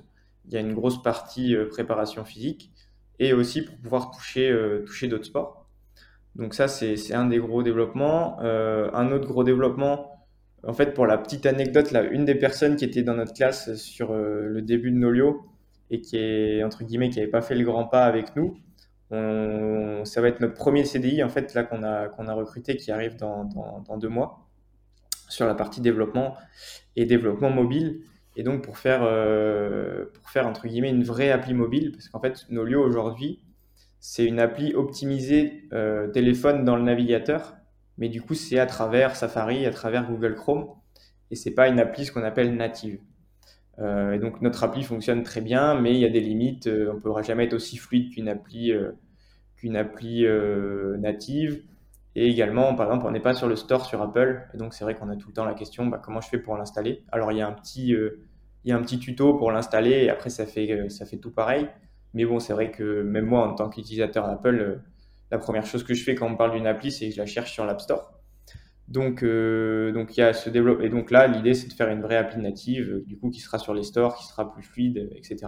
il 0.46 0.54
y 0.54 0.58
a 0.58 0.60
une 0.60 0.74
grosse 0.74 1.02
partie 1.02 1.56
préparation 1.72 2.24
physique 2.26 2.72
et 3.20 3.34
aussi 3.34 3.62
pour 3.62 3.76
pouvoir 3.78 4.12
toucher, 4.12 4.50
euh, 4.50 4.84
toucher 4.86 5.08
d'autres 5.08 5.26
sports. 5.26 5.68
Donc 6.36 6.54
ça, 6.54 6.68
c'est 6.68 7.14
un 7.14 7.26
des 7.26 7.38
gros 7.38 7.64
développements. 7.64 8.40
Euh, 8.42 8.90
un 8.94 9.12
autre 9.12 9.28
gros 9.28 9.44
développement, 9.44 10.26
en 10.64 10.74
fait, 10.74 10.94
pour 10.94 11.06
la 11.06 11.18
petite 11.18 11.46
anecdote, 11.46 11.92
là, 11.92 12.04
une 12.04 12.26
des 12.26 12.36
personnes 12.36 12.76
qui 12.76 12.86
était 12.86 13.04
dans 13.04 13.16
notre 13.16 13.34
classe 13.34 13.76
sur 13.76 14.12
euh, 14.12 14.48
le 14.48 14.62
début 14.62 14.92
de 14.92 14.98
Nolio 14.98 15.46
et 15.92 16.02
qui 16.02 16.18
est, 16.18 16.64
entre 16.64 16.84
guillemets, 16.84 17.10
qui 17.10 17.20
n'avait 17.20 17.32
pas 17.32 17.42
fait 17.42 17.56
le 17.56 17.66
grand 17.66 17.86
pas 17.86 18.06
avec 18.06 18.36
nous, 18.36 18.58
ça 19.12 20.22
va 20.22 20.28
être 20.28 20.40
notre 20.40 20.54
premier 20.54 20.86
CDI, 20.86 21.24
en 21.24 21.30
fait, 21.30 21.56
là, 21.56 21.64
qu'on 21.64 21.82
a, 21.82 22.10
qu'on 22.10 22.28
a 22.28 22.34
recruté, 22.34 22.78
qui 22.78 22.92
arrive 22.92 23.16
dans, 23.16 23.44
dans, 23.46 23.98
deux 23.98 24.08
mois, 24.08 24.48
sur 25.30 25.46
la 25.46 25.56
partie 25.56 25.80
développement 25.80 26.36
et 26.96 27.06
développement 27.06 27.50
mobile. 27.50 28.02
Et 28.36 28.44
donc, 28.44 28.64
pour 28.64 28.78
faire, 28.78 29.02
euh, 29.04 30.06
pour 30.14 30.30
faire 30.30 30.48
entre 30.48 30.68
guillemets 30.68 30.90
une 30.90 31.04
vraie 31.04 31.32
appli 31.32 31.54
mobile, 31.54 31.92
parce 31.92 32.10
qu'en 32.10 32.20
fait, 32.20 32.46
Nolio 32.50 32.82
aujourd'hui, 32.82 33.44
c'est 34.00 34.26
une 34.26 34.40
appli 34.40 34.74
optimisée 34.74 35.68
euh, 35.74 36.08
téléphone 36.08 36.64
dans 36.64 36.76
le 36.76 36.84
navigateur, 36.84 37.56
mais 37.98 38.08
du 38.08 38.22
coup, 38.22 38.36
c'est 38.36 38.60
à 38.60 38.66
travers 38.66 39.16
Safari, 39.16 39.66
à 39.66 39.72
travers 39.72 40.10
Google 40.10 40.36
Chrome, 40.36 40.68
et 41.32 41.36
c'est 41.36 41.52
pas 41.52 41.68
une 41.68 41.80
appli 41.80 42.06
ce 42.06 42.12
qu'on 42.12 42.24
appelle 42.24 42.56
native. 42.56 43.00
Euh, 43.80 44.14
et 44.14 44.20
donc, 44.20 44.42
notre 44.42 44.64
appli 44.64 44.84
fonctionne 44.84 45.24
très 45.24 45.42
bien, 45.42 45.80
mais 45.80 45.94
il 45.94 46.00
y 46.00 46.06
a 46.06 46.10
des 46.10 46.22
limites. 46.22 46.68
on 46.68 46.94
ne 46.94 47.00
pourra 47.00 47.24
jamais 47.24 47.46
être 47.46 47.54
aussi 47.54 47.78
fluide 47.78 48.10
qu'une 48.14 48.30
appli, 48.30 48.72
qu'une 49.58 49.76
appli 49.76 50.26
native. 50.98 51.62
Et 52.16 52.28
également, 52.28 52.76
par 52.76 52.88
exemple, 52.88 53.06
on 53.06 53.12
n'est 53.12 53.20
pas 53.20 53.34
sur 53.34 53.48
le 53.48 53.56
store 53.56 53.86
sur 53.86 54.02
Apple, 54.02 54.42
et 54.54 54.58
donc 54.58 54.74
c'est 54.74 54.84
vrai 54.84 54.96
qu'on 54.96 55.10
a 55.10 55.16
tout 55.16 55.28
le 55.28 55.34
temps 55.34 55.46
la 55.46 55.54
question 55.54 55.86
bah, 55.86 56.02
comment 56.04 56.22
je 56.22 56.30
fais 56.30 56.40
pour 56.40 56.58
l'installer? 56.58 57.04
Alors 57.12 57.32
il 57.32 57.38
y 57.38 57.42
a 57.42 57.48
un 57.48 57.52
petit, 57.52 57.96
il 58.64 58.70
y 58.70 58.72
a 58.72 58.78
un 58.78 58.82
petit 58.82 59.00
tuto 59.00 59.34
pour 59.36 59.52
l'installer 59.52 60.04
et 60.04 60.10
après 60.10 60.30
ça 60.30 60.46
fait, 60.46 60.72
euh, 60.72 60.90
ça 60.90 61.06
fait 61.06 61.18
tout 61.18 61.32
pareil. 61.32 61.68
Mais 62.14 62.26
bon, 62.26 62.40
c'est 62.40 62.54
vrai 62.54 62.72
que 62.72 63.04
même 63.04 63.26
moi, 63.26 63.48
en 63.48 63.54
tant 63.54 63.70
qu'utilisateur 63.70 64.28
d'Apple, 64.28 64.60
euh, 64.60 64.76
la 65.32 65.38
première 65.38 65.66
chose 65.66 65.84
que 65.84 65.94
je 65.94 66.04
fais 66.04 66.16
quand 66.16 66.28
on 66.28 66.36
parle 66.36 66.52
d'une 66.54 66.68
appli, 66.68 66.92
c'est 66.92 67.08
que 67.08 67.16
je 67.16 67.20
la 67.20 67.26
cherche 67.26 67.54
sur 67.54 67.66
l'App 67.66 67.82
Store. 67.82 68.14
Donc, 68.88 69.24
euh, 69.24 69.92
donc 69.92 70.18
il 70.18 70.22
y 70.22 70.24
a 70.24 70.34
ce 70.34 70.50
développement. 70.50 70.84
Et 70.84 70.90
donc 70.90 71.12
là, 71.12 71.28
l'idée, 71.28 71.54
c'est 71.54 71.68
de 71.68 71.74
faire 71.74 71.90
une 71.90 72.02
vraie 72.02 72.18
appli 72.18 72.42
native, 72.42 73.04
du 73.06 73.18
coup, 73.18 73.30
qui 73.30 73.40
sera 73.40 73.60
sur 73.60 73.76
les 73.76 73.84
stores, 73.84 74.16
qui 74.18 74.26
sera 74.26 74.52
plus 74.52 74.64
fluide, 74.64 75.10
etc. 75.16 75.48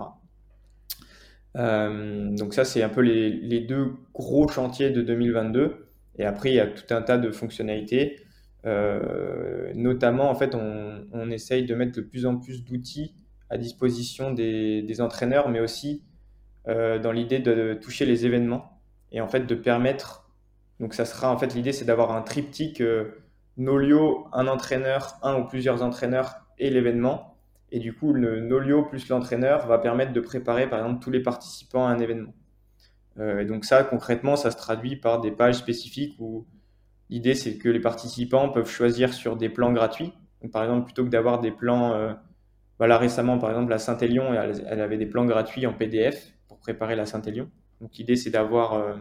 donc 1.55 2.53
ça, 2.53 2.63
c'est 2.63 2.83
un 2.83 2.89
peu 2.89 3.01
les, 3.01 3.29
les, 3.29 3.59
deux 3.59 3.95
gros 4.13 4.47
chantiers 4.47 4.91
de 4.91 5.01
2022. 5.01 5.87
Et 6.17 6.25
après, 6.25 6.51
il 6.51 6.55
y 6.55 6.59
a 6.59 6.67
tout 6.67 6.93
un 6.93 7.01
tas 7.01 7.17
de 7.17 7.31
fonctionnalités. 7.31 8.25
Euh, 8.65 9.71
notamment, 9.73 10.29
en 10.29 10.35
fait, 10.35 10.55
on, 10.55 11.29
essaye 11.31 11.65
de 11.65 11.73
mettre 11.75 11.93
de 11.93 12.01
plus 12.01 12.25
en 12.25 12.37
plus 12.37 12.63
d'outils 12.63 13.15
à 13.49 13.57
disposition 13.57 14.31
des, 14.31 15.01
entraîneurs, 15.01 15.49
mais 15.49 15.59
aussi 15.59 16.03
euh, 16.67 16.99
dans 16.99 17.11
l'idée 17.11 17.39
de, 17.39 17.73
toucher 17.73 18.05
les 18.05 18.25
événements 18.25 18.81
et 19.11 19.21
en 19.21 19.27
fait 19.27 19.41
de 19.41 19.55
permettre. 19.55 20.29
Donc, 20.79 20.93
ça 20.93 21.05
sera 21.05 21.31
en 21.31 21.37
fait 21.37 21.53
l'idée, 21.53 21.71
c'est 21.71 21.85
d'avoir 21.85 22.11
un 22.11 22.21
triptyque 22.21 22.81
euh, 22.81 23.11
Nolio, 23.57 24.27
un 24.33 24.47
entraîneur, 24.47 25.17
un 25.23 25.39
ou 25.39 25.45
plusieurs 25.45 25.83
entraîneurs 25.83 26.45
et 26.57 26.69
l'événement. 26.69 27.37
Et 27.71 27.79
du 27.79 27.93
coup, 27.93 28.13
le 28.13 28.41
Nolio 28.41 28.83
plus 28.83 29.07
l'entraîneur 29.07 29.65
va 29.67 29.77
permettre 29.77 30.11
de 30.11 30.19
préparer, 30.19 30.69
par 30.69 30.79
exemple, 30.79 31.01
tous 31.01 31.11
les 31.11 31.21
participants 31.21 31.87
à 31.87 31.91
un 31.91 31.99
événement. 31.99 32.33
Et 33.21 33.45
donc 33.45 33.65
ça, 33.65 33.83
concrètement, 33.83 34.35
ça 34.35 34.51
se 34.51 34.57
traduit 34.57 34.95
par 34.95 35.21
des 35.21 35.31
pages 35.31 35.55
spécifiques 35.55 36.15
où 36.19 36.45
L'idée, 37.11 37.35
c'est 37.35 37.57
que 37.57 37.67
les 37.67 37.81
participants 37.81 38.47
peuvent 38.47 38.69
choisir 38.69 39.13
sur 39.13 39.35
des 39.35 39.49
plans 39.49 39.73
gratuits. 39.73 40.13
par 40.53 40.63
exemple, 40.63 40.85
plutôt 40.85 41.03
que 41.03 41.09
d'avoir 41.09 41.41
des 41.41 41.51
plans, 41.51 41.93
euh, 41.93 42.13
voilà, 42.77 42.97
récemment, 42.97 43.37
par 43.37 43.49
exemple, 43.49 43.69
la 43.69 43.79
Saint-Élion, 43.79 44.33
elle, 44.33 44.79
avait 44.79 44.97
des 44.97 45.05
plans 45.05 45.25
gratuits 45.25 45.67
en 45.67 45.73
PDF 45.73 46.33
pour 46.47 46.57
préparer 46.57 46.95
la 46.95 47.05
Saint-Élion. 47.05 47.49
Donc, 47.81 47.97
l'idée, 47.97 48.15
c'est 48.15 48.29
d'avoir 48.29 48.75
euh, 48.75 48.95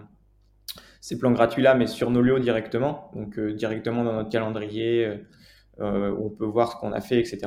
ces 1.00 1.18
plans 1.18 1.30
gratuits-là, 1.30 1.74
mais 1.74 1.86
sur 1.86 2.10
nos 2.10 2.20
lieux 2.20 2.40
directement, 2.40 3.12
donc 3.14 3.38
euh, 3.38 3.54
directement 3.54 4.02
dans 4.02 4.12
notre 4.12 4.28
calendrier, 4.28 5.20
où 5.78 6.26
on 6.26 6.30
peut 6.30 6.44
voir 6.44 6.72
ce 6.72 6.76
qu'on 6.76 6.92
a 6.92 7.00
fait, 7.00 7.20
etc. 7.20 7.40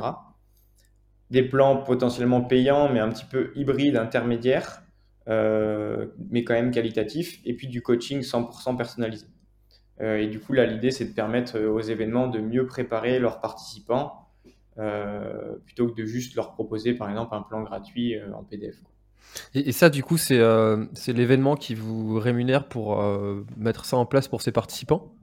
Des 1.30 1.44
plans 1.44 1.78
potentiellement 1.78 2.42
payants, 2.42 2.90
mais 2.92 3.00
un 3.00 3.10
petit 3.10 3.26
peu 3.26 3.52
hybrides, 3.56 3.98
intermédiaires, 3.98 4.83
mais 5.28 6.44
quand 6.44 6.54
même 6.54 6.72
qualitatifs, 6.72 7.40
et 7.46 7.54
puis 7.54 7.68
du 7.68 7.82
coaching 7.82 8.22
100% 8.22 8.78
personnalisé. 8.78 9.28
Euh, 10.02 10.18
et 10.18 10.28
du 10.28 10.40
coup, 10.40 10.54
là, 10.54 10.66
l'idée, 10.66 10.92
c'est 10.92 11.06
de 11.06 11.14
permettre 11.14 11.58
euh, 11.58 11.70
aux 11.70 11.82
événements 11.82 12.28
de 12.28 12.40
mieux 12.40 12.66
préparer 12.66 13.20
leurs 13.20 13.42
participants 13.42 14.28
euh, 14.80 15.56
plutôt 15.66 15.88
que 15.88 15.96
de 15.96 16.06
juste 16.06 16.36
leur 16.36 16.54
proposer, 16.54 16.94
par 16.94 17.10
exemple, 17.10 17.36
un 17.36 17.42
plan 17.42 17.62
gratuit 17.62 18.16
en 18.36 18.44
PDF. 18.44 18.76
Et, 19.54 19.72
ça, 19.72 19.90
du 19.90 20.04
coup, 20.04 20.18
c'est 20.18 20.38
l'événement 21.08 21.56
qui 21.56 21.76
vous 21.76 22.20
rémunère 22.20 22.68
pour 22.68 23.02
mettre 23.58 23.86
ça 23.86 23.98
en 23.98 24.06
place 24.06 24.28
pour 24.28 24.42
ses 24.42 24.52
participants? 24.52 25.16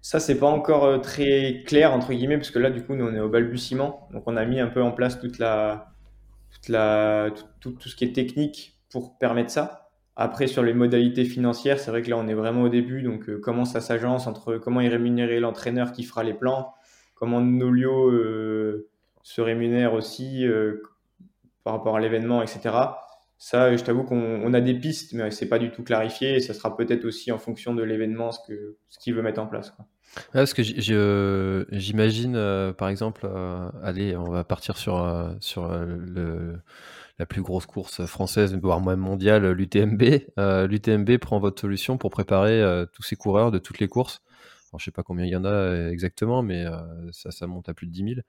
Ça, 0.00 0.20
c'est 0.20 0.38
pas 0.38 0.46
encore 0.46 1.02
très 1.02 1.64
clair, 1.66 1.92
entre 1.92 2.12
guillemets, 2.12 2.38
parce 2.38 2.50
que 2.50 2.58
là, 2.58 2.70
du 2.70 2.84
coup, 2.84 2.94
nous, 2.94 3.04
on 3.04 3.14
est 3.14 3.20
au 3.20 3.28
balbutiement. 3.28 4.08
Donc, 4.12 4.22
on 4.26 4.36
a 4.36 4.44
mis 4.46 4.60
un 4.60 4.68
peu 4.68 4.82
en 4.82 4.92
place 4.92 5.20
toute 5.20 5.38
la, 5.38 5.92
toute 6.50 6.68
la, 6.68 7.30
tout, 7.60 7.72
tout, 7.72 7.88
ce 7.88 7.96
qui 7.96 8.04
est 8.04 8.14
technique 8.14 8.77
pour 8.90 9.18
permettre 9.18 9.50
ça. 9.50 9.88
Après, 10.20 10.48
sur 10.48 10.64
les 10.64 10.74
modalités 10.74 11.24
financières, 11.24 11.78
c'est 11.78 11.92
vrai 11.92 12.02
que 12.02 12.10
là, 12.10 12.16
on 12.16 12.26
est 12.26 12.34
vraiment 12.34 12.62
au 12.62 12.68
début. 12.68 13.02
Donc, 13.02 13.28
euh, 13.28 13.38
comment 13.40 13.64
ça 13.64 13.80
s'agence 13.80 14.26
entre 14.26 14.56
comment 14.56 14.80
est 14.80 14.88
rémunéré 14.88 15.38
l'entraîneur 15.38 15.92
qui 15.92 16.02
fera 16.02 16.24
les 16.24 16.34
plans, 16.34 16.74
comment 17.14 17.40
Nolio 17.40 18.10
euh, 18.10 18.88
se 19.22 19.40
rémunère 19.40 19.92
aussi 19.92 20.44
euh, 20.44 20.82
par 21.62 21.74
rapport 21.74 21.96
à 21.96 22.00
l'événement, 22.00 22.42
etc. 22.42 22.74
Ça, 23.38 23.76
je 23.76 23.84
t'avoue 23.84 24.02
qu'on 24.02 24.52
a 24.52 24.60
des 24.60 24.74
pistes, 24.74 25.12
mais 25.12 25.30
c'est 25.30 25.48
pas 25.48 25.60
du 25.60 25.70
tout 25.70 25.84
clarifié. 25.84 26.34
Et 26.34 26.40
ça 26.40 26.52
sera 26.52 26.76
peut-être 26.76 27.04
aussi 27.04 27.30
en 27.30 27.38
fonction 27.38 27.72
de 27.72 27.84
l'événement 27.84 28.32
ce 28.32 28.40
qu'il 28.44 28.74
ce 28.88 29.10
veut 29.12 29.22
mettre 29.22 29.40
en 29.40 29.46
place. 29.46 29.72
parce 30.32 30.52
que 30.52 30.64
j'imagine, 31.70 32.72
par 32.76 32.88
exemple, 32.88 33.30
allez, 33.84 34.16
on 34.16 34.30
va 34.30 34.42
partir 34.42 34.76
sur, 34.76 35.30
sur 35.38 35.68
le, 35.68 36.58
la 37.18 37.26
plus 37.26 37.42
grosse 37.42 37.66
course 37.66 38.06
française, 38.06 38.56
voire 38.56 38.80
même 38.80 39.00
mondiale, 39.00 39.50
l'UTMB. 39.50 40.02
L'UTMB 40.36 41.18
prend 41.18 41.38
votre 41.40 41.60
solution 41.60 41.98
pour 41.98 42.10
préparer 42.10 42.62
tous 42.92 43.02
ces 43.02 43.16
coureurs 43.16 43.50
de 43.50 43.58
toutes 43.58 43.80
les 43.80 43.88
courses. 43.88 44.22
Je 44.76 44.84
sais 44.84 44.90
pas 44.90 45.02
combien 45.02 45.24
il 45.24 45.30
y 45.30 45.36
en 45.36 45.44
a 45.44 45.88
exactement, 45.90 46.42
mais 46.42 46.64
ça, 47.10 47.46
monte 47.46 47.68
à 47.68 47.74
plus 47.74 47.86
de 47.86 47.92
10 47.92 48.22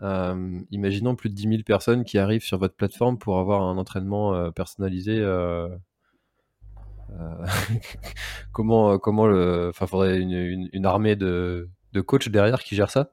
000. 0.00 0.34
imaginons 0.70 1.16
plus 1.16 1.28
de 1.28 1.34
10 1.34 1.48
000 1.48 1.62
personnes 1.64 2.04
qui 2.04 2.16
arrivent 2.16 2.44
sur 2.44 2.58
votre 2.58 2.74
plateforme 2.74 3.18
pour 3.18 3.38
avoir 3.38 3.62
un 3.62 3.76
entraînement 3.76 4.50
personnalisé 4.52 5.20
euh, 7.18 7.36
comment, 8.52 8.98
comment 8.98 9.26
le, 9.26 9.68
enfin, 9.70 9.86
faudrait 9.86 10.20
une, 10.20 10.86
armée 10.86 11.16
de, 11.16 11.68
de 11.92 12.00
coachs 12.00 12.28
derrière 12.28 12.62
qui 12.62 12.74
gère 12.74 12.90
ça? 12.90 13.10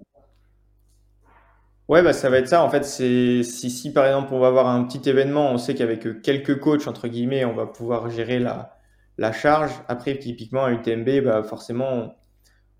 Ouais, 1.87 2.03
bah, 2.03 2.11
ça 2.13 2.29
va 2.29 2.37
être 2.39 2.47
ça. 2.49 2.63
En 2.63 2.69
fait, 2.69 2.83
c'est 2.83 3.43
si, 3.43 3.69
si 3.69 3.93
par 3.93 4.05
exemple 4.05 4.33
on 4.33 4.39
va 4.39 4.47
avoir 4.47 4.67
un 4.67 4.83
petit 4.83 5.09
événement, 5.09 5.51
on 5.51 5.57
sait 5.57 5.73
qu'avec 5.73 6.21
quelques 6.21 6.59
coachs, 6.59 6.87
entre 6.87 7.07
guillemets, 7.07 7.45
on 7.45 7.53
va 7.53 7.65
pouvoir 7.65 8.09
gérer 8.09 8.39
la, 8.39 8.77
la 9.17 9.31
charge. 9.31 9.71
Après, 9.87 10.17
typiquement, 10.17 10.65
à 10.65 10.71
UTMB, 10.71 11.23
bah, 11.23 11.43
forcément, 11.43 12.17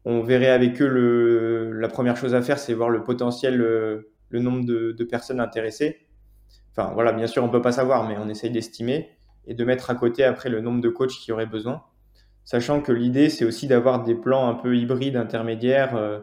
on, 0.05 0.21
verrait 0.21 0.49
avec 0.49 0.81
eux 0.81 0.87
le, 0.87 1.71
la 1.71 1.87
première 1.87 2.17
chose 2.17 2.35
à 2.35 2.41
faire, 2.41 2.59
c'est 2.59 2.73
voir 2.73 2.89
le 2.89 3.03
potentiel, 3.03 3.55
le, 3.57 4.11
le 4.29 4.39
nombre 4.39 4.65
de, 4.65 4.91
de, 4.91 5.03
personnes 5.05 5.39
intéressées. 5.39 6.07
Enfin, 6.71 6.91
voilà, 6.93 7.13
bien 7.13 7.27
sûr, 7.27 7.43
on 7.43 7.49
peut 7.49 7.61
pas 7.61 7.71
savoir, 7.71 8.07
mais 8.07 8.17
on 8.17 8.29
essaye 8.29 8.51
d'estimer 8.51 9.09
et 9.47 9.53
de 9.53 9.63
mettre 9.63 9.89
à 9.89 9.95
côté 9.95 10.23
après 10.25 10.49
le 10.49 10.61
nombre 10.61 10.81
de 10.81 10.89
coachs 10.89 11.11
qui 11.11 11.31
aurait 11.31 11.45
besoin. 11.45 11.83
Sachant 12.43 12.81
que 12.81 12.91
l'idée, 12.91 13.29
c'est 13.29 13.45
aussi 13.45 13.67
d'avoir 13.67 14.03
des 14.03 14.15
plans 14.15 14.49
un 14.49 14.53
peu 14.53 14.75
hybrides, 14.75 15.15
intermédiaires, 15.15 15.95
euh, 15.95 16.19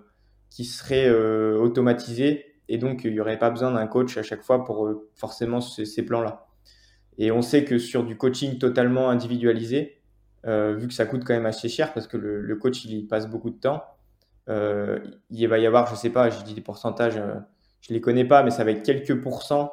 qui 0.51 0.65
seraient 0.65 1.09
euh, 1.09 1.59
automatisés. 1.59 2.54
Et 2.69 2.79
donc, 2.79 3.05
il 3.05 3.13
n'y 3.13 3.21
aurait 3.21 3.39
pas 3.39 3.51
besoin 3.51 3.73
d'un 3.73 3.87
coach 3.87 4.17
à 4.17 4.23
chaque 4.23 4.43
fois 4.43 4.65
pour 4.65 4.87
euh, 4.87 5.09
forcément 5.15 5.61
ces, 5.61 6.05
plans-là. 6.05 6.47
Et 7.19 7.31
on 7.31 7.43
sait 7.43 7.65
que 7.65 7.79
sur 7.79 8.05
du 8.05 8.17
coaching 8.17 8.59
totalement 8.59 9.11
individualisé, 9.11 10.01
vu 10.47 10.89
que 10.89 10.93
ça 10.93 11.07
coûte 11.07 11.25
quand 11.25 11.33
même 11.33 11.47
assez 11.47 11.71
cher 11.71 11.95
parce 11.95 12.07
que 12.07 12.19
le, 12.19 12.57
coach, 12.57 12.85
il 12.85 12.93
y 12.93 13.03
passe 13.05 13.31
beaucoup 13.31 13.49
de 13.51 13.57
temps, 13.57 13.85
il 14.49 15.49
va 15.49 15.59
y 15.59 15.67
avoir, 15.67 15.89
je 15.89 15.95
sais 15.95 16.11
pas, 16.11 16.29
je 16.29 16.43
dis 16.43 16.55
des 16.55 16.61
pourcentages, 16.61 17.23
je 17.81 17.95
les 17.95 18.01
connais 18.01 18.25
pas, 18.25 18.43
mais 18.43 18.51
ça 18.51 18.65
va 18.65 18.73
être 18.73 18.83
quelques 18.83 19.23
pourcents 19.23 19.73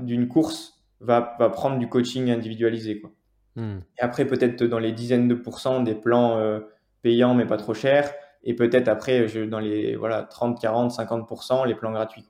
d'une 0.00 0.28
course 0.28 0.76
va, 1.00 1.36
va 1.38 1.50
prendre 1.50 1.78
du 1.78 1.88
coaching 1.88 2.30
individualisé. 2.30 3.00
Quoi. 3.00 3.12
Hmm. 3.56 3.78
Et 3.98 4.02
après, 4.02 4.26
peut-être 4.26 4.64
dans 4.64 4.78
les 4.78 4.92
dizaines 4.92 5.28
de 5.28 5.34
pourcents 5.34 5.82
des 5.82 5.94
plans 5.94 6.38
euh, 6.38 6.60
payants 7.02 7.34
mais 7.34 7.46
pas 7.46 7.56
trop 7.56 7.74
chers. 7.74 8.12
Et 8.42 8.54
peut-être 8.54 8.88
après, 8.88 9.28
je, 9.28 9.40
dans 9.40 9.58
les 9.58 9.96
voilà, 9.96 10.22
30, 10.22 10.60
40, 10.60 10.92
50%, 10.92 11.66
les 11.66 11.74
plans 11.74 11.92
gratuits. 11.92 12.24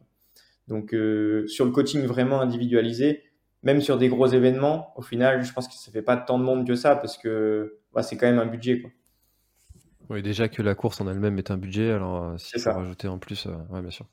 Donc, 0.69 0.95
euh, 0.95 1.47
sur 1.47 1.65
le 1.65 1.71
coaching 1.71 2.05
vraiment 2.07 2.41
individualisé, 2.41 3.23
même 3.63 3.81
sur 3.81 3.99
des 3.99 4.09
gros 4.09 4.27
événements, 4.27 4.93
au 4.97 5.03
final, 5.03 5.43
je 5.45 5.53
pense 5.53 5.69
que 5.69 5.75
ça 5.75 5.91
fait 5.93 6.03
pas 6.03 6.17
tant 6.17 6.39
de 6.39 6.45
monde 6.45 6.67
que 6.67 6.75
ça 6.75 6.97
parce 6.97 7.19
que 7.19 7.79
bah, 7.93 8.03
c'est 8.03 8.17
quand 8.17 8.27
même 8.27 8.39
un 8.39 8.47
budget. 8.47 8.81
Quoi. 8.81 8.91
Oui, 10.09 10.23
déjà 10.23 10.49
que 10.49 10.63
la 10.63 10.75
course 10.75 11.01
en 11.01 11.09
elle-même 11.09 11.39
est 11.39 11.51
un 11.51 11.57
budget, 11.57 11.91
alors 11.91 12.23
euh, 12.23 12.39
si 12.39 12.59
ça 12.59 12.73
rajouter 12.73 13.09
en 13.09 13.19
plus, 13.19 13.47
ouais, 13.71 13.81
bien 13.81 13.91
sûr. 13.91 14.07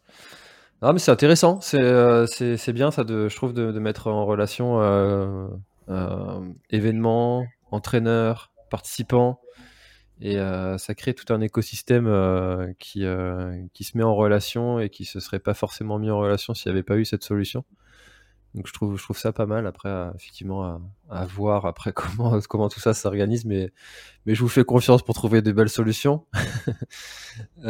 Ah, 0.86 0.92
mais 0.92 1.00
c'est 1.00 1.12
intéressant, 1.12 1.62
c'est 1.62 1.80
euh, 1.80 2.26
bien 2.74 2.92
ça, 2.92 3.06
de, 3.06 3.30
je 3.30 3.36
trouve, 3.38 3.54
de, 3.54 3.72
mettre 3.80 4.08
en 4.08 4.26
relation 4.26 4.82
euh, 4.82 5.48
euh, 5.88 6.42
événements, 6.72 7.46
entraîneurs, 7.72 8.52
participants, 8.70 9.40
et 10.22 10.38
ça 10.78 10.96
crée 10.96 11.14
tout 11.14 11.34
un 11.34 11.42
écosystème 11.42 12.06
qui, 12.80 13.06
qui 13.74 13.84
se 13.84 13.98
met 13.98 14.04
en 14.04 14.16
relation 14.16 14.80
et 14.80 14.90
qui 14.90 15.06
se 15.06 15.20
serait 15.20 15.40
pas 15.40 15.54
forcément 15.54 16.00
mis 16.00 16.10
en 16.10 16.20
relation 16.20 16.54
s'il 16.54 16.72
n'y 16.72 16.78
avait 16.78 16.84
pas 16.84 16.98
eu 16.98 17.06
cette 17.06 17.24
solution. 17.24 17.66
Donc 18.56 18.68
je 18.68 18.74
trouve, 18.74 18.98
je 18.98 19.04
trouve 19.04 19.18
ça 19.18 19.34
pas 19.34 19.46
mal. 19.46 19.66
Après, 19.66 19.90
effectivement, 20.16 20.80
à, 21.10 21.26
voir 21.26 21.66
après 21.66 21.92
comment, 21.94 22.40
comment 22.48 22.70
tout 22.70 22.80
ça 22.80 22.94
s'organise, 22.94 23.46
mais, 23.46 23.72
mais 24.26 24.36
je 24.36 24.42
vous 24.42 24.50
fais 24.50 24.64
confiance 24.64 25.04
pour 25.04 25.16
trouver 25.16 25.42
des 25.42 25.54
belles 25.54 25.70
solutions. 25.70 26.26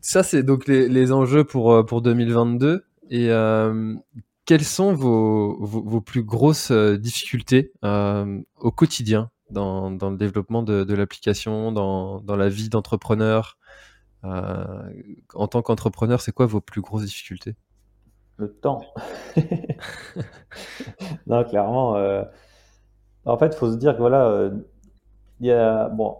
ça, 0.00 0.22
c'est 0.22 0.42
donc 0.42 0.66
les, 0.66 1.12
enjeux 1.12 1.44
pour, 1.44 1.72
euh, 1.72 1.82
pour 1.84 2.02
2022. 2.02 2.84
Et 3.10 3.30
euh, 3.30 3.94
quelles 4.44 4.64
sont 4.64 4.92
vos, 4.94 5.56
vos, 5.60 6.00
plus 6.00 6.22
grosses 6.22 6.70
euh, 6.70 6.96
difficultés 6.96 7.72
au 7.82 8.70
quotidien? 8.70 9.30
Dans, 9.50 9.90
le 9.90 10.16
développement 10.16 10.62
de, 10.62 10.94
l'application, 10.94 11.72
dans, 11.72 12.22
la 12.36 12.48
vie 12.48 12.68
d'entrepreneur 12.68 13.58
En 14.22 15.48
tant 15.48 15.62
qu'entrepreneur, 15.62 16.20
c'est 16.20 16.32
quoi 16.32 16.46
vos 16.46 16.60
plus 16.60 16.80
grosses 16.80 17.04
difficultés? 17.04 17.54
Le 18.38 18.52
temps. 18.52 18.82
non, 21.26 21.42
clairement. 21.44 21.96
En 23.24 23.38
fait, 23.38 23.46
il 23.46 23.56
faut 23.56 23.72
se 23.72 23.76
dire 23.76 23.94
que 23.94 24.00
voilà, 24.00 24.50
il 25.40 25.46
y 25.46 25.52
a. 25.52 25.88
Bon. 25.88 26.18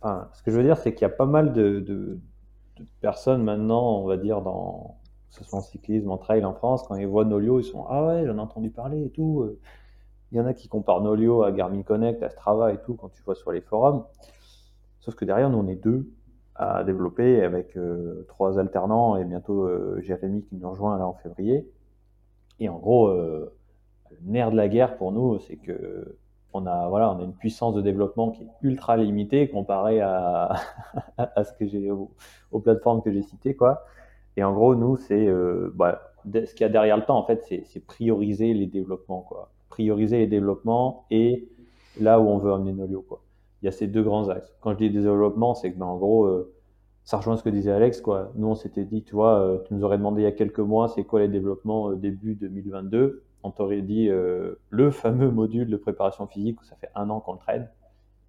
Enfin, 0.00 0.28
ce 0.34 0.42
que 0.42 0.50
je 0.50 0.56
veux 0.56 0.64
dire, 0.64 0.76
c'est 0.76 0.94
qu'il 0.94 1.02
y 1.02 1.10
a 1.10 1.14
pas 1.14 1.26
mal 1.26 1.52
de 1.52 2.18
personnes 3.00 3.42
maintenant, 3.42 3.98
on 3.98 4.06
va 4.06 4.16
dire, 4.16 4.42
dans, 4.42 4.96
que 5.32 5.38
ce 5.38 5.44
soit 5.44 5.58
en 5.58 5.62
cyclisme, 5.62 6.10
en 6.10 6.18
trail 6.18 6.44
en 6.44 6.52
France, 6.52 6.82
quand 6.86 6.96
ils 6.96 7.06
voient 7.06 7.24
Nolio, 7.24 7.58
ils 7.60 7.64
sont 7.64 7.86
Ah 7.88 8.04
ouais, 8.04 8.26
j'en 8.26 8.36
ai 8.36 8.40
entendu 8.40 8.70
parler 8.70 9.04
et 9.04 9.10
tout. 9.10 9.48
Il 10.32 10.38
y 10.38 10.40
en 10.40 10.46
a 10.46 10.54
qui 10.54 10.68
comparent 10.68 11.02
Nolio 11.02 11.42
à 11.42 11.52
Garmin 11.52 11.82
Connect, 11.82 12.22
à 12.22 12.30
Strava 12.30 12.72
et 12.72 12.78
tout, 12.78 12.94
quand 12.94 13.10
tu 13.10 13.22
vois 13.22 13.34
sur 13.34 13.52
les 13.52 13.60
forums. 13.60 14.04
Sauf 15.00 15.14
que 15.14 15.24
derrière, 15.24 15.50
nous, 15.50 15.58
on 15.58 15.68
est 15.68 15.76
deux 15.76 16.10
à 16.54 16.84
développer 16.84 17.42
avec 17.42 17.76
euh, 17.76 18.24
trois 18.28 18.58
alternants 18.58 19.16
et 19.16 19.24
bientôt 19.24 19.64
euh, 19.64 20.00
Jérémy 20.00 20.42
qui 20.42 20.56
nous 20.56 20.70
rejoint 20.70 20.98
là 20.98 21.06
en 21.06 21.14
février. 21.14 21.70
Et 22.60 22.68
en 22.68 22.78
gros, 22.78 23.08
euh, 23.08 23.54
le 24.10 24.30
nerf 24.30 24.50
de 24.50 24.56
la 24.56 24.68
guerre 24.68 24.96
pour 24.96 25.12
nous, 25.12 25.38
c'est 25.40 25.56
que 25.56 26.16
on 26.52 26.66
a 26.66 26.88
voilà, 26.88 27.12
on 27.12 27.18
a 27.20 27.24
une 27.24 27.34
puissance 27.34 27.74
de 27.74 27.80
développement 27.80 28.30
qui 28.30 28.42
est 28.44 28.48
ultra 28.62 28.96
limitée 28.96 29.48
comparée 29.48 30.00
à, 30.00 30.54
à 31.16 31.44
ce 31.44 31.52
que 31.54 31.66
j'ai 31.66 31.90
aux, 31.90 32.60
plateformes 32.60 33.02
que 33.02 33.12
j'ai 33.12 33.22
citées 33.22 33.56
quoi. 33.56 33.84
Et 34.36 34.44
en 34.44 34.52
gros, 34.52 34.74
nous, 34.74 34.96
c'est 34.96 35.26
euh, 35.26 35.72
bah, 35.74 36.12
ce 36.24 36.54
qu'il 36.54 36.62
y 36.62 36.64
a 36.64 36.68
derrière 36.68 36.96
le 36.96 37.04
temps 37.04 37.18
en 37.18 37.24
fait, 37.24 37.42
c'est 37.42 37.86
prioriser 37.86 38.54
les 38.54 38.66
développements 38.66 39.22
quoi, 39.22 39.51
prioriser 39.72 40.18
les 40.18 40.26
développements 40.26 41.06
et 41.10 41.48
là 42.00 42.20
où 42.20 42.28
on 42.28 42.38
veut 42.38 42.52
amener 42.52 42.72
nos 42.72 42.86
lieux 42.86 43.00
quoi. 43.00 43.20
Il 43.62 43.66
y 43.66 43.68
a 43.68 43.72
ces 43.72 43.86
deux 43.86 44.02
grands 44.02 44.28
axes. 44.28 44.52
Quand 44.60 44.72
je 44.72 44.78
dis 44.78 44.90
développement, 44.90 45.54
c'est 45.54 45.72
que 45.72 45.78
ben, 45.78 45.86
en 45.86 45.96
gros, 45.96 46.24
euh, 46.26 46.52
ça 47.04 47.16
rejoint 47.18 47.36
ce 47.36 47.42
que 47.42 47.48
disait 47.48 47.70
Alex 47.70 48.00
quoi. 48.00 48.32
Nous, 48.34 48.48
on 48.48 48.54
s'était 48.54 48.84
dit, 48.84 49.02
tu 49.02 49.14
vois, 49.14 49.38
euh, 49.38 49.58
tu 49.66 49.74
nous 49.74 49.84
aurais 49.84 49.98
demandé 49.98 50.22
il 50.22 50.24
y 50.24 50.28
a 50.28 50.32
quelques 50.32 50.58
mois, 50.58 50.88
c'est 50.88 51.04
quoi 51.04 51.20
les 51.20 51.28
développements 51.28 51.92
début 51.92 52.34
2022 52.34 53.22
on 53.42 53.50
t'aurait 53.50 53.82
dit 53.82 54.08
euh, 54.08 54.54
le 54.70 54.90
fameux 54.90 55.30
module 55.30 55.68
de 55.68 55.76
préparation 55.76 56.26
physique 56.26 56.60
où 56.60 56.64
ça 56.64 56.76
fait 56.76 56.90
un 56.94 57.10
an 57.10 57.20
qu'on 57.20 57.32
le 57.32 57.38
traîne. 57.38 57.68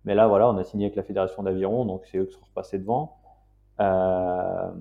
Mais 0.05 0.15
là, 0.15 0.27
voilà, 0.27 0.49
on 0.49 0.57
a 0.57 0.63
signé 0.63 0.85
avec 0.85 0.95
la 0.95 1.03
Fédération 1.03 1.43
d'Aviron, 1.43 1.85
donc 1.85 2.03
c'est 2.05 2.17
eux 2.17 2.25
qui 2.25 2.33
sont 2.33 2.45
repassés 2.45 2.79
devant. 2.79 3.17
Euh, 3.79 4.71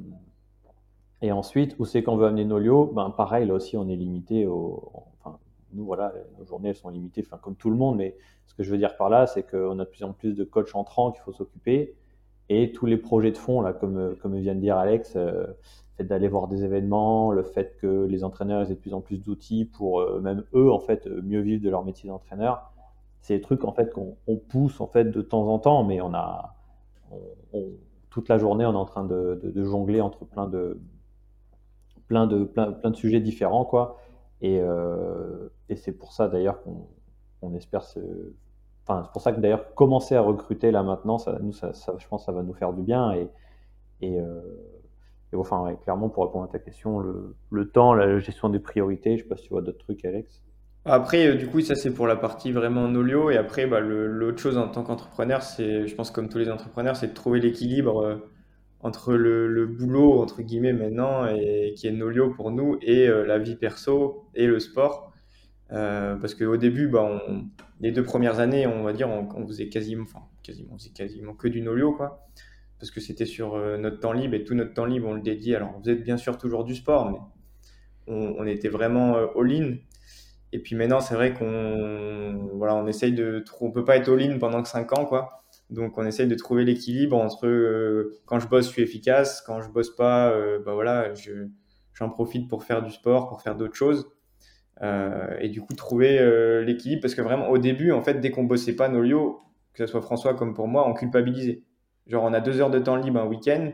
et 1.20 1.30
ensuite, 1.30 1.76
où 1.78 1.84
c'est 1.84 2.02
qu'on 2.02 2.16
veut 2.16 2.26
amener 2.26 2.44
nos 2.44 2.58
lieux 2.58 2.92
ben, 2.92 3.10
Pareil, 3.10 3.46
là 3.46 3.54
aussi, 3.54 3.76
on 3.76 3.88
est 3.88 3.96
limité 3.96 4.46
au. 4.46 5.04
Enfin, 5.20 5.38
nous, 5.72 5.84
voilà, 5.84 6.12
nos 6.38 6.44
journées, 6.44 6.70
elles 6.70 6.76
sont 6.76 6.90
limitées, 6.90 7.22
enfin, 7.26 7.38
comme 7.38 7.56
tout 7.56 7.70
le 7.70 7.76
monde, 7.76 7.96
mais 7.96 8.16
ce 8.46 8.54
que 8.54 8.62
je 8.62 8.70
veux 8.70 8.78
dire 8.78 8.96
par 8.96 9.08
là, 9.08 9.26
c'est 9.26 9.42
qu'on 9.42 9.78
a 9.78 9.84
de 9.84 9.90
plus 9.90 10.04
en 10.04 10.12
plus 10.12 10.34
de 10.34 10.44
coachs 10.44 10.74
entrants 10.74 11.12
qu'il 11.12 11.22
faut 11.22 11.32
s'occuper. 11.32 11.94
Et 12.48 12.72
tous 12.72 12.86
les 12.86 12.96
projets 12.96 13.30
de 13.30 13.38
fond, 13.38 13.60
là, 13.60 13.72
comme, 13.72 14.16
comme 14.16 14.36
vient 14.38 14.54
de 14.54 14.60
dire 14.60 14.76
Alex, 14.76 15.14
euh, 15.16 15.46
fait 15.96 16.04
d'aller 16.04 16.28
voir 16.28 16.48
des 16.48 16.64
événements, 16.64 17.32
le 17.32 17.42
fait 17.42 17.76
que 17.80 18.04
les 18.04 18.24
entraîneurs 18.24 18.70
aient 18.70 18.74
de 18.74 18.78
plus 18.78 18.94
en 18.94 19.00
plus 19.00 19.22
d'outils 19.22 19.64
pour 19.64 20.00
euh, 20.00 20.20
même 20.20 20.44
eux 20.54 20.70
en 20.70 20.78
fait 20.78 21.06
euh, 21.06 21.22
mieux 21.22 21.40
vivre 21.40 21.62
de 21.62 21.70
leur 21.70 21.84
métier 21.84 22.08
d'entraîneur. 22.08 22.72
C'est 23.20 23.36
des 23.36 23.40
trucs 23.40 23.64
en 23.64 23.72
fait 23.72 23.92
qu'on 23.92 24.36
pousse 24.48 24.80
en 24.80 24.86
fait 24.86 25.04
de 25.04 25.22
temps 25.22 25.46
en 25.46 25.58
temps, 25.58 25.84
mais 25.84 26.00
on 26.00 26.12
a 26.12 26.56
toute 28.10 28.28
la 28.28 28.38
journée 28.38 28.66
on 28.66 28.72
est 28.72 28.76
en 28.76 28.84
train 28.84 29.04
de, 29.04 29.52
jongler 29.56 30.00
entre 30.00 30.24
plein 30.24 30.48
de 30.48 30.80
plein 32.08 32.26
de 32.26 32.44
plein, 32.44 32.72
plein 32.72 32.90
de 32.90 32.96
sujets 32.96 33.20
différents 33.20 33.64
quoi. 33.64 33.98
Et, 34.43 34.61
euh, 34.61 35.49
et 35.68 35.76
c'est 35.76 35.93
pour 35.93 36.12
ça 36.12 36.28
d'ailleurs 36.28 36.62
qu'on 36.62 37.55
espère 37.55 37.84
se 37.84 38.01
Enfin, 38.84 39.03
c'est 39.05 39.12
pour 39.12 39.22
ça 39.22 39.32
que 39.32 39.38
d'ailleurs 39.38 39.74
commencer 39.74 40.16
à 40.16 40.20
recruter 40.20 40.72
là 40.72 40.82
maintenant, 40.82 41.16
ça, 41.16 41.38
nous, 41.40 41.53
ça, 41.53 41.70
je 41.72 42.07
pense, 42.09 42.22
que 42.22 42.26
ça 42.26 42.32
va 42.32 42.43
nous 42.43 42.53
faire 42.53 42.72
du 42.72 42.82
bien 42.82 43.12
et, 43.12 43.30
et 44.01 44.18
enfin, 45.36 45.74
clairement, 45.82 46.09
pour 46.09 46.26
répondre 46.26 46.45
à 46.45 46.49
ta 46.49 46.59
question, 46.59 47.03
le, 47.51 47.70
temps, 47.70 47.95
la 47.95 48.18
gestion 48.18 48.49
des 48.49 48.59
priorités, 48.59 49.16
je 49.16 49.22
sais 49.22 49.28
pas 49.28 49.36
si 49.36 49.45
tu 49.45 49.51
vois 49.51 49.62
d'autres 49.62 49.78
trucs, 49.78 50.05
Alex. 50.05 50.43
Après, 50.84 51.26
euh, 51.26 51.34
du 51.36 51.47
coup, 51.47 51.61
ça 51.61 51.74
c'est 51.74 51.93
pour 51.93 52.07
la 52.07 52.16
partie 52.16 52.51
vraiment 52.53 52.88
Nolio. 52.88 53.30
Et 53.30 53.36
après, 53.36 53.66
bah, 53.66 53.80
l'autre 53.80 54.38
chose 54.38 54.59
en 54.59 54.68
tant 54.68 54.82
qu'entrepreneur, 54.82 55.43
c'est, 55.43 55.86
je 55.86 55.95
pense 55.95 56.11
comme 56.11 56.28
tous 56.28 56.38
les 56.38 56.51
entrepreneurs, 56.51 56.97
c'est 56.97 57.09
de 57.09 57.14
trouver 57.14 57.40
l'équilibre 57.40 58.03
euh, 58.03 58.16
entre 58.83 59.14
le, 59.14 59.66
boulot, 59.66 60.20
entre 60.20 60.43
guillemets, 60.43 60.72
maintenant, 60.72 61.26
et 61.26 61.74
qui 61.76 61.87
est 61.87 61.93
Nolio 61.93 62.30
pour 62.30 62.51
nous, 62.51 62.78
et 62.83 63.09
euh, 63.09 63.24
la 63.24 63.39
vie 63.39 63.57
perso 63.57 64.28
et 64.35 64.47
le 64.47 64.59
sport. 64.61 65.12
parce 65.68 66.35
qu'au 66.35 66.57
début, 66.57 66.89
bah, 66.89 67.22
les 67.80 67.93
deux 67.93 68.03
premières 68.03 68.41
années, 68.41 68.66
on 68.66 68.83
va 68.83 68.93
dire, 68.93 69.09
on, 69.09 69.47
faisait 69.47 69.68
quasiment, 69.68 70.05
quasiment, 70.43 70.74
on 70.74 70.93
quasiment 70.95 71.35
que 71.35 71.49
du 71.49 71.62
Nolio, 71.62 71.93
quoi 71.93 72.28
parce 72.78 72.91
que 72.91 73.01
c'était 73.01 73.26
sur 73.26 73.57
notre 73.78 74.01
temps 74.01 74.12
libre 74.12 74.35
et 74.35 74.43
tout 74.43 74.57
notre 74.57 74.74
temps 74.74 74.87
libre, 74.87 75.07
on 75.07 75.14
le 75.14 75.20
dédiait. 75.20 75.55
Alors, 75.55 75.72
on 75.76 75.78
faisait 75.78 75.95
bien 75.95 76.16
sûr 76.16 76.37
toujours 76.37 76.64
du 76.64 76.74
sport, 76.74 77.12
mais 77.12 77.18
on, 78.09 78.45
était 78.45 78.68
vraiment 78.68 79.14
all-in. 79.37 79.76
Et 80.53 80.59
puis 80.59 80.74
maintenant, 80.74 80.99
c'est 80.99 81.14
vrai 81.14 81.33
qu'on 81.33 82.51
voilà, 82.55 82.74
on 82.74 82.89
essaye 82.89 83.12
de. 83.12 83.45
On 83.61 83.70
peut 83.70 83.85
pas 83.85 83.99
être 83.99 84.12
all-in 84.12 84.37
pendant 84.39 84.62
que 84.64 84.68
5 84.68 84.99
ans, 84.99 85.05
quoi. 85.05 85.41
Donc 85.72 85.96
on 85.96 86.04
essaye 86.04 86.28
de 86.28 86.34
trouver 86.34 86.64
l'équilibre 86.64 87.16
entre 87.16 87.46
euh, 87.46 88.20
quand 88.26 88.38
je 88.38 88.46
bosse, 88.46 88.66
je 88.66 88.72
suis 88.72 88.82
efficace, 88.82 89.40
quand 89.40 89.62
je 89.62 89.70
bosse 89.70 89.96
pas, 89.96 90.30
euh, 90.30 90.58
bah 90.58 90.74
voilà, 90.74 91.14
je, 91.14 91.46
j'en 91.94 92.10
profite 92.10 92.46
pour 92.46 92.62
faire 92.64 92.82
du 92.82 92.90
sport, 92.90 93.28
pour 93.28 93.40
faire 93.40 93.56
d'autres 93.56 93.74
choses. 93.74 94.06
Euh, 94.82 95.36
et 95.38 95.48
du 95.48 95.60
coup 95.60 95.74
trouver 95.74 96.18
l'équilibre 96.64 97.00
parce 97.00 97.14
que 97.14 97.22
vraiment 97.22 97.48
au 97.48 97.56
début, 97.56 97.90
en 97.92 98.02
fait, 98.02 98.20
dès 98.20 98.30
qu'on 98.30 98.44
bossait 98.44 98.76
pas 98.76 98.88
Nolio, 98.88 99.40
que 99.72 99.86
ce 99.86 99.90
soit 99.90 100.02
François 100.02 100.34
comme 100.34 100.52
pour 100.52 100.68
moi, 100.68 100.86
on 100.86 100.92
culpabilisait. 100.92 101.62
Genre 102.06 102.22
on 102.22 102.34
a 102.34 102.40
deux 102.40 102.60
heures 102.60 102.70
de 102.70 102.78
temps 102.78 102.96
libre 102.96 103.20
un 103.20 103.26
week-end, 103.26 103.72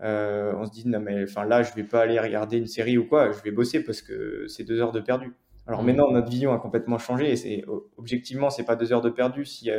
on 0.00 0.64
se 0.64 0.70
dit 0.70 0.86
non 0.86 1.00
mais 1.00 1.24
enfin 1.24 1.44
là 1.44 1.64
je 1.64 1.74
vais 1.74 1.84
pas 1.84 2.02
aller 2.02 2.20
regarder 2.20 2.58
une 2.58 2.66
série 2.66 2.98
ou 2.98 3.08
quoi, 3.08 3.32
je 3.32 3.42
vais 3.42 3.50
bosser 3.50 3.82
parce 3.82 4.00
que 4.00 4.46
c'est 4.46 4.62
deux 4.62 4.80
heures 4.80 4.92
de 4.92 5.00
perdu. 5.00 5.32
Alors 5.66 5.82
mmh. 5.82 5.86
maintenant 5.86 6.12
notre 6.12 6.30
vision 6.30 6.52
a 6.52 6.58
complètement 6.58 6.98
changé 6.98 7.32
et 7.32 7.36
c'est 7.36 7.64
objectivement 7.96 8.50
c'est 8.50 8.64
pas 8.64 8.76
deux 8.76 8.92
heures 8.92 9.00
de 9.00 9.10
perdu 9.10 9.44
si 9.44 9.70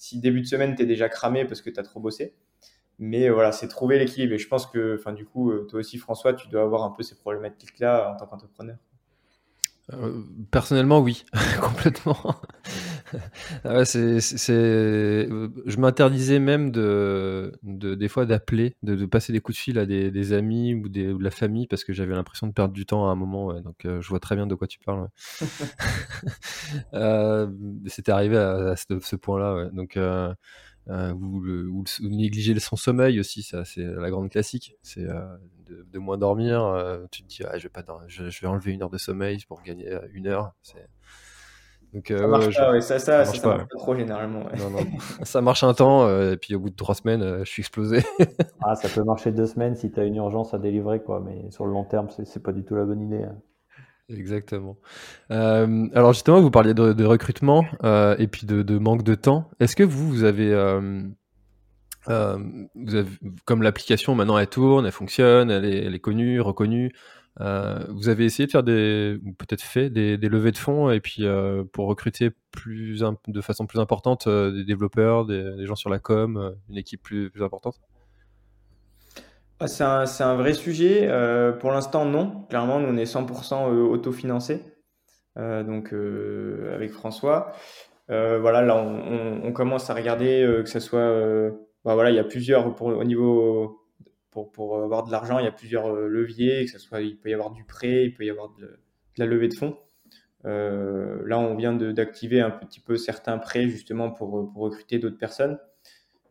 si 0.00 0.18
début 0.18 0.40
de 0.40 0.46
semaine, 0.46 0.74
tu 0.74 0.82
es 0.82 0.86
déjà 0.86 1.10
cramé 1.10 1.44
parce 1.44 1.60
que 1.60 1.68
tu 1.68 1.78
as 1.78 1.82
trop 1.82 2.00
bossé. 2.00 2.34
Mais 2.98 3.28
euh, 3.28 3.34
voilà, 3.34 3.52
c'est 3.52 3.68
trouver 3.68 3.98
l'équilibre. 3.98 4.32
Et 4.32 4.38
je 4.38 4.48
pense 4.48 4.66
que, 4.66 4.96
enfin, 4.98 5.12
du 5.12 5.26
coup, 5.26 5.50
euh, 5.50 5.66
toi 5.68 5.80
aussi, 5.80 5.98
François, 5.98 6.32
tu 6.32 6.48
dois 6.48 6.62
avoir 6.62 6.84
un 6.84 6.90
peu 6.90 7.02
ces 7.02 7.16
problématiques-là 7.16 8.10
en 8.10 8.16
tant 8.16 8.26
qu'entrepreneur. 8.26 8.78
Euh, 9.92 10.22
personnellement, 10.50 11.00
oui, 11.00 11.26
complètement. 11.60 12.16
Ah 13.64 13.84
c'est, 13.84 14.20
Je 14.20 15.76
m'interdisais 15.76 16.38
même 16.38 16.70
de, 16.70 17.52
de, 17.62 17.94
des 17.94 18.08
fois 18.08 18.26
d'appeler, 18.26 18.76
de, 18.82 19.06
passer 19.06 19.32
des 19.32 19.40
coups 19.40 19.58
de 19.58 19.62
fil 19.62 19.78
à 19.78 19.86
des, 19.86 20.10
des 20.10 20.32
amis 20.32 20.74
ou, 20.74 20.88
des, 20.88 21.06
de 21.06 21.22
la 21.22 21.30
famille 21.30 21.66
parce 21.66 21.84
que 21.84 21.92
j'avais 21.92 22.14
l'impression 22.14 22.46
de 22.46 22.52
perdre 22.52 22.74
du 22.74 22.86
temps 22.86 23.08
à 23.08 23.12
un 23.12 23.14
moment. 23.14 23.60
donc, 23.60 23.76
je 23.84 24.08
vois 24.08 24.20
très 24.20 24.36
bien 24.36 24.46
de 24.46 24.54
quoi 24.54 24.66
tu 24.66 24.78
parles. 24.78 25.08
c'était 27.86 28.12
arrivé 28.12 28.36
à, 28.36 28.74
ce, 28.76 29.16
point-là. 29.16 29.70
Donc, 29.72 29.96
euh, 29.96 30.32
ou, 30.88 31.46
ou, 31.46 31.84
négliger 32.00 32.58
son 32.58 32.76
sommeil 32.76 33.20
aussi, 33.20 33.42
ça, 33.42 33.64
c'est 33.64 33.84
la 33.84 34.10
grande 34.10 34.30
classique. 34.30 34.74
C'est 34.82 35.04
de, 35.04 35.98
moins 35.98 36.18
dormir. 36.18 37.08
tu 37.10 37.22
te 37.22 37.28
dis, 37.28 37.42
ah, 37.44 37.58
je, 37.58 37.64
vais 37.64 37.68
pas 37.68 37.84
je, 38.06 38.24
vais 38.24 38.46
enlever 38.46 38.72
une 38.72 38.82
heure 38.82 38.90
de 38.90 38.98
sommeil 38.98 39.44
pour 39.46 39.62
gagner 39.62 39.90
une 40.12 40.26
heure. 40.26 40.52
C'est 40.62 40.88
donc, 41.92 42.06
ça 42.08 42.26
marche 42.26 42.56
pas, 42.56 42.80
ça, 42.80 42.98
ça, 42.98 43.24
marche 43.24 43.42
pas, 43.42 43.66
trop 43.76 43.94
généralement. 43.96 44.44
ça 45.22 45.40
marche 45.40 45.64
un 45.64 45.74
temps, 45.74 46.08
et 46.08 46.36
puis 46.36 46.54
au 46.54 46.60
bout 46.60 46.70
de 46.70 46.76
trois 46.76 46.94
semaines, 46.94 47.40
je 47.40 47.50
suis 47.50 47.62
explosé. 47.62 48.02
ah, 48.62 48.76
ça 48.76 48.88
peut 48.88 49.02
marcher 49.02 49.32
deux 49.32 49.46
semaines 49.46 49.74
si 49.74 49.90
tu 49.90 49.98
as 49.98 50.04
une 50.04 50.16
urgence 50.16 50.54
à 50.54 50.58
délivrer, 50.58 51.00
quoi, 51.00 51.20
mais 51.24 51.50
sur 51.50 51.66
le 51.66 51.72
long 51.72 51.84
terme, 51.84 52.08
c'est 52.24 52.42
pas 52.42 52.52
du 52.52 52.64
tout 52.64 52.74
la 52.76 52.84
bonne 52.84 53.02
idée. 53.02 53.24
Hein. 53.24 53.36
Exactement. 54.16 54.76
Euh, 55.30 55.88
alors 55.94 56.12
justement, 56.12 56.40
vous 56.40 56.50
parliez 56.50 56.74
de, 56.74 57.04
recrutement 57.04 57.64
euh, 57.84 58.16
et 58.18 58.26
puis 58.26 58.46
de, 58.46 58.78
manque 58.78 59.02
de 59.02 59.14
temps. 59.14 59.50
Est-ce 59.60 59.76
que 59.76 59.82
vous, 59.82 60.08
vous 60.08 60.24
avez, 60.24 60.52
euh, 60.52 61.02
vous 62.06 62.94
avez 62.94 63.10
comme 63.44 63.62
l'application 63.62 64.14
maintenant 64.14 64.38
elle 64.38 64.48
tourne, 64.48 64.86
elle 64.86 64.92
fonctionne, 64.92 65.50
elle 65.50 65.64
est, 65.64 65.84
elle 65.84 65.94
est 65.94 66.00
connue, 66.00 66.40
reconnue. 66.40 66.92
Vous 67.40 68.08
avez 68.08 68.24
essayé 68.24 68.46
de 68.46 68.52
faire 68.52 68.62
des, 68.62 69.18
ou 69.24 69.32
peut-être 69.32 69.62
fait 69.62 69.90
des, 69.90 70.16
levées 70.16 70.52
de 70.52 70.58
fonds 70.58 70.90
et 70.90 71.00
puis 71.00 71.24
pour 71.72 71.86
recruter 71.86 72.30
plus 72.50 73.02
de 73.28 73.40
façon 73.40 73.66
plus 73.66 73.78
importante 73.78 74.28
des 74.28 74.64
développeurs, 74.64 75.24
des, 75.26 75.66
gens 75.66 75.76
sur 75.76 75.90
la 75.90 75.98
com, 75.98 76.54
une 76.68 76.76
équipe 76.76 77.02
plus, 77.02 77.30
importante? 77.40 77.80
Ah, 79.62 79.66
c'est 79.66 80.22
un, 80.24 80.36
vrai 80.36 80.54
sujet. 80.54 81.06
Euh, 81.10 81.52
pour 81.52 81.70
l'instant, 81.70 82.06
non. 82.06 82.46
Clairement, 82.48 82.80
nous, 82.80 82.88
on 82.88 82.96
est 82.96 83.04
100% 83.04 83.68
euh, 83.68 83.82
autofinancé. 83.82 84.64
Euh, 85.38 85.62
donc, 85.62 85.92
avec 86.74 86.92
François. 86.92 87.52
voilà, 88.08 88.62
là, 88.62 88.76
on, 88.76 89.52
commence 89.52 89.90
à 89.90 89.94
regarder 89.94 90.62
que 90.64 90.68
ce 90.68 90.80
soit. 90.80 91.50
bah, 91.84 91.94
voilà, 91.94 92.10
il 92.10 92.16
y 92.16 92.18
a 92.18 92.24
plusieurs. 92.24 92.80
Au 92.82 93.04
niveau. 93.04 93.79
Pour, 94.30 94.52
pour 94.52 94.82
avoir 94.82 95.04
de 95.04 95.10
l'argent, 95.10 95.38
il 95.38 95.44
y 95.44 95.48
a 95.48 95.52
plusieurs 95.52 95.92
leviers. 95.92 96.64
Que 96.64 96.70
ce 96.70 96.78
soit, 96.78 97.00
il 97.00 97.16
peut 97.18 97.30
y 97.30 97.34
avoir 97.34 97.50
du 97.50 97.64
prêt, 97.64 98.04
il 98.04 98.14
peut 98.14 98.24
y 98.24 98.30
avoir 98.30 98.50
de, 98.58 98.78
la 99.16 99.26
levée 99.26 99.48
de 99.48 99.54
fonds. 99.54 99.76
là, 100.44 101.38
on 101.38 101.54
vient 101.56 101.74
d'activer 101.74 102.40
un 102.40 102.50
petit 102.50 102.80
peu 102.80 102.96
certains 102.96 103.38
prêts 103.38 103.68
justement 103.68 104.10
pour, 104.10 104.52
pour 104.52 104.62
recruter 104.62 104.98
d'autres 104.98 105.18
personnes. 105.18 105.58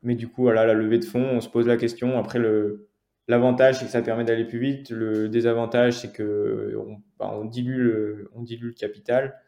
Mais 0.01 0.15
du 0.15 0.29
coup, 0.29 0.43
voilà, 0.43 0.65
la 0.65 0.73
levée 0.73 0.99
de 0.99 1.05
fonds, 1.05 1.25
on 1.25 1.41
se 1.41 1.49
pose 1.49 1.67
la 1.67 1.77
question. 1.77 2.17
Après, 2.17 2.39
L'avantage, 3.29 3.77
c'est 3.77 3.85
que 3.85 3.91
ça 3.91 4.01
permet 4.01 4.23
d'aller 4.23 4.43
plus 4.43 4.57
vite. 4.57 4.89
Le 4.89 5.29
désavantage, 5.29 5.99
c'est 5.99 6.11
que 6.11 6.75
on, 6.75 6.97
bah, 7.19 7.39
dilue 7.45 7.83
le, 7.83 8.31
on 8.33 8.41
dilue 8.41 8.69
le 8.69 8.73
capital. 8.73 9.39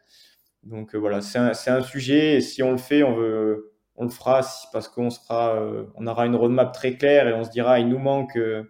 Donc 0.62 0.94
euh, 0.94 0.98
voilà, 0.98 1.20
c'est 1.20 1.40
un, 1.40 1.50
un, 1.50 1.82
sujet. 1.82 2.36
Et 2.36 2.40
si 2.40 2.62
on 2.62 2.70
le 2.70 2.76
fait, 2.76 3.02
on, 3.02 3.16
veut, 3.16 3.71
on 3.96 4.04
le 4.04 4.10
fera 4.10 4.40
parce 4.72 4.88
qu'on 4.88 5.10
sera, 5.10 5.56
euh, 5.56 5.84
on 5.94 6.06
aura 6.06 6.26
une 6.26 6.36
roadmap 6.36 6.72
très 6.72 6.96
claire 6.96 7.28
et 7.28 7.34
on 7.34 7.44
se 7.44 7.50
dira, 7.50 7.78
il 7.78 7.88
nous 7.88 7.98
manque 7.98 8.36
euh, 8.36 8.64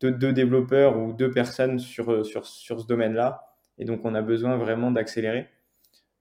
deux, 0.00 0.32
développeurs 0.32 0.98
ou 0.98 1.12
deux 1.12 1.30
personnes 1.30 1.78
sur, 1.78 2.24
sur, 2.26 2.46
sur 2.46 2.80
ce 2.80 2.86
domaine-là. 2.86 3.46
Et 3.78 3.84
donc, 3.84 4.04
on 4.04 4.14
a 4.14 4.22
besoin 4.22 4.56
vraiment 4.56 4.90
d'accélérer. 4.90 5.48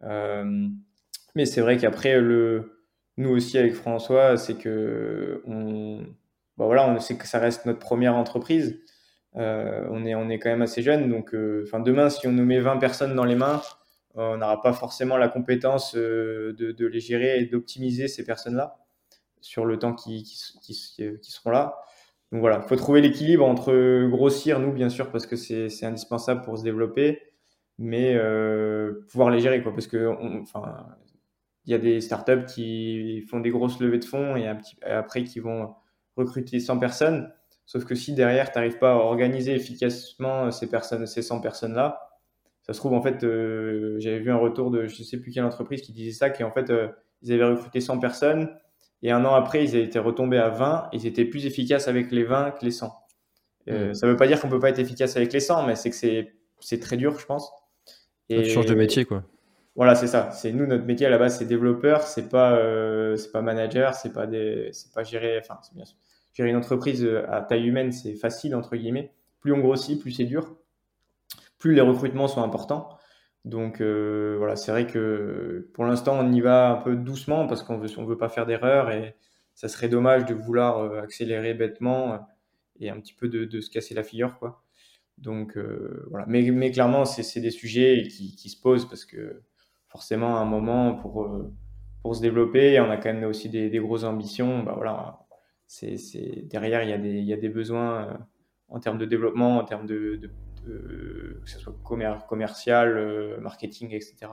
mais 0.02 1.46
c'est 1.46 1.62
vrai 1.62 1.78
qu'après, 1.78 2.20
le, 2.20 2.84
nous 3.18 3.30
aussi 3.32 3.58
avec 3.58 3.74
François, 3.74 4.38
c'est 4.38 4.56
que 4.56 5.42
bah 6.58 6.66
voilà, 6.66 6.88
on 6.88 7.00
sait 7.00 7.18
que 7.18 7.28
ça 7.28 7.40
reste 7.40 7.66
notre 7.66 7.80
première 7.80 8.16
entreprise. 8.16 8.80
Euh, 9.38 9.88
on, 9.90 10.06
est, 10.06 10.16
on 10.16 10.30
est 10.30 10.40
quand 10.40 10.50
même 10.50 10.62
assez 10.62 10.82
jeune. 10.82 11.10
Donc, 11.10 11.34
euh, 11.34 11.66
demain, 11.86 12.10
si 12.10 12.28
on 12.28 12.32
nous 12.32 12.46
met 12.46 12.60
20 12.60 12.78
personnes 12.78 13.16
dans 13.16 13.24
les 13.24 13.36
mains, 13.36 13.62
on 14.16 14.38
n'aura 14.38 14.62
pas 14.62 14.74
forcément 14.74 15.18
la 15.18 15.30
compétence 15.30 15.96
euh, 15.96 16.54
de, 16.58 16.86
les 16.86 17.00
gérer 17.00 17.40
et 17.40 17.46
d'optimiser 17.46 18.08
ces 18.08 18.24
personnes-là 18.24 18.78
sur 19.42 19.66
le 19.66 19.80
temps 19.80 19.94
qui, 19.94 20.24
qui, 20.62 20.74
seront 21.22 21.50
là. 21.50 21.80
Donc 22.32 22.42
voilà, 22.42 22.62
il 22.64 22.68
faut 22.68 22.76
trouver 22.76 23.02
l'équilibre 23.02 23.46
entre 23.46 24.08
grossir, 24.08 24.60
nous, 24.60 24.72
bien 24.72 24.90
sûr, 24.90 25.12
parce 25.12 25.26
que 25.26 25.36
c'est 25.36 25.86
indispensable 25.86 26.42
pour 26.42 26.58
se 26.58 26.64
développer, 26.64 27.22
mais 27.78 28.16
pouvoir 29.10 29.32
les 29.32 29.40
gérer, 29.40 29.64
quoi. 29.64 29.74
Parce 29.74 29.88
que, 29.88 30.08
enfin, 30.42 30.86
il 31.66 31.72
y 31.72 31.76
a 31.76 31.78
des 31.78 32.02
startups 32.02 32.46
qui 32.46 33.22
font 33.30 33.40
des 33.40 33.50
grosses 33.50 33.80
levées 33.80 34.00
de 34.00 34.06
fonds 34.06 34.36
et, 34.36 34.48
après 34.86 35.24
qui 35.24 35.40
vont 35.40 35.74
recruter 36.16 36.60
100 36.60 36.80
personnes. 36.80 37.32
Sauf 37.66 37.86
que 37.86 37.96
si 37.96 38.14
derrière, 38.14 38.52
tu 38.52 38.58
n'arrives 38.58 38.80
pas 38.80 38.92
à 38.92 38.96
organiser 38.96 39.56
efficacement 39.56 40.46
euh, 40.46 40.52
ces 40.52 40.68
personnes, 40.68 41.06
ces 41.08 41.22
100 41.22 41.40
personnes-là, 41.40 42.11
ça 42.64 42.74
se 42.74 42.80
trouve, 42.80 42.94
en 42.94 43.02
fait, 43.02 43.24
euh, 43.24 43.96
j'avais 44.00 44.20
vu 44.20 44.32
un 44.32 44.38
retour 44.38 44.72
de 44.72 44.88
je 44.88 45.04
sais 45.04 45.18
plus 45.18 45.32
quelle 45.32 45.44
entreprise 45.46 45.82
qui 45.82 45.94
disait 45.94 46.12
ça, 46.12 46.30
qui 46.30 46.44
en 46.44 46.52
fait, 46.52 46.70
euh, 46.70 46.88
ils 47.22 47.34
avaient 47.34 47.46
recruté 47.46 47.82
100 47.82 48.00
personnes 48.00 48.50
et 49.04 49.12
un 49.12 49.26
an 49.26 49.34
après, 49.34 49.64
ils 49.64 49.76
étaient 49.76 50.00
retombés 50.00 50.38
à 50.38 50.50
20, 50.50 50.90
ils 50.94 51.08
étaient 51.08 51.26
plus 51.26 51.46
efficaces 51.46 51.88
avec 51.88 52.12
les 52.12 52.24
20 52.24 52.52
que 52.52 52.66
les 52.66 52.72
100. 52.72 52.88
Hmm. 53.68 53.94
Ça 53.94 54.08
ne 54.08 54.12
veut 54.12 54.18
pas 54.18 54.28
dire 54.28 54.40
qu'on 54.40 54.50
peut 54.50 54.60
pas 54.60 54.70
être 54.70 54.80
efficace 54.80 55.18
avec 55.18 55.34
les 55.34 55.40
100, 55.40 55.66
mais 55.66 55.76
c'est 55.76 55.90
que 55.90 56.30
c'est 56.60 56.80
très 56.80 56.98
dur, 56.98 57.18
je 57.20 57.26
pense. 57.26 57.52
Et, 58.30 58.44
tu 58.44 58.50
changes 58.50 58.66
de 58.66 58.76
métier, 58.76 59.06
quoi. 59.06 59.24
Voilà, 59.76 59.96
c'est 59.96 60.08
ça. 60.08 60.32
C'est 60.32 60.52
nous 60.52 60.68
notre 60.68 60.86
métier 60.86 61.06
à 61.06 61.10
la 61.10 61.18
base, 61.18 61.38
c'est 61.38 61.46
développeur, 61.46 62.02
c'est 62.02 62.30
pas 62.30 62.54
euh, 62.58 63.16
c'est 63.16 63.32
pas 63.32 63.42
manager, 63.42 63.96
c'est 63.96 64.12
pas 64.12 64.28
des 64.28 64.70
c'est 64.74 64.94
pas 64.94 65.04
gérer. 65.04 65.40
Enfin, 65.40 65.60
c'est 65.62 65.74
bien 65.74 65.86
sûr. 65.86 65.98
Gérer 66.34 66.50
une 66.50 66.58
entreprise 66.58 67.04
euh, 67.04 67.24
à 67.30 67.42
taille 67.42 67.68
humaine, 67.68 67.92
c'est 67.92 68.16
facile 68.16 68.56
entre 68.56 68.76
guillemets. 68.76 69.14
Plus 69.40 69.54
on 69.54 69.60
grossit, 69.60 70.00
plus 70.00 70.12
c'est 70.12 70.26
dur. 70.26 70.56
Plus 71.62 71.74
les 71.74 71.82
recrutements 71.82 72.28
sont 72.28 72.44
importants. 72.44 72.90
Donc 73.46 73.80
euh, 73.80 74.36
voilà, 74.38 74.58
c'est 74.58 74.72
vrai 74.72 74.86
que 74.86 75.70
pour 75.74 75.86
l'instant 75.86 76.20
on 76.20 76.32
y 76.32 76.42
va 76.42 76.72
un 76.72 76.76
peu 76.76 76.98
doucement 76.98 77.48
parce 77.48 77.64
qu'on 77.64 77.78
veut 77.78 77.88
veut 77.88 78.18
pas 78.18 78.30
faire 78.30 78.46
d'erreur 78.46 78.92
et 78.92 79.16
ça 79.56 79.70
serait 79.70 79.88
dommage 79.88 80.26
de 80.26 80.34
vouloir 80.34 80.94
accélérer 81.00 81.54
bêtement 81.54 82.28
et 82.80 82.90
un 82.90 83.00
petit 83.00 83.14
peu 83.14 83.30
de, 83.30 83.62
se 83.62 83.70
casser 83.70 83.96
la 83.96 84.04
figure 84.04 84.38
quoi. 84.38 84.64
Donc 85.18 85.58
voilà, 86.10 86.26
mais, 86.28 86.72
clairement 86.72 87.06
c'est 87.06 87.40
des 87.40 87.50
sujets 87.50 88.04
qui, 88.10 88.50
se 88.50 88.62
posent 88.62 88.88
parce 88.88 89.06
que 89.06 89.42
forcément 89.92 90.38
un 90.38 90.46
moment 90.46 90.96
pour, 90.96 91.24
euh, 91.24 91.54
pour 92.02 92.16
se 92.16 92.22
développer. 92.22 92.80
On 92.80 92.90
a 92.90 92.98
quand 92.98 93.14
même 93.14 93.24
aussi 93.26 93.50
des, 93.50 93.70
grosses 93.80 94.06
ambitions. 94.06 94.64
Bah 94.64 94.74
voilà, 94.76 95.20
c'est, 95.68 95.98
derrière, 96.46 96.84
il 96.84 96.90
y, 96.90 96.94
a 96.94 96.98
des, 96.98 97.22
y 97.22 97.34
a 97.34 97.38
des 97.38 97.50
besoins 97.50 98.08
euh, 98.08 98.14
en 98.70 98.80
termes 98.80 98.98
de 98.98 99.06
développement, 99.06 99.58
en 99.58 99.66
termes 99.66 99.86
de, 99.86 100.32
que 100.66 101.42
ce 101.46 101.60
soit 101.60 101.76
commercial, 101.84 102.98
euh, 102.98 103.40
marketing, 103.40 103.92
etc. 103.92 104.28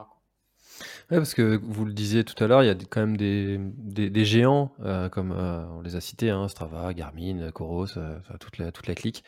Ouais, 1.10 1.16
parce 1.16 1.34
que 1.34 1.58
vous 1.62 1.84
le 1.84 1.92
disiez 1.92 2.24
tout 2.24 2.42
à 2.42 2.46
l'heure, 2.46 2.62
il 2.62 2.66
y 2.66 2.70
a 2.70 2.74
quand 2.74 3.00
même 3.00 3.16
des, 3.16 3.58
des, 3.58 4.24
géants, 4.24 4.72
euh, 4.80 5.08
comme 5.08 5.32
euh, 5.32 5.64
on 5.72 5.80
les 5.80 5.96
a 5.96 6.00
cités, 6.00 6.30
hein, 6.30 6.48
Strava, 6.48 6.92
Garmin, 6.94 7.50
Coros, 7.50 7.96
euh, 7.96 8.18
toute, 8.40 8.58
la, 8.58 8.72
toute 8.72 8.86
la 8.86 8.94
clique, 8.94 9.24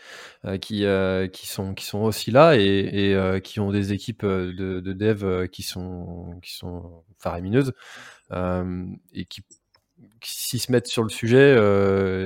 qui, 0.60 0.84
qui, 1.32 1.46
sont, 1.46 1.74
qui 1.74 1.84
sont 1.84 2.00
aussi 2.00 2.30
là 2.30 2.56
et, 2.56 3.40
qui 3.42 3.60
ont 3.60 3.70
des 3.70 3.92
équipes 3.92 4.24
de, 4.24 4.80
de 4.80 4.92
dev 4.92 5.48
qui 5.48 5.62
sont, 5.62 6.38
qui 6.42 6.54
sont 6.54 7.04
faramineuses 7.18 7.72
et 8.32 9.24
qui 9.24 9.42
s'ils 10.22 10.60
se 10.60 10.70
mettent 10.72 10.86
sur 10.86 11.02
le 11.02 11.08
sujet, 11.08 11.56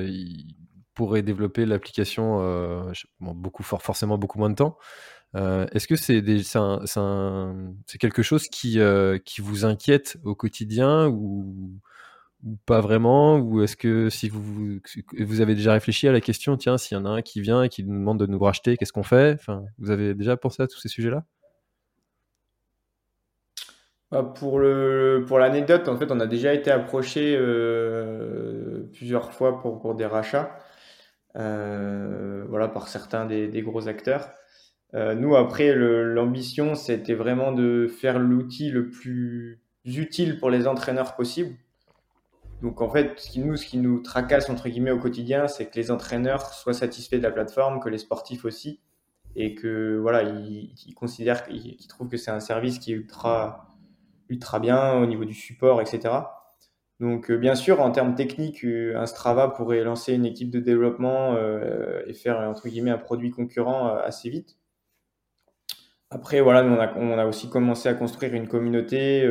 ils 0.07 0.64
pourraient 0.95 1.21
développer 1.21 1.65
l'application 1.65 2.91
beaucoup, 3.19 3.63
forcément 3.63 4.17
beaucoup 4.17 4.39
moins 4.39 4.49
de 4.49 4.55
temps. 4.55 4.77
Est-ce 5.35 5.87
que 5.87 5.95
c'est 5.95 6.23
c'est 7.85 7.97
quelque 7.99 8.23
chose 8.23 8.47
qui, 8.47 8.79
qui 9.25 9.41
vous 9.41 9.65
inquiète 9.65 10.17
au 10.23 10.33
quotidien 10.33 11.07
ou, 11.07 11.73
ou 12.45 12.57
pas 12.65 12.79
vraiment? 12.79 13.37
Ou 13.37 13.61
est-ce 13.61 13.75
que 13.75 14.09
si 14.09 14.29
vous, 14.29 14.79
vous 15.19 15.41
avez 15.41 15.55
déjà 15.55 15.73
réfléchi 15.73 16.07
à 16.07 16.13
la 16.13 16.21
question, 16.21 16.55
tiens, 16.57 16.77
s'il 16.77 16.97
y 16.97 17.01
en 17.01 17.05
a 17.05 17.09
un 17.09 17.21
qui 17.21 17.41
vient 17.41 17.63
et 17.63 17.69
qui 17.69 17.83
nous 17.83 17.93
demande 17.93 18.19
de 18.19 18.25
nous 18.27 18.39
racheter, 18.39 18.77
qu'est-ce 18.77 18.93
qu'on 18.93 19.03
fait? 19.03 19.33
Enfin, 19.33 19.65
Vous 19.77 19.91
avez 19.91 20.13
déjà 20.13 20.37
pensé 20.37 20.63
à 20.63 20.67
tous 20.67 20.79
ces 20.79 20.87
sujets-là? 20.89 21.25
Bah, 24.11 24.23
pour 24.23 24.59
le 24.59 25.25
pour 25.27 25.39
l'anecdote, 25.39 25.87
en 25.89 25.97
fait, 25.97 26.11
on 26.11 26.19
a 26.19 26.27
déjà 26.27 26.53
été 26.53 26.71
approché 26.71 27.35
euh, 27.37 28.83
plusieurs 28.93 29.33
fois 29.33 29.59
pour, 29.59 29.81
pour 29.81 29.95
des 29.95 30.05
rachats, 30.05 30.55
euh, 30.55 30.61
voilà, 31.35 32.67
par 32.67 32.87
certains 32.87 33.25
des, 33.25 33.47
des 33.47 33.61
gros 33.61 33.87
acteurs. 33.87 34.31
Euh, 34.95 35.13
nous, 35.13 35.35
après, 35.35 35.73
l'ambition, 35.75 36.75
c'était 36.75 37.15
vraiment 37.15 37.51
de 37.51 37.87
faire 37.87 38.17
l'outil 38.17 38.69
le 38.69 38.89
plus 38.89 39.61
utile 39.85 40.39
pour 40.39 40.49
les 40.49 40.67
entraîneurs 40.67 41.15
possible. 41.15 41.55
Donc 42.61 42.81
en 42.81 42.89
fait, 42.89 43.19
ce 43.19 43.29
qui 43.29 43.41
nous, 43.41 43.57
ce 43.57 43.65
qui 43.65 43.77
nous 43.77 43.99
tracasse 43.99 44.49
entre 44.49 44.69
guillemets 44.69 44.91
au 44.91 44.99
quotidien, 44.99 45.47
c'est 45.47 45.69
que 45.69 45.75
les 45.75 45.91
entraîneurs 45.91 46.53
soient 46.53 46.73
satisfaits 46.73 47.17
de 47.17 47.23
la 47.23 47.31
plateforme, 47.31 47.81
que 47.81 47.89
les 47.89 47.97
sportifs 47.97 48.45
aussi, 48.45 48.79
et 49.35 49.53
que 49.53 49.97
voilà, 50.01 50.23
ils, 50.23 50.95
considèrent, 50.95 51.43
qu'ils 51.43 51.87
trouvent 51.87 52.07
que 52.07 52.17
c'est 52.17 52.31
un 52.31 52.39
service 52.39 52.79
qui 52.79 52.93
est 52.93 52.95
ultra, 52.95 53.75
ultra 54.29 54.59
bien 54.59 54.93
au 54.93 55.05
niveau 55.05 55.25
du 55.25 55.33
support, 55.33 55.81
etc. 55.81 56.13
Donc 56.99 57.29
euh, 57.29 57.37
bien 57.37 57.55
sûr, 57.55 57.81
en 57.81 57.91
termes 57.91 58.15
techniques, 58.15 58.63
euh, 58.63 58.97
un 58.97 59.05
Strava 59.05 59.49
pourrait 59.49 59.83
lancer 59.83 60.13
une 60.13 60.25
équipe 60.25 60.49
de 60.49 60.59
développement 60.59 61.35
euh, 61.35 62.01
et 62.07 62.13
faire 62.13 62.53
guillemets 62.65 62.91
un 62.91 62.97
produit 62.97 63.31
concurrent 63.31 63.95
assez 63.97 64.29
vite. 64.29 64.57
Après, 66.09 66.39
voilà, 66.39 66.63
on 66.95 67.17
a, 67.17 67.25
aussi 67.25 67.49
commencé 67.49 67.89
à 67.89 67.93
construire 67.93 68.33
une 68.33 68.47
communauté. 68.47 69.23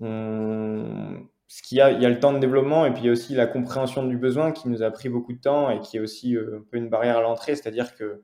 il 0.00 1.76
y 1.76 1.80
a 1.80 2.08
le 2.08 2.20
temps 2.20 2.32
de 2.32 2.38
développement 2.38 2.86
et 2.86 2.92
puis 2.92 3.02
il 3.02 3.06
y 3.06 3.08
a 3.08 3.12
aussi 3.12 3.34
la 3.34 3.46
compréhension 3.46 4.06
du 4.06 4.16
besoin 4.16 4.52
qui 4.52 4.68
nous 4.68 4.82
a 4.82 4.90
pris 4.90 5.08
beaucoup 5.08 5.32
de 5.32 5.40
temps 5.40 5.70
et 5.70 5.80
qui 5.80 5.96
est 5.96 6.00
aussi 6.00 6.36
un 6.36 6.62
peu 6.70 6.76
une 6.76 6.88
barrière 6.88 7.18
à 7.18 7.22
l'entrée, 7.22 7.56
c'est-à-dire 7.56 7.94
que 7.96 8.22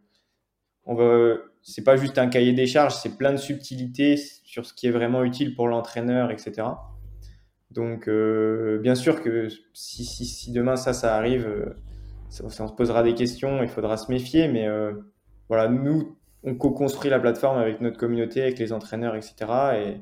on 0.84 0.94
va, 0.94 1.36
c'est 1.62 1.84
pas 1.84 1.96
juste 1.96 2.18
un 2.18 2.28
cahier 2.28 2.52
des 2.52 2.66
charges, 2.66 2.94
c'est 2.94 3.16
plein 3.16 3.32
de 3.32 3.38
subtilités 3.38 4.16
sur 4.16 4.64
ce 4.66 4.72
qui 4.74 4.86
est 4.86 4.90
vraiment 4.90 5.24
utile 5.24 5.54
pour 5.54 5.68
l'entraîneur, 5.68 6.30
etc. 6.30 6.62
Donc, 7.70 8.08
euh, 8.08 8.78
bien 8.78 8.94
sûr 8.94 9.22
que 9.22 9.48
si, 9.74 10.04
si, 10.04 10.24
si, 10.24 10.52
demain 10.52 10.76
ça, 10.76 10.92
ça 10.92 11.16
arrive, 11.16 11.46
euh, 11.46 11.76
ça, 12.30 12.44
on 12.44 12.68
se 12.68 12.72
posera 12.74 13.02
des 13.02 13.14
questions, 13.14 13.62
il 13.62 13.68
faudra 13.68 13.96
se 13.96 14.10
méfier, 14.10 14.48
mais 14.48 14.66
voilà, 15.48 15.68
nous, 15.68 16.16
on 16.44 16.54
co-construit 16.54 17.10
la 17.10 17.18
plateforme 17.18 17.58
avec 17.58 17.80
notre 17.80 17.98
communauté, 17.98 18.42
avec 18.42 18.58
les 18.58 18.72
entraîneurs, 18.72 19.16
etc. 19.16 19.34
Et, 19.76 20.00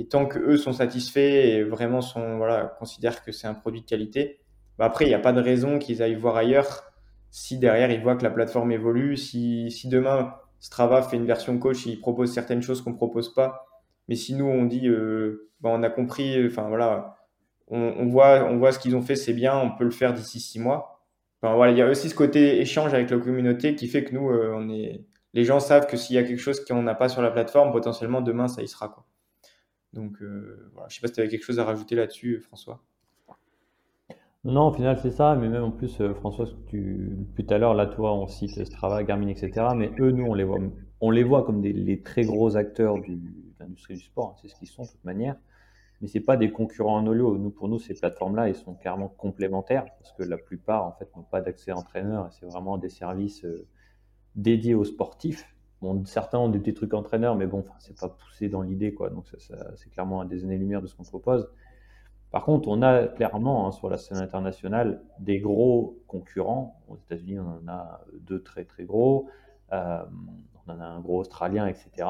et 0.00 0.06
tant 0.06 0.26
que 0.26 0.38
eux 0.38 0.56
sont 0.56 0.72
satisfaits 0.72 1.18
et 1.18 1.64
vraiment 1.64 2.00
sont, 2.00 2.36
voilà, 2.36 2.76
considèrent 2.78 3.24
que 3.24 3.32
c'est 3.32 3.48
un 3.48 3.54
produit 3.54 3.80
de 3.80 3.86
qualité, 3.86 4.40
bah 4.78 4.84
après, 4.84 5.06
il 5.06 5.08
n'y 5.08 5.14
a 5.14 5.18
pas 5.18 5.32
de 5.32 5.40
raison 5.40 5.78
qu'ils 5.78 6.02
aillent 6.02 6.14
voir 6.14 6.36
ailleurs 6.36 6.84
si 7.30 7.58
derrière 7.58 7.90
ils 7.90 8.00
voient 8.00 8.16
que 8.16 8.22
la 8.22 8.30
plateforme 8.30 8.72
évolue. 8.72 9.16
Si, 9.16 9.70
si 9.70 9.88
demain 9.88 10.34
Strava 10.60 11.02
fait 11.02 11.16
une 11.16 11.26
version 11.26 11.58
coach, 11.58 11.84
il 11.86 12.00
propose 12.00 12.32
certaines 12.32 12.62
choses 12.62 12.80
qu'on 12.80 12.90
ne 12.90 12.96
propose 12.96 13.34
pas. 13.34 13.66
Mais 14.08 14.14
si 14.14 14.34
nous, 14.34 14.46
on 14.46 14.64
dit, 14.64 14.88
euh, 14.88 15.50
bah, 15.60 15.70
on 15.72 15.82
a 15.82 15.90
compris, 15.90 16.44
enfin 16.46 16.68
voilà, 16.68 17.16
on, 17.68 18.06
voit, 18.06 18.44
on 18.44 18.56
voit 18.56 18.72
ce 18.72 18.78
qu'ils 18.78 18.96
ont 18.96 19.02
fait, 19.02 19.16
c'est 19.16 19.34
bien, 19.34 19.56
on 19.58 19.70
peut 19.76 19.84
le 19.84 19.90
faire 19.90 20.14
d'ici 20.14 20.40
six 20.40 20.58
mois. 20.58 21.04
Enfin, 21.40 21.54
voilà, 21.54 21.72
il 21.72 21.78
y 21.78 21.82
a 21.82 21.88
aussi 21.88 22.08
ce 22.08 22.14
côté 22.14 22.60
échange 22.60 22.94
avec 22.94 23.10
la 23.10 23.18
communauté 23.18 23.74
qui 23.74 23.86
fait 23.86 24.04
que 24.04 24.14
nous, 24.14 24.30
euh, 24.30 24.52
on 24.56 24.68
est, 24.70 25.04
les 25.34 25.44
gens 25.44 25.60
savent 25.60 25.86
que 25.86 25.96
s'il 25.96 26.16
y 26.16 26.18
a 26.18 26.24
quelque 26.24 26.40
chose 26.40 26.64
qu'on 26.64 26.82
n'a 26.82 26.94
pas 26.94 27.08
sur 27.08 27.22
la 27.22 27.30
plateforme, 27.30 27.70
potentiellement 27.70 28.22
demain, 28.22 28.48
ça 28.48 28.62
y 28.62 28.68
sera. 28.68 29.04
Donc, 29.92 30.20
euh, 30.22 30.70
je 30.76 30.84
ne 30.84 30.88
sais 30.88 31.00
pas 31.00 31.08
si 31.08 31.12
tu 31.12 31.20
avais 31.20 31.28
quelque 31.28 31.44
chose 31.44 31.58
à 31.58 31.64
rajouter 31.64 31.94
là-dessus, 31.94 32.40
François. 32.40 32.82
Non, 34.44 34.68
au 34.68 34.72
final, 34.72 34.98
c'est 35.02 35.10
ça. 35.10 35.36
Mais 35.36 35.48
même 35.48 35.64
en 35.64 35.70
plus, 35.70 36.00
François, 36.14 36.46
tu, 36.68 37.18
tout 37.36 37.46
à 37.50 37.58
l'heure, 37.58 37.74
là, 37.74 37.86
toi, 37.86 38.14
on 38.14 38.26
cite 38.26 38.64
Strava, 38.64 39.04
Garmin, 39.04 39.28
etc. 39.28 39.68
Mais 39.76 39.90
eux, 40.00 40.10
nous, 40.10 40.24
on 40.24 40.34
les 40.34 40.44
voit, 40.44 40.58
on 41.00 41.10
les 41.10 41.22
voit 41.22 41.44
comme 41.44 41.60
des, 41.60 42.02
très 42.02 42.24
gros 42.24 42.56
acteurs 42.56 42.96
de 42.96 43.18
l'industrie 43.78 43.94
du 43.94 44.04
sport. 44.04 44.30
Hein. 44.30 44.38
c'est 44.42 44.48
ce 44.48 44.54
qu'ils 44.56 44.68
sont, 44.68 44.82
de 44.82 44.88
toute 44.88 45.04
manière. 45.04 45.36
Mais 46.00 46.08
c'est 46.08 46.20
pas 46.20 46.36
des 46.36 46.52
concurrents 46.52 46.96
en 46.96 47.06
olio. 47.06 47.38
Nous, 47.38 47.50
pour 47.50 47.68
nous, 47.68 47.78
ces 47.78 47.94
plateformes-là, 47.94 48.48
elles 48.48 48.54
sont 48.54 48.74
carrément 48.74 49.08
complémentaires 49.08 49.86
parce 49.98 50.12
que 50.12 50.22
la 50.22 50.38
plupart, 50.38 50.84
en 50.84 50.92
fait, 50.92 51.14
n'ont 51.16 51.24
pas 51.24 51.40
d'accès 51.40 51.72
entraîneur. 51.72 52.32
C'est 52.32 52.46
vraiment 52.46 52.78
des 52.78 52.88
services 52.88 53.44
euh, 53.44 53.66
dédiés 54.36 54.74
aux 54.74 54.84
sportifs 54.84 55.54
certains 56.04 56.38
ont 56.38 56.48
des 56.48 56.58
petits 56.58 56.74
trucs 56.74 56.94
entraîneurs, 56.94 57.36
mais 57.36 57.46
bon, 57.46 57.64
c'est 57.78 57.98
pas 57.98 58.08
poussé 58.08 58.48
dans 58.48 58.62
l'idée, 58.62 58.94
quoi. 58.94 59.10
Donc, 59.10 59.26
c'est 59.38 59.90
clairement 59.90 60.20
à 60.20 60.24
des 60.24 60.44
années-lumière 60.44 60.82
de 60.82 60.86
ce 60.86 60.94
qu'on 60.94 61.04
propose. 61.04 61.48
Par 62.30 62.44
contre, 62.44 62.68
on 62.68 62.82
a 62.82 63.06
clairement 63.06 63.66
hein, 63.66 63.72
sur 63.72 63.88
la 63.88 63.96
scène 63.96 64.18
internationale 64.18 65.02
des 65.18 65.40
gros 65.40 66.02
concurrents. 66.06 66.82
Aux 66.88 66.96
États-Unis, 66.96 67.38
on 67.38 67.64
en 67.64 67.68
a 67.68 68.00
deux 68.20 68.42
très 68.42 68.64
très 68.64 68.84
gros. 68.84 69.28
Euh, 69.72 70.02
on 70.66 70.72
en 70.72 70.80
a 70.80 70.84
un 70.84 71.00
gros 71.00 71.20
australien, 71.20 71.66
etc. 71.66 72.08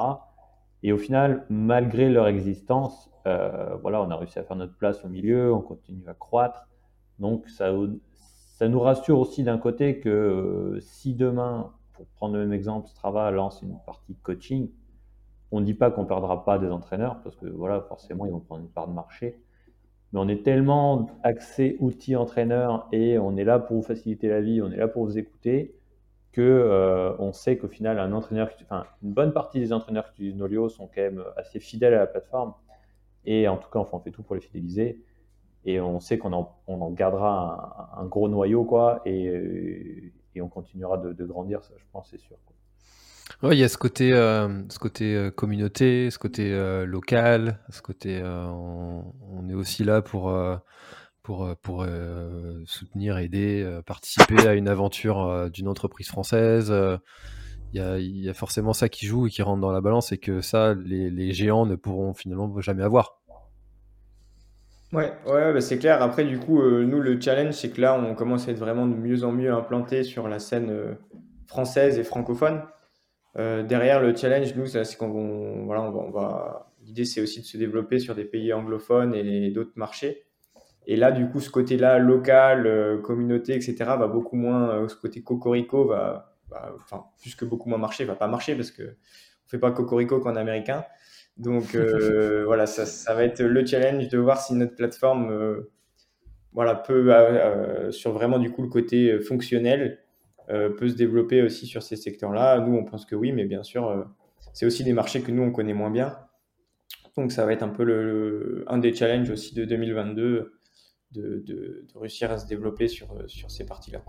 Et 0.83 0.93
au 0.93 0.99
final, 0.99 1.45
malgré 1.51 2.09
leur 2.09 2.29
existence, 2.29 3.11
euh, 3.26 3.76
voilà, 3.83 4.01
on 4.03 4.11
a 4.11 4.16
réussi 4.16 4.39
à 4.39 4.45
faire 4.45 4.57
notre 4.57 4.76
place 4.76 5.05
au 5.05 5.09
milieu, 5.09 5.53
on 5.53 5.61
continue 5.61 6.09
à 6.09 6.14
croître. 6.14 6.68
Donc, 7.18 7.49
ça, 7.49 7.72
nous 7.72 8.81
rassure 8.81 9.18
aussi 9.18 9.43
d'un 9.43 9.59
côté 9.59 9.99
que 10.01 10.09
euh, 10.09 10.81
si 10.81 11.14
demain 11.14 11.72
pour 11.99 12.07
prendre 12.07 12.35
le 12.35 12.41
même 12.41 12.53
exemple, 12.53 12.89
Strava 12.89 13.31
lance 13.33 13.61
une 13.61 13.76
partie 13.85 14.14
coaching. 14.22 14.70
On 15.51 15.61
ne 15.61 15.64
dit 15.64 15.74
pas 15.74 15.91
qu'on 15.91 16.03
ne 16.03 16.07
perdra 16.07 16.45
pas 16.45 16.59
des 16.59 16.70
entraîneurs 16.70 17.20
parce 17.22 17.35
que 17.35 17.47
voilà, 17.47 17.81
forcément, 17.81 18.24
ils 18.24 18.33
vont 18.33 18.39
prendre 18.39 18.62
une 18.62 18.70
part 18.70 18.87
de 18.87 18.93
marché. 18.93 19.41
Mais 20.12 20.20
on 20.20 20.29
est 20.29 20.45
tellement 20.45 21.11
axé 21.24 21.76
outils 21.81 22.14
entraîneurs 22.14 22.87
et 22.93 23.18
on 23.18 23.37
est 23.37 23.45
là 23.45 23.59
pour 23.59 23.76
vous 23.76 23.83
faciliter 23.83 24.29
la 24.29 24.41
vie, 24.41 24.62
on 24.62 24.70
est 24.70 24.76
là 24.76 24.87
pour 24.87 25.05
vous 25.05 25.18
écouter 25.18 25.78
que 26.33 26.43
euh, 26.43 27.16
on 27.18 27.33
sait 27.33 27.57
qu'au 27.57 27.68
final, 27.68 27.99
un 27.99 28.12
entraîneur, 28.12 28.51
enfin, 28.62 28.85
une 29.03 29.12
bonne 29.12 29.33
partie 29.33 29.61
des 29.61 29.72
entraîneurs 29.72 30.07
qui 30.12 30.22
utilisent 30.22 30.37
Nolio 30.37 30.68
sont 30.68 30.87
quand 30.87 31.03
même 31.03 31.24
assez 31.37 31.61
fidèles 31.61 31.95
à 31.95 31.99
la 31.99 32.07
plateforme. 32.07 32.55
Et 33.24 33.49
en 33.49 33.57
tout 33.57 33.68
cas, 33.70 33.79
on 33.79 33.99
fait 33.99 34.11
tout 34.11 34.22
pour 34.22 34.35
les 34.35 34.41
fidéliser. 34.41 35.03
Et 35.64 35.81
on 35.81 36.01
sait 36.01 36.18
qu'on 36.18 36.33
en, 36.33 36.57
on 36.66 36.81
en, 36.81 36.91
gardera 36.91 37.95
un, 37.99 38.07
gros 38.07 38.29
noyau, 38.29 38.64
quoi. 38.64 39.03
Et, 39.05 40.12
et 40.35 40.41
on 40.41 40.49
continuera 40.49 40.99
de, 40.99 41.24
grandir, 41.24 41.62
ça 41.64 41.74
je 41.76 41.85
pense, 41.93 42.09
c'est 42.11 42.20
sûr. 42.20 42.37
Oui, 43.43 43.57
il 43.57 43.59
y 43.59 43.64
a 43.64 43.68
ce 43.68 43.76
côté, 43.76 44.12
euh, 44.12 44.62
ce 44.70 44.79
côté 44.79 45.14
euh, 45.14 45.31
communauté, 45.31 46.11
ce 46.11 46.18
côté 46.18 46.51
local, 46.87 47.59
ce 47.68 47.83
côté. 47.83 48.22
On, 48.22 49.49
est 49.49 49.55
aussi 49.55 49.85
là 49.85 50.03
pour, 50.03 50.33
pour, 51.29 51.55
pour 51.61 51.87
soutenir, 52.64 53.18
aider, 53.18 53.81
participer 53.85 54.49
à 54.49 54.55
une 54.55 54.66
aventure 54.66 55.51
d'une 55.51 55.68
entreprise 55.68 56.09
française. 56.09 56.72
Il 57.74 58.24
y, 58.24 58.31
a, 58.31 58.35
forcément 58.35 58.72
ça 58.72 58.89
qui 58.89 59.05
joue 59.05 59.26
et 59.26 59.31
qui 59.31 59.43
rentre 59.43 59.61
dans 59.61 59.70
la 59.70 59.83
balance 59.83 60.11
et 60.11 60.16
que 60.16 60.41
ça, 60.41 60.72
les, 60.72 61.33
géants 61.33 61.66
ne 61.66 61.76
pourront 61.76 62.14
finalement 62.14 62.59
jamais 62.62 62.83
avoir. 62.83 63.20
Ouais, 64.95 65.12
ouais, 65.26 65.53
bah, 65.53 65.61
c'est 65.61 65.79
clair. 65.79 66.01
Après, 66.01 66.24
du 66.24 66.39
coup, 66.39 66.62
euh, 66.62 66.87
nous, 66.87 67.01
le 67.01 67.20
challenge, 67.20 67.53
c'est 67.53 67.68
que 67.68 67.81
là, 67.83 67.95
on 67.95 68.14
commence 68.14 68.49
à 68.49 68.53
être 68.53 68.59
vraiment 68.59 68.87
de 68.87 68.95
mieux 68.95 69.22
en 69.22 69.33
mieux 69.33 69.53
implanté 69.53 70.03
sur 70.03 70.29
la 70.29 70.39
scène 70.39 70.70
euh, 70.70 70.95
française 71.47 71.99
et 71.99 72.05
francophone. 72.05 72.62
Euh, 73.37 73.62
derrière, 73.62 74.01
le 74.01 74.16
challenge, 74.16 74.57
nous, 74.57 74.64
c'est 74.64 74.97
qu'on 74.97 75.66
voilà, 75.66 75.83
on 75.83 76.11
va, 76.11 76.72
l'idée, 76.81 77.05
c'est 77.05 77.20
aussi 77.20 77.41
de 77.43 77.45
se 77.45 77.59
développer 77.59 77.99
sur 77.99 78.14
des 78.14 78.24
pays 78.24 78.51
anglophones 78.55 79.14
et 79.14 79.51
d'autres 79.51 79.74
marchés. 79.76 80.24
Et 80.89 80.97
là, 80.97 81.12
du 81.12 81.28
coup, 81.28 81.39
ce 81.39 81.51
côté-là, 81.51 81.99
local, 81.99 83.01
communauté, 83.03 83.55
etc., 83.55 83.76
va 83.78 84.09
beaucoup 84.09 84.36
moins, 84.36 84.89
ce 84.89 84.97
côté 84.97 85.22
cocorico 85.22 85.84
va, 85.84 86.34
enfin, 86.82 87.05
plus 87.20 87.34
que 87.34 87.45
beaucoup 87.45 87.68
moins 87.68 87.78
marcher, 87.78 88.05
va 88.05 88.14
pas 88.14 88.26
marcher 88.26 88.55
parce 88.55 88.70
que 88.70 88.82
on 88.82 89.49
fait 89.49 89.59
pas 89.59 89.70
cocorico 89.70 90.20
qu'en 90.20 90.36
américain. 90.36 90.84
Donc 91.36 91.74
euh, 91.74 92.45
voilà, 92.47 92.66
ça, 92.66 92.86
ça, 92.86 93.14
va 93.14 93.24
être 93.24 93.43
le 93.43 93.64
challenge 93.64 94.09
de 94.09 94.18
voir 94.18 94.41
si 94.41 94.55
notre 94.55 94.74
plateforme 94.74 95.30
euh, 95.30 95.70
voilà, 96.53 96.74
peut, 96.74 97.14
euh, 97.14 97.91
sur 97.93 98.12
vraiment 98.12 98.39
du 98.39 98.51
coup 98.51 98.62
le 98.62 98.68
côté 98.68 99.20
fonctionnel, 99.20 100.01
peut 100.49 100.89
se 100.89 100.95
développer 100.95 101.43
aussi 101.43 101.66
sur 101.66 101.82
ces 101.82 101.97
secteurs-là. 101.97 102.59
Nous, 102.61 102.74
on 102.74 102.82
pense 102.82 103.05
que 103.05 103.14
oui, 103.14 103.32
mais 103.32 103.45
bien 103.45 103.62
sûr, 103.62 104.07
c'est 104.55 104.64
aussi 104.64 104.82
des 104.82 104.95
marchés 104.95 105.20
que 105.20 105.30
nous, 105.30 105.43
on 105.43 105.53
connaît 105.53 105.74
moins 105.74 105.91
bien. 105.91 106.16
Donc 107.18 107.32
ça 107.32 107.45
va 107.45 107.53
être 107.53 107.62
un 107.62 107.68
peu 107.68 107.84
le, 107.84 108.64
un 108.66 108.78
des 108.78 108.95
challenges 108.95 109.28
aussi 109.28 109.55
de 109.55 109.66
2022 109.66 110.58
de, 111.13 111.43
de, 111.47 111.87
réussir 111.95 112.31
à 112.31 112.39
se 112.39 112.47
développer 112.47 112.89
sur, 112.89 113.09
sur 113.27 113.51
ces 113.51 113.65
parties-là. 113.65 114.03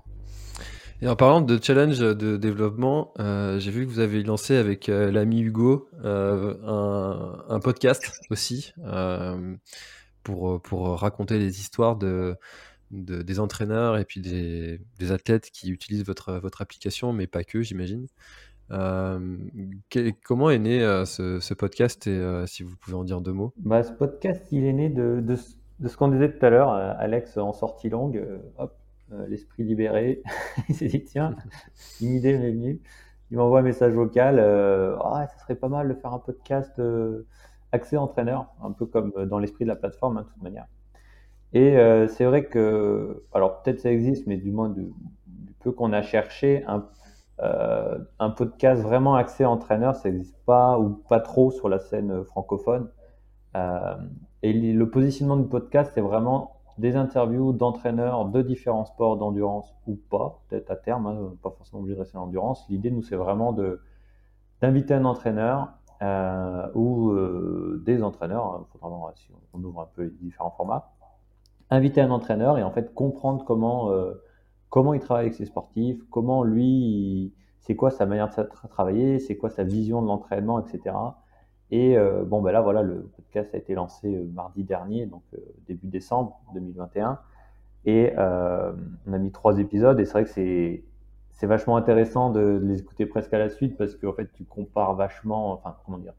Et 1.02 1.08
en 1.08 1.16
parlant 1.16 1.39
de 1.39 1.58
challenge 1.62 2.00
de 2.00 2.36
développement, 2.36 3.14
euh, 3.20 3.58
j'ai 3.58 3.72
vu 3.72 3.86
que 3.86 3.91
vous 3.91 4.00
avez 4.00 4.22
lancé 4.22 4.58
avec 4.58 4.89
euh, 4.89 5.12
l'ami 5.12 5.39
Hugo 5.39 5.88
euh, 6.04 6.56
un, 6.66 7.45
un, 7.47 7.60
podcast 7.62 8.12
aussi 8.30 8.74
pour, 10.24 10.62
pour 10.62 11.00
raconter 11.00 11.39
les 11.39 11.62
histoires 11.62 11.95
de, 11.95 12.36
des 12.91 13.39
entraîneurs 13.39 13.97
et 13.97 14.04
puis 14.04 14.20
des, 14.20 14.82
des, 15.00 15.12
athlètes 15.14 15.52
qui 15.52 15.70
utilisent 15.70 16.04
votre, 16.04 16.34
votre 16.34 16.62
application, 16.62 17.14
mais 17.14 17.28
pas 17.28 17.45
que, 17.45 17.62
j'imagine. 17.62 18.08
comment 18.68 20.50
est 20.50 20.60
né 20.60 20.82
ce, 21.06 21.39
ce, 21.39 21.54
podcast 21.54 22.08
et 22.08 22.43
si 22.45 22.64
vous 22.64 22.76
pouvez 22.76 22.97
en 22.97 23.06
dire 23.06 23.22
deux 23.22 23.32
mots? 23.32 23.54
Bah, 23.56 23.84
Ce 23.84 23.93
podcast, 23.93 24.45
il 24.52 24.66
est 24.66 24.74
né 24.74 24.89
de, 24.89 25.22
de, 25.22 25.38
de 25.80 25.88
ce 25.88 25.97
qu'on 25.97 26.09
disait 26.09 26.32
tout 26.32 26.45
à 26.45 26.49
l'heure, 26.49 26.71
Alex 26.71 27.38
en 27.38 27.53
sortie 27.53 27.89
longue, 27.89 28.25
hop, 28.57 28.75
l'esprit 29.27 29.63
libéré, 29.63 30.21
il 30.69 30.75
s'est 30.75 30.88
dit 30.88 31.03
tiens, 31.03 31.36
une 32.01 32.15
idée 32.15 32.38
m'est 32.38 32.51
venue 32.51 32.82
il 33.32 33.38
m'envoie 33.38 33.59
un 33.59 33.63
message 33.63 33.93
vocal. 33.93 34.39
Euh, 34.39 34.97
ah, 35.03 35.27
ça 35.27 35.38
serait 35.39 35.55
pas 35.55 35.69
mal 35.69 35.88
de 35.88 35.93
faire 35.93 36.13
un 36.13 36.19
podcast 36.19 36.77
euh, 36.80 37.27
accès 37.71 37.97
entraîneur, 37.97 38.47
un 38.63 38.71
peu 38.71 38.86
comme 38.86 39.13
euh, 39.17 39.25
dans 39.25 39.39
l'esprit 39.39 39.65
de 39.65 39.69
la 39.69 39.75
plateforme, 39.75 40.17
hein, 40.17 40.23
de 40.23 40.27
toute 40.27 40.41
manière. 40.41 40.65
Et 41.53 41.77
euh, 41.77 42.07
c'est 42.07 42.25
vrai 42.25 42.45
que, 42.45 43.23
alors 43.34 43.61
peut-être 43.61 43.80
ça 43.80 43.91
existe, 43.91 44.27
mais 44.27 44.38
du 44.38 44.51
moins 44.51 44.69
du, 44.69 44.91
peu 45.59 45.71
qu'on 45.71 45.93
a 45.93 46.01
cherché, 46.01 46.63
un, 46.67 46.88
euh, 47.39 47.97
un, 48.19 48.30
podcast 48.30 48.82
vraiment 48.82 49.15
accès 49.15 49.45
entraîneur, 49.45 49.95
ça 49.95 50.09
n'existe 50.09 50.38
pas 50.45 50.80
ou 50.80 50.89
pas 51.09 51.19
trop 51.19 51.51
sur 51.51 51.67
la 51.69 51.80
scène 51.80 52.23
francophone. 52.23 52.89
Et 54.41 54.53
le 54.53 54.89
positionnement 54.89 55.37
du 55.37 55.47
podcast, 55.47 55.91
c'est 55.93 56.01
vraiment 56.01 56.55
des 56.77 56.95
interviews 56.95 57.51
d'entraîneurs 57.51 58.25
de 58.25 58.41
différents 58.41 58.85
sports 58.85 59.17
d'endurance 59.17 59.75
ou 59.85 59.95
pas, 59.95 60.41
peut-être 60.47 60.71
à 60.71 60.77
terme, 60.77 61.07
hein, 61.07 61.33
pas 61.43 61.51
forcément 61.51 61.81
obligé 61.81 61.95
de 61.95 62.01
rester 62.01 62.17
en 62.17 62.23
endurance. 62.23 62.65
L'idée, 62.69 62.89
nous, 62.89 63.03
c'est 63.03 63.17
vraiment 63.17 63.53
d'inviter 64.61 64.93
un 64.93 65.03
entraîneur 65.03 65.73
euh, 66.01 66.67
ou 66.75 67.11
euh, 67.11 67.83
des 67.85 68.01
entraîneurs, 68.01 68.55
il 68.57 68.61
hein, 68.61 68.65
faudra 68.71 68.87
voir 68.87 69.11
si 69.17 69.29
on 69.53 69.61
ouvre 69.61 69.81
un 69.81 69.89
peu 69.93 70.03
les 70.03 70.09
différents 70.21 70.51
formats, 70.51 70.93
inviter 71.69 71.99
un 71.99 72.11
entraîneur 72.11 72.57
et 72.57 72.63
en 72.63 72.71
fait 72.71 72.93
comprendre 72.93 73.43
comment, 73.43 73.91
euh, 73.91 74.13
comment 74.69 74.93
il 74.93 75.01
travaille 75.01 75.25
avec 75.25 75.35
ses 75.35 75.45
sportifs, 75.45 76.01
comment 76.09 76.43
lui, 76.43 77.33
c'est 77.59 77.75
quoi 77.75 77.91
sa 77.91 78.05
manière 78.05 78.29
de 78.29 78.67
travailler, 78.69 79.19
c'est 79.19 79.35
quoi 79.35 79.49
sa 79.49 79.65
vision 79.65 80.01
de 80.01 80.07
l'entraînement, 80.07 80.65
etc. 80.65 80.95
Et 81.72 81.97
euh, 81.97 82.24
bon, 82.24 82.41
ben 82.41 82.51
là, 82.51 82.61
voilà, 82.61 82.82
le 82.82 83.09
podcast 83.15 83.53
a 83.53 83.57
été 83.57 83.76
lancé 83.76 84.07
euh, 84.15 84.26
mardi 84.34 84.63
dernier, 84.63 85.05
donc 85.05 85.22
euh, 85.34 85.38
début 85.67 85.88
décembre 85.88 86.39
2021. 86.53 87.20
Et 87.86 88.13
on 88.17 89.13
a 89.13 89.17
mis 89.17 89.32
trois 89.32 89.57
épisodes, 89.57 89.99
et 89.99 90.05
c'est 90.05 90.11
vrai 90.11 90.24
que 90.26 90.30
c'est, 90.30 90.84
c'est 91.32 91.47
vachement 91.47 91.78
intéressant 91.78 92.30
de, 92.30 92.59
les 92.61 92.82
écouter 92.82 93.05
presque 93.05 93.34
à 93.34 93.39
la 93.39 93.49
suite 93.49 93.78
parce 93.78 93.95
qu'en 93.95 94.11
fait, 94.11 94.30
tu 94.34 94.43
compares 94.43 94.95
vachement, 94.95 95.53
enfin, 95.53 95.76
comment 95.86 95.97
dire, 95.97 96.13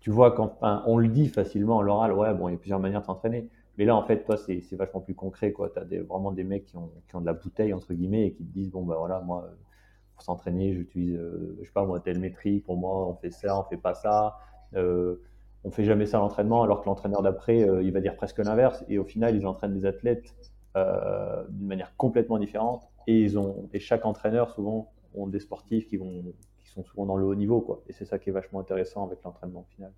tu 0.00 0.10
vois, 0.10 0.32
quand 0.32 0.56
on 0.86 0.96
le 0.96 1.08
dit 1.08 1.28
facilement 1.28 1.80
à 1.80 1.82
l'oral, 1.82 2.12
ouais, 2.14 2.32
bon, 2.32 2.48
il 2.48 2.52
y 2.52 2.54
a 2.54 2.58
plusieurs 2.58 2.80
manières 2.80 3.02
de 3.02 3.06
s'entraîner. 3.06 3.48
Mais 3.76 3.84
là, 3.84 3.94
en 3.94 4.02
fait, 4.02 4.24
toi, 4.24 4.38
c'est, 4.38 4.62
c'est 4.62 4.76
vachement 4.76 5.00
plus 5.00 5.14
concret. 5.14 5.52
Tu 5.52 5.78
as 5.78 6.02
vraiment 6.02 6.32
des 6.32 6.44
mecs 6.44 6.64
qui 6.64 6.78
ont, 6.78 6.90
qui 7.06 7.16
ont 7.16 7.20
de 7.20 7.26
la 7.26 7.34
bouteille, 7.34 7.74
entre 7.74 7.92
guillemets, 7.92 8.28
et 8.28 8.32
qui 8.32 8.44
te 8.44 8.52
disent, 8.52 8.70
bon, 8.70 8.82
ben 8.82 8.94
voilà, 8.96 9.20
moi, 9.20 9.50
pour 10.16 10.24
s'entraîner, 10.24 10.72
j'utilise, 10.72 11.14
euh, 11.14 11.56
je 11.60 11.66
sais 11.66 11.72
pas 11.72 11.84
moi, 11.84 12.00
telle 12.00 12.18
métrique, 12.18 12.64
pour 12.64 12.78
moi, 12.78 13.06
on 13.06 13.14
fait 13.14 13.30
ça, 13.30 13.60
on 13.60 13.64
fait 13.64 13.76
pas 13.76 13.94
ça. 13.94 14.38
Euh, 14.74 15.20
on 15.66 15.70
fait 15.70 15.84
jamais 15.84 16.06
ça 16.06 16.18
à 16.18 16.20
l'entraînement, 16.20 16.62
alors 16.62 16.80
que 16.80 16.86
l'entraîneur 16.86 17.22
d'après, 17.22 17.68
euh, 17.68 17.82
il 17.82 17.92
va 17.92 18.00
dire 18.00 18.14
presque 18.14 18.38
l'inverse. 18.38 18.84
Et 18.88 18.98
au 18.98 19.04
final, 19.04 19.34
ils 19.36 19.46
entraînent 19.46 19.74
des 19.74 19.84
athlètes 19.84 20.32
euh, 20.76 21.42
d'une 21.50 21.66
manière 21.66 21.96
complètement 21.96 22.38
différente. 22.38 22.88
Et, 23.08 23.20
ils 23.20 23.36
ont, 23.36 23.68
et 23.72 23.80
chaque 23.80 24.06
entraîneur, 24.06 24.50
souvent, 24.50 24.92
ont 25.14 25.26
des 25.26 25.40
sportifs 25.40 25.88
qui, 25.88 25.96
vont, 25.96 26.22
qui 26.58 26.70
sont 26.70 26.84
souvent 26.84 27.04
dans 27.04 27.16
le 27.16 27.26
haut 27.26 27.34
niveau. 27.34 27.60
Quoi. 27.60 27.82
Et 27.88 27.92
c'est 27.92 28.04
ça 28.04 28.18
qui 28.18 28.30
est 28.30 28.32
vachement 28.32 28.60
intéressant 28.60 29.04
avec 29.04 29.18
l'entraînement 29.24 29.66
final. 29.74 29.92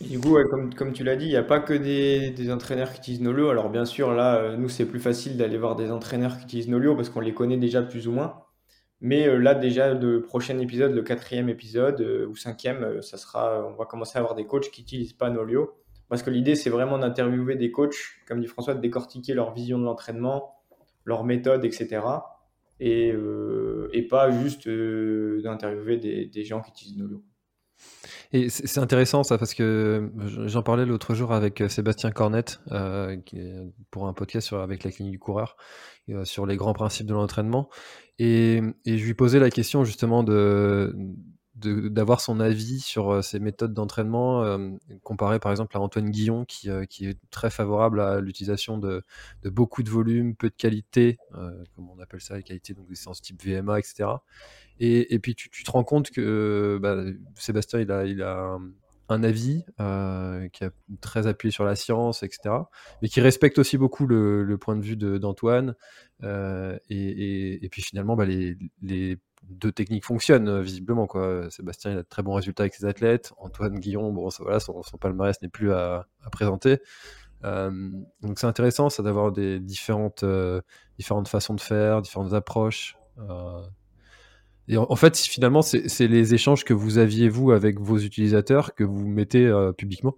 du 0.00 0.18
coup, 0.18 0.36
comme, 0.50 0.74
comme, 0.74 0.92
tu 0.92 1.04
l'as 1.04 1.14
dit, 1.14 1.26
il 1.26 1.30
n'y 1.30 1.36
a 1.36 1.44
pas 1.44 1.60
que 1.60 1.74
des, 1.74 2.30
des, 2.32 2.50
entraîneurs 2.50 2.92
qui 2.92 2.98
utilisent 2.98 3.22
Nolio. 3.22 3.48
Alors 3.48 3.70
bien 3.70 3.84
sûr, 3.84 4.12
là, 4.12 4.56
nous, 4.56 4.68
c'est 4.68 4.86
plus 4.86 5.00
facile 5.00 5.36
d'aller 5.36 5.56
voir 5.56 5.76
des 5.76 5.92
entraîneurs 5.92 6.36
qui 6.38 6.44
utilisent 6.44 6.68
Nolio 6.68 6.96
parce 6.96 7.10
qu'on 7.10 7.20
les 7.20 7.34
connaît 7.34 7.58
déjà 7.58 7.80
plus 7.80 8.08
ou 8.08 8.12
moins. 8.12 8.41
Mais 9.02 9.26
euh, 9.26 9.36
là, 9.36 9.56
déjà, 9.56 9.92
le 9.92 10.22
prochain 10.22 10.58
épisode, 10.60 10.92
le 10.92 11.02
quatrième 11.02 11.48
épisode 11.48 12.00
euh, 12.00 12.24
ou 12.28 12.36
cinquième, 12.36 12.84
euh, 12.84 13.02
ça 13.02 13.18
sera, 13.18 13.66
on 13.66 13.74
va 13.74 13.84
commencer 13.84 14.16
à 14.16 14.20
avoir 14.20 14.36
des 14.36 14.46
coachs 14.46 14.70
qui 14.70 14.82
n'utilisent 14.82 15.12
pas 15.12 15.28
Nolio. 15.28 15.72
Parce 16.08 16.22
que 16.22 16.30
l'idée, 16.30 16.54
c'est 16.54 16.70
vraiment 16.70 16.98
d'interviewer 16.98 17.56
des 17.56 17.72
coachs, 17.72 17.96
comme 18.28 18.40
dit 18.40 18.46
François, 18.46 18.74
de 18.74 18.80
décortiquer 18.80 19.34
leur 19.34 19.52
vision 19.54 19.78
de 19.78 19.84
l'entraînement, 19.84 20.54
leur 21.04 21.24
méthode, 21.24 21.64
etc. 21.64 22.00
Et, 22.78 23.12
pas 24.08 24.30
juste 24.30 24.68
d'interviewer 24.68 25.96
des, 25.96 26.44
gens 26.44 26.60
qui 26.60 26.70
utilisent 26.70 26.98
Nolio. 26.98 27.24
Et 28.32 28.50
c'est 28.50 28.78
intéressant 28.78 29.22
ça 29.22 29.38
parce 29.38 29.54
que 29.54 30.10
j'en 30.46 30.62
parlais 30.62 30.84
l'autre 30.84 31.14
jour 31.14 31.32
avec 31.32 31.62
Sébastien 31.68 32.10
Cornette 32.10 32.60
pour 33.90 34.06
un 34.06 34.12
podcast 34.12 34.52
avec 34.52 34.84
la 34.84 34.90
clinique 34.90 35.12
du 35.12 35.18
coureur 35.18 35.56
sur 36.24 36.44
les 36.44 36.56
grands 36.56 36.74
principes 36.74 37.06
de 37.06 37.14
l'entraînement. 37.14 37.70
Et, 38.18 38.60
je 38.84 39.04
lui 39.04 39.14
posais 39.14 39.38
la 39.38 39.50
question 39.50 39.84
justement 39.84 40.22
de 40.22 40.94
d'avoir 41.64 42.20
son 42.20 42.40
avis 42.40 42.80
sur 42.80 43.10
euh, 43.10 43.22
ces 43.22 43.38
méthodes 43.38 43.72
d'entraînement, 43.72 44.42
euh, 44.42 44.70
comparé 45.04 45.38
par 45.38 45.52
exemple 45.52 45.76
à 45.76 45.80
Antoine 45.80 46.10
Guillon, 46.10 46.44
qui, 46.44 46.68
euh, 46.68 46.86
qui 46.86 47.06
est 47.06 47.16
très 47.30 47.50
favorable 47.50 48.00
à 48.00 48.20
l'utilisation 48.20 48.78
de, 48.78 49.04
de, 49.42 49.50
beaucoup 49.50 49.84
de 49.84 49.90
volume, 49.90 50.34
peu 50.34 50.48
de 50.48 50.56
qualité, 50.56 51.18
comme 51.76 51.88
on 51.90 52.00
appelle 52.00 52.20
ça, 52.20 52.36
les 52.36 52.42
qualités, 52.42 52.74
donc 52.74 52.88
des 52.88 52.96
séances 52.96 53.22
type 53.22 53.40
VMA, 53.44 53.78
etc. 53.78 54.08
Et, 54.80 55.14
et 55.14 55.18
puis 55.20 55.36
tu, 55.36 55.50
tu, 55.50 55.62
te 55.62 55.70
rends 55.70 55.84
compte 55.84 56.10
que 56.10 56.80
bah, 56.82 56.96
Sébastien, 57.36 57.78
il 57.78 57.92
a, 57.92 58.06
il 58.06 58.22
a 58.22 58.58
un 59.12 59.22
avis 59.22 59.64
euh, 59.80 60.48
qui 60.48 60.64
est 60.64 60.70
très 61.00 61.26
appuyé 61.26 61.52
sur 61.52 61.64
la 61.64 61.76
science, 61.76 62.22
etc., 62.22 62.54
mais 63.00 63.08
qui 63.08 63.20
respecte 63.20 63.58
aussi 63.58 63.78
beaucoup 63.78 64.06
le, 64.06 64.56
point 64.60 64.76
de 64.76 64.82
vue 64.82 64.96
d'Antoine. 64.96 65.74
Euh, 66.22 66.78
et, 66.88 67.68
puis 67.70 67.82
finalement, 67.82 68.16
bah, 68.16 68.24
les, 68.24 69.18
deux 69.42 69.72
techniques 69.72 70.04
fonctionnent 70.04 70.48
euh, 70.48 70.62
visiblement. 70.62 71.06
Quoi. 71.06 71.50
Sébastien 71.50 71.90
il 71.90 71.98
a 71.98 72.02
de 72.02 72.08
très 72.08 72.22
bons 72.22 72.34
résultats 72.34 72.62
avec 72.62 72.74
ses 72.74 72.84
athlètes. 72.84 73.32
Antoine 73.38 73.78
Guillon, 73.78 74.12
bon, 74.12 74.28
voilà, 74.38 74.60
son, 74.60 74.82
palmarès 75.00 75.40
n'est 75.42 75.48
plus 75.48 75.72
à, 75.72 76.06
présenter. 76.30 76.78
donc 77.42 78.38
c'est 78.38 78.46
intéressant 78.46 78.88
d'avoir 79.00 79.32
des 79.32 79.58
différentes, 79.58 80.24
différentes 80.98 81.28
façons 81.28 81.54
de 81.54 81.60
faire, 81.60 82.02
différentes 82.02 82.34
approches. 82.34 82.96
Et 84.68 84.76
en, 84.76 84.96
fait, 84.96 85.16
finalement, 85.16 85.60
c'est 85.62 86.06
les 86.06 86.34
échanges 86.34 86.64
que 86.64 86.72
vous 86.72 86.98
aviez, 86.98 87.28
vous, 87.28 87.50
avec 87.50 87.80
vos 87.80 87.98
utilisateurs, 87.98 88.74
que 88.74 88.84
vous 88.84 89.06
mettez 89.06 89.44
euh, 89.44 89.72
publiquement? 89.72 90.14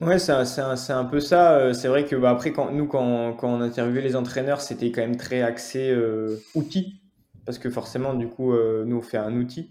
Ouais, 0.00 0.18
c'est 0.18 0.32
un, 0.32 0.74
un, 0.88 1.04
peu 1.04 1.20
ça. 1.20 1.58
Euh, 1.58 1.72
c'est 1.72 1.88
vrai 1.88 2.06
que 2.06 2.14
bah, 2.14 2.30
après, 2.30 2.52
nous, 2.72 2.86
quand, 2.86 3.34
quand 3.34 3.48
on 3.48 3.60
interviewait 3.60 4.02
les 4.02 4.14
entraîneurs, 4.14 4.60
c'était 4.60 4.92
quand 4.92 5.02
même 5.02 5.16
très 5.16 5.42
axé 5.42 5.90
euh, 5.90 6.36
outil. 6.54 7.02
Parce 7.44 7.58
que 7.58 7.70
forcément, 7.70 8.14
du 8.14 8.28
coup, 8.28 8.54
nous, 8.54 8.96
on 8.96 9.02
fait 9.02 9.16
un 9.18 9.34
outil. 9.34 9.70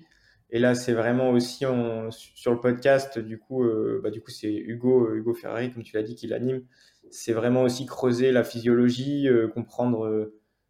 Et 0.50 0.60
là, 0.60 0.76
c'est 0.76 0.94
vraiment 0.94 1.30
aussi 1.30 1.66
sur 2.10 2.52
le 2.52 2.60
podcast, 2.60 3.18
du 3.18 3.38
coup, 3.38 3.64
bah, 4.04 4.10
c'est 4.28 4.52
Hugo, 4.52 5.14
Hugo 5.14 5.34
Ferrari, 5.34 5.72
comme 5.72 5.84
tu 5.84 5.96
l'as 5.96 6.04
dit, 6.04 6.16
qui 6.16 6.28
l'anime. 6.28 6.64
C'est 7.12 7.32
vraiment 7.32 7.62
aussi 7.62 7.86
creuser 7.86 8.32
la 8.32 8.44
physiologie, 8.44 9.30
comprendre 9.54 10.30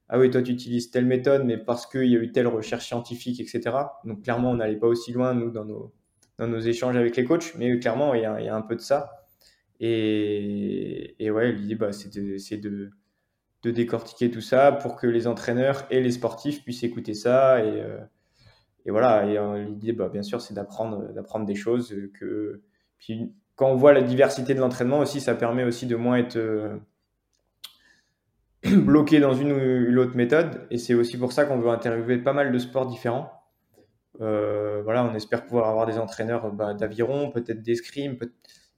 ah 0.10 0.18
oui, 0.18 0.32
toi 0.32 0.42
tu 0.42 0.52
utilises 0.52 0.90
telle 0.90 1.06
méthode, 1.06 1.46
mais 1.46 1.58
parce 1.58 1.86
qu'il 1.86 2.06
y 2.06 2.18
a 2.18 2.20
eu 2.20 2.32
telle 2.32 2.48
recherche 2.48 2.88
scientifique, 2.88 3.40
etc. 3.40 3.78
Donc 4.06 4.24
clairement, 4.24 4.52
on 4.52 4.56
n'allait 4.56 4.78
pas 4.78 4.88
aussi 4.88 5.14
loin, 5.14 5.36
nous, 5.36 5.52
dans 5.52 5.66
nos, 5.66 5.94
dans 6.40 6.48
nos 6.48 6.60
échanges 6.60 6.98
avec 6.98 7.16
les 7.16 7.26
coachs, 7.26 7.54
mais 7.56 7.78
clairement, 7.80 8.16
il 8.16 8.22
y 8.22 8.26
a, 8.26 8.56
un 8.56 8.62
peu 8.62 8.76
de 8.76 8.82
ça. 8.82 9.12
Et, 9.80 11.16
et 11.24 11.30
ouais, 11.30 11.52
l'idée, 11.52 11.76
bah, 11.76 11.92
c'est 11.92 12.12
de, 12.14 12.38
de, 12.58 12.90
de, 13.64 13.72
décortiquer 13.72 14.32
tout 14.32 14.42
ça 14.42 14.72
pour 14.72 14.96
que 14.96 15.06
les 15.06 15.28
entraîneurs 15.28 15.86
et 15.92 16.02
les 16.02 16.12
sportifs 16.12 16.64
puissent 16.64 16.84
écouter 16.84 17.14
ça. 17.14 17.64
Et, 17.64 17.82
euh, 17.82 18.00
et 18.86 18.92
voilà, 18.92 19.26
et 19.28 19.38
euh, 19.38 19.64
l'idée, 19.64 19.94
bah, 19.94 20.10
bien 20.10 20.24
sûr, 20.24 20.42
c'est 20.42 20.56
d'apprendre, 20.56 21.46
des 21.46 21.56
choses. 21.56 21.96
Que... 22.20 22.62
Puis 22.98 23.32
quand 23.56 23.70
on 23.70 23.76
voit 23.76 23.94
la 23.94 24.02
diversité 24.02 24.56
de 24.56 24.60
l'entraînement 24.60 25.00
aussi, 25.00 25.22
ça 25.22 25.36
permet 25.36 25.64
aussi 25.66 25.86
de 25.86 25.96
moins 25.96 26.18
être... 26.18 26.80
Bloqué 28.64 29.20
dans 29.20 29.34
une 29.34 29.54
ou 29.54 29.92
l'autre 29.92 30.18
méthode. 30.18 30.68
Et 30.70 30.78
c'est 30.78 30.94
aussi 30.94 31.18
pour 31.18 31.32
ça 31.32 31.46
qu'on 31.46 31.60
veut 31.60 31.70
interviewer 31.70 32.18
pas 32.18 32.34
mal 32.34 32.52
de 32.52 32.60
sports 32.60 32.86
différents. 32.86 33.32
Euh, 34.22 34.82
voilà, 34.84 35.06
on 35.06 35.14
espère 35.16 35.46
pouvoir 35.46 35.70
avoir 35.70 35.86
des 35.86 35.98
entraîneurs 35.98 36.52
bah, 36.52 36.74
d'aviron, 36.74 37.32
peut-être 37.32 37.62
d'escrime, 37.62 38.18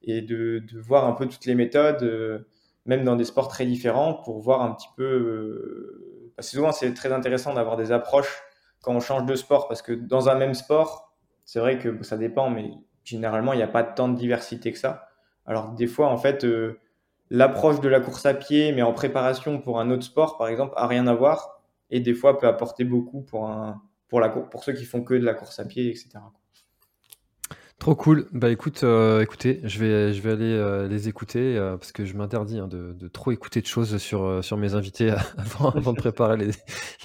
et 0.04 0.22
de, 0.22 0.64
voir 0.76 1.08
un 1.08 1.14
peu 1.14 1.28
toutes 1.28 1.46
les 1.46 1.56
méthodes, 1.56 2.04
euh, 2.04 2.48
même 2.86 3.04
dans 3.04 3.16
des 3.16 3.24
sports 3.24 3.48
très 3.48 3.66
différents, 3.66 4.14
pour 4.14 4.40
voir 4.40 4.62
un 4.62 4.72
petit 4.74 4.90
peu. 4.96 5.04
Euh, 5.04 6.32
parce 6.36 6.50
souvent, 6.50 6.72
c'est 6.72 6.94
très 6.94 7.12
intéressant 7.12 7.54
d'avoir 7.54 7.76
des 7.76 7.92
approches 7.92 8.44
quand 8.82 8.94
on 8.96 9.00
change 9.00 9.26
de 9.26 9.36
sport, 9.36 9.68
parce 9.68 9.82
que 9.82 9.94
dans 9.94 10.30
un 10.30 10.36
même 10.36 10.54
sport, 10.54 11.16
c'est 11.44 11.60
vrai 11.60 11.80
que 11.80 12.04
ça 12.04 12.18
dépend, 12.18 12.50
mais 12.52 12.72
généralement, 13.04 13.54
il 13.54 13.58
n'y 13.58 13.64
a 13.64 13.68
pas 13.68 13.84
tant 13.84 14.10
de 14.10 14.16
diversité 14.16 14.72
que 14.72 14.78
ça. 14.78 15.08
Alors, 15.48 15.72
des 15.72 15.88
fois, 15.88 16.08
en 16.10 16.18
fait, 16.18 16.46
l'approche 17.32 17.80
de 17.80 17.88
la 17.88 18.02
course 18.02 18.26
à 18.26 18.34
pied, 18.34 18.74
mais 18.74 18.82
en 18.82 18.92
préparation 18.92 19.60
pour 19.60 19.80
un 19.80 19.90
autre 19.90 20.04
sport, 20.04 20.38
par 20.38 20.50
exemple, 20.50 20.74
a 20.76 20.86
rien 20.86 21.08
à 21.08 21.16
voir 21.16 21.62
et 21.90 22.02
des 22.02 22.14
fois 22.14 22.38
peut 22.38 22.48
apporter 22.48 22.84
beaucoup 22.84 23.22
pour, 23.22 23.48
un, 23.48 23.82
pour, 24.10 24.20
la, 24.20 24.30
pour 24.30 24.64
ceux 24.66 24.74
qui 24.74 24.84
font 24.84 25.02
que 25.02 25.14
de 25.14 25.24
la 25.24 25.34
course 25.34 25.58
à 25.58 25.66
pied, 25.66 25.90
etc. 25.90 26.10
Trop 27.82 27.96
cool. 27.96 28.28
Bah 28.32 28.52
écoute, 28.52 28.84
euh, 28.84 29.22
écoutez, 29.22 29.60
je 29.64 29.80
vais, 29.80 30.14
je 30.14 30.22
vais 30.22 30.34
aller 30.34 30.54
euh, 30.54 30.88
les 30.88 31.08
écouter 31.08 31.58
euh, 31.58 31.78
parce 31.78 31.92
que 31.92 32.06
je 32.06 32.16
m'interdis 32.16 32.60
hein, 32.60 32.68
de, 32.68 32.94
de 32.94 33.08
trop 33.08 33.32
écouter 33.32 33.60
de 33.60 33.66
choses 33.66 33.98
sur, 33.98 34.44
sur 34.44 34.56
mes 34.56 34.76
invités 34.76 35.10
avant, 35.40 35.72
avant 35.72 35.92
de 35.92 35.98
préparer 35.98 36.38
les, 36.38 36.52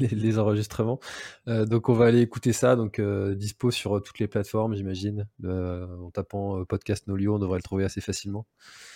les, 0.00 0.08
les 0.08 0.38
enregistrements. 0.38 1.00
donc 1.46 1.88
on 1.88 1.94
va 1.94 2.04
aller 2.04 2.20
écouter 2.20 2.52
ça. 2.52 2.76
Donc 2.76 3.00
dispo 3.00 3.70
sur 3.70 4.02
toutes 4.02 4.18
les 4.18 4.28
plateformes, 4.28 4.74
j'imagine. 4.74 5.26
en 5.42 6.10
tapant 6.10 6.62
podcast 6.66 7.06
Nolio, 7.06 7.36
on 7.36 7.38
devrait 7.38 7.56
le 7.56 7.62
trouver 7.62 7.84
assez 7.84 8.02
facilement. 8.02 8.44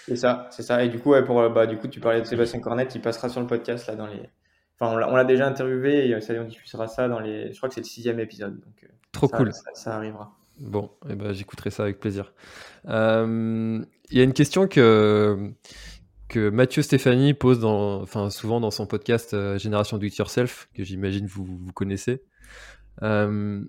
C'est 0.05 0.17
ça, 0.17 0.49
c'est 0.51 0.63
ça. 0.63 0.85
Et 0.85 0.91
du 0.91 0.99
coup, 0.99 1.13
ouais, 1.13 1.25
pour, 1.25 1.49
bah, 1.49 1.67
du 1.67 1.79
coup, 1.79 1.89
tu 1.89 1.99
parlais 1.99 2.21
de 2.21 2.27
Sébastien 2.27 2.61
Cornette, 2.61 2.95
il 2.95 3.01
passera 3.01 3.31
sur 3.31 3.41
le 3.41 3.47
podcast 3.47 3.87
là 3.87 3.97
dans 3.97 4.07
les. 4.07 4.21
Enfin, 4.79 4.93
on 5.09 5.17
l'a 5.17 5.25
déjà 5.25 5.47
interviewé 5.47 6.11
et 6.11 6.21
ça, 6.21 6.35
on 6.35 6.45
diffusera 6.45 6.89
ça 6.89 7.09
dans 7.09 7.21
les. 7.21 7.55
Je 7.55 7.57
crois 7.57 7.71
que 7.71 7.75
c'est 7.75 7.81
le 7.81 7.87
sixième 7.87 8.21
épisode. 8.21 8.61
Donc, 8.61 8.87
Trop 9.13 9.29
cool. 9.29 9.51
ça 9.73 9.97
arrivera. 9.97 10.40
Bon, 10.61 10.91
eh 11.09 11.15
ben, 11.15 11.33
j'écouterai 11.33 11.71
ça 11.71 11.85
avec 11.85 12.01
plaisir. 12.01 12.35
Euh, 12.87 13.83
il 14.11 14.19
y 14.19 14.21
a 14.21 14.25
une 14.25 14.35
question 14.35 14.69
que, 14.69 15.53
que 16.29 16.51
Mathieu 16.51 16.83
Stéphanie 16.83 17.33
pose 17.33 17.65
enfin, 17.65 18.29
souvent 18.29 18.61
dans 18.61 18.71
son 18.71 18.87
podcast 18.87 19.33
euh, 19.33 19.59
Génération 19.59 19.97
Do 19.97 20.05
It 20.05 20.17
Yourself, 20.17 20.69
que 20.75 20.85
j'imagine 20.85 21.27
vous, 21.27 21.73
connaissez, 21.75 22.23
euh, 23.03 23.65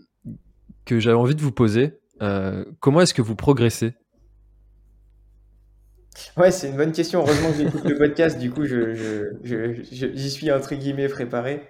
que 0.83 0.99
j'avais 0.99 1.15
envie 1.15 1.35
de 1.35 1.41
vous 1.41 1.53
poser. 1.53 1.99
comment 2.81 3.01
est-ce 3.01 3.13
que 3.13 3.21
vous 3.21 3.35
progressez? 3.35 3.93
Ouais, 6.35 6.51
c'est 6.51 6.67
une 6.67 6.75
bonne 6.75 6.91
question. 6.91 7.21
Heureusement 7.21 7.51
que 7.51 7.57
j'écoute 7.57 7.85
le 7.85 7.95
podcast, 7.97 8.37
du 8.37 8.51
coup, 8.51 8.65
je, 8.65 9.31
je, 9.43 9.81
j'y 9.81 10.29
suis 10.29 10.51
entre 10.51 10.75
guillemets 10.75 11.07
préparé. 11.07 11.69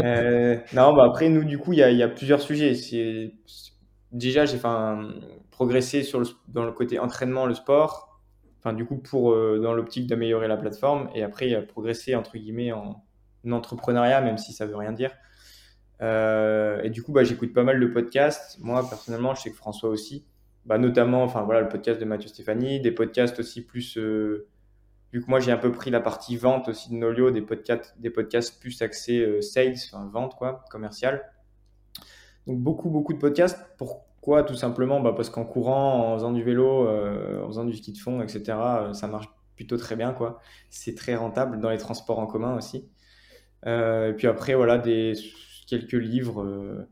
non, 0.00 0.94
bah 0.94 1.04
après, 1.06 1.28
nous, 1.28 1.44
du 1.44 1.58
coup, 1.58 1.72
il 1.72 1.78
y 1.78 2.02
a, 2.02 2.08
plusieurs 2.08 2.40
sujets. 2.40 2.74
Déjà, 4.12 4.44
j'ai 4.44 4.58
progressé 5.50 6.02
sur 6.02 6.20
le, 6.20 6.26
dans 6.48 6.64
le 6.64 6.72
côté 6.72 6.98
entraînement, 6.98 7.46
le 7.46 7.54
sport. 7.54 8.20
Enfin, 8.58 8.74
du 8.74 8.84
coup, 8.84 8.96
pour, 8.96 9.32
euh, 9.32 9.58
dans 9.60 9.74
l'optique 9.74 10.06
d'améliorer 10.06 10.46
la 10.46 10.56
plateforme. 10.56 11.10
Et 11.14 11.22
après, 11.22 11.66
progressé, 11.66 12.14
entre 12.14 12.38
guillemets, 12.38 12.72
en, 12.72 13.02
entrepreneuriat, 13.50 14.20
même 14.20 14.38
si 14.38 14.52
ça 14.52 14.66
veut 14.66 14.76
rien 14.76 14.92
dire. 14.92 15.10
Euh, 16.00 16.80
et 16.82 16.90
du 16.90 17.02
coup, 17.02 17.12
bah, 17.12 17.24
j'écoute 17.24 17.52
pas 17.52 17.64
mal 17.64 17.80
de 17.80 17.86
podcasts. 17.86 18.58
Moi, 18.60 18.88
personnellement, 18.88 19.34
je 19.34 19.42
sais 19.42 19.50
que 19.50 19.56
François 19.56 19.88
aussi. 19.88 20.24
Bah, 20.64 20.78
notamment, 20.78 21.24
enfin, 21.24 21.42
voilà, 21.42 21.60
le 21.60 21.68
podcast 21.68 21.98
de 21.98 22.04
Mathieu 22.04 22.28
Stéphanie, 22.28 22.80
des 22.80 22.92
podcasts 22.92 23.40
aussi 23.40 23.62
plus. 23.62 23.98
Euh, 23.98 24.46
vu 25.12 25.20
que 25.20 25.26
moi, 25.28 25.40
j'ai 25.40 25.50
un 25.50 25.56
peu 25.56 25.72
pris 25.72 25.90
la 25.90 26.00
partie 26.00 26.36
vente 26.36 26.68
aussi 26.68 26.90
de 26.90 26.94
Nolio, 26.94 27.32
des 27.32 27.42
podcasts, 27.42 27.94
des 27.98 28.10
podcasts 28.10 28.60
plus 28.60 28.80
axés 28.80 29.42
sales, 29.42 29.74
enfin, 29.92 30.08
vente, 30.12 30.36
quoi, 30.36 30.64
commercial. 30.70 31.22
Donc 32.46 32.58
beaucoup, 32.58 32.90
beaucoup 32.90 33.12
de 33.12 33.18
podcasts. 33.18 33.58
Pourquoi? 33.78 34.42
Tout 34.44 34.54
simplement 34.54 35.00
bah, 35.00 35.12
parce 35.16 35.30
qu'en 35.30 35.44
courant, 35.44 36.12
en 36.12 36.16
faisant 36.16 36.32
du 36.32 36.42
vélo, 36.42 36.86
euh, 36.86 37.42
en 37.44 37.48
faisant 37.48 37.64
du 37.64 37.74
ski 37.74 37.92
de 37.92 37.98
fond, 37.98 38.22
etc., 38.22 38.42
euh, 38.48 38.92
ça 38.92 39.08
marche 39.08 39.28
plutôt 39.56 39.76
très 39.76 39.96
bien. 39.96 40.14
C'est 40.70 40.94
très 40.94 41.16
rentable 41.16 41.60
dans 41.60 41.70
les 41.70 41.78
transports 41.78 42.18
en 42.18 42.26
commun 42.26 42.56
aussi. 42.56 42.88
Euh, 43.66 44.10
et 44.10 44.12
puis 44.14 44.26
après, 44.26 44.54
voilà, 44.54 44.78
quelques 45.66 45.92
livres. 45.92 46.86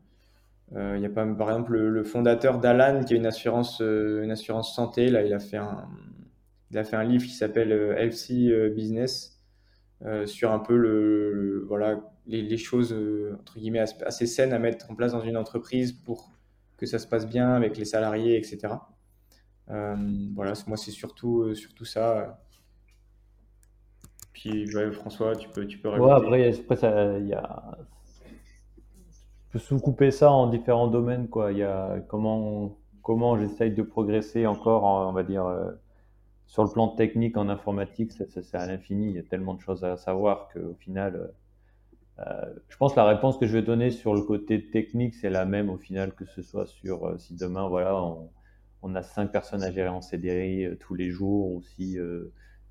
Il 0.73 1.01
y 1.01 1.05
a 1.05 1.09
par 1.09 1.49
exemple 1.49 1.73
le, 1.77 2.03
fondateur 2.03 2.57
d'Alan 2.59 3.03
qui 3.03 3.13
a 3.13 3.17
une 3.17 3.25
assurance, 3.25 3.81
une 3.81 4.31
assurance 4.31 4.73
santé. 4.75 5.09
Là, 5.09 5.23
il 5.23 5.33
a 5.33 5.39
fait 5.39 5.57
un, 5.57 5.85
il 6.71 6.77
a 6.77 6.83
fait 6.85 6.95
un 6.95 7.03
livre 7.03 7.25
qui 7.25 7.33
s'appelle 7.33 7.71
Healthy 7.97 8.51
Business 8.73 9.41
sur 10.25 10.51
un 10.51 10.59
peu 10.59 10.77
le 10.77 11.65
voilà 11.67 11.99
les, 12.27 12.57
choses 12.57 12.93
euh, 12.93 13.37
entre 13.39 13.57
guillemets 13.59 13.83
assez 14.05 14.27
saines 14.27 14.53
à 14.53 14.59
mettre 14.59 14.89
en 14.91 14.95
place 14.95 15.13
dans 15.13 15.21
une 15.21 15.37
entreprise 15.37 15.91
pour 15.91 16.31
que 16.77 16.85
ça 16.85 16.99
se 16.99 17.07
passe 17.07 17.27
bien 17.27 17.53
avec 17.53 17.77
les 17.77 17.85
salariés, 17.85 18.37
etc. 18.37 18.75
Euh, 19.69 19.95
voilà, 20.35 20.53
moi 20.67 20.77
c'est 20.77 20.91
surtout, 20.91 21.41
euh, 21.41 21.55
surtout 21.55 21.85
ça. 21.85 22.41
Puis 24.33 24.67
François, 24.93 25.35
tu 25.35 25.49
peux, 25.49 25.67
tu 25.67 25.77
peux 25.77 25.89
ouais, 25.89 26.11
après, 26.11 26.59
après 26.59 26.75
ça, 26.75 27.19
y 27.19 27.33
a... 27.33 27.77
Je 29.47 29.53
peux 29.53 29.59
sous-couper 29.59 30.11
ça 30.11 30.31
en 30.31 30.47
différents 30.47 30.87
domaines. 30.87 31.27
Quoi. 31.27 31.51
Il 31.51 31.57
y 31.57 31.63
a 31.63 31.99
comment, 32.07 32.77
comment 33.03 33.37
j'essaye 33.37 33.71
de 33.71 33.83
progresser 33.83 34.47
encore, 34.47 34.83
on 34.83 35.11
va 35.11 35.23
dire, 35.23 35.45
sur 36.47 36.63
le 36.63 36.69
plan 36.69 36.87
technique 36.87 37.35
en 37.35 37.49
informatique, 37.49 38.13
c'est 38.13 38.55
à 38.55 38.65
l'infini. 38.65 39.09
Il 39.09 39.15
y 39.15 39.19
a 39.19 39.23
tellement 39.23 39.53
de 39.53 39.59
choses 39.59 39.83
à 39.83 39.97
savoir 39.97 40.47
qu'au 40.53 40.73
final, 40.75 41.33
euh, 42.27 42.53
je 42.69 42.77
pense 42.77 42.93
que 42.93 42.99
la 42.99 43.05
réponse 43.05 43.37
que 43.37 43.47
je 43.47 43.53
vais 43.53 43.61
donner 43.61 43.89
sur 43.89 44.13
le 44.13 44.21
côté 44.21 44.69
technique, 44.69 45.15
c'est 45.15 45.29
la 45.29 45.45
même 45.45 45.69
au 45.69 45.77
final 45.77 46.13
que 46.13 46.25
ce 46.25 46.41
soit 46.41 46.67
sur 46.67 47.07
euh, 47.07 47.17
si 47.17 47.35
demain, 47.35 47.67
voilà, 47.67 47.95
on, 48.81 48.95
a 48.95 49.01
cinq 49.01 49.31
personnes 49.31 49.63
à 49.63 49.71
gérer 49.71 49.89
en 49.89 50.01
CDI 50.01 50.65
euh, 50.65 50.75
tous 50.79 50.95
les 50.95 51.09
jours, 51.09 51.51
ou 51.51 51.61
si 51.61 51.97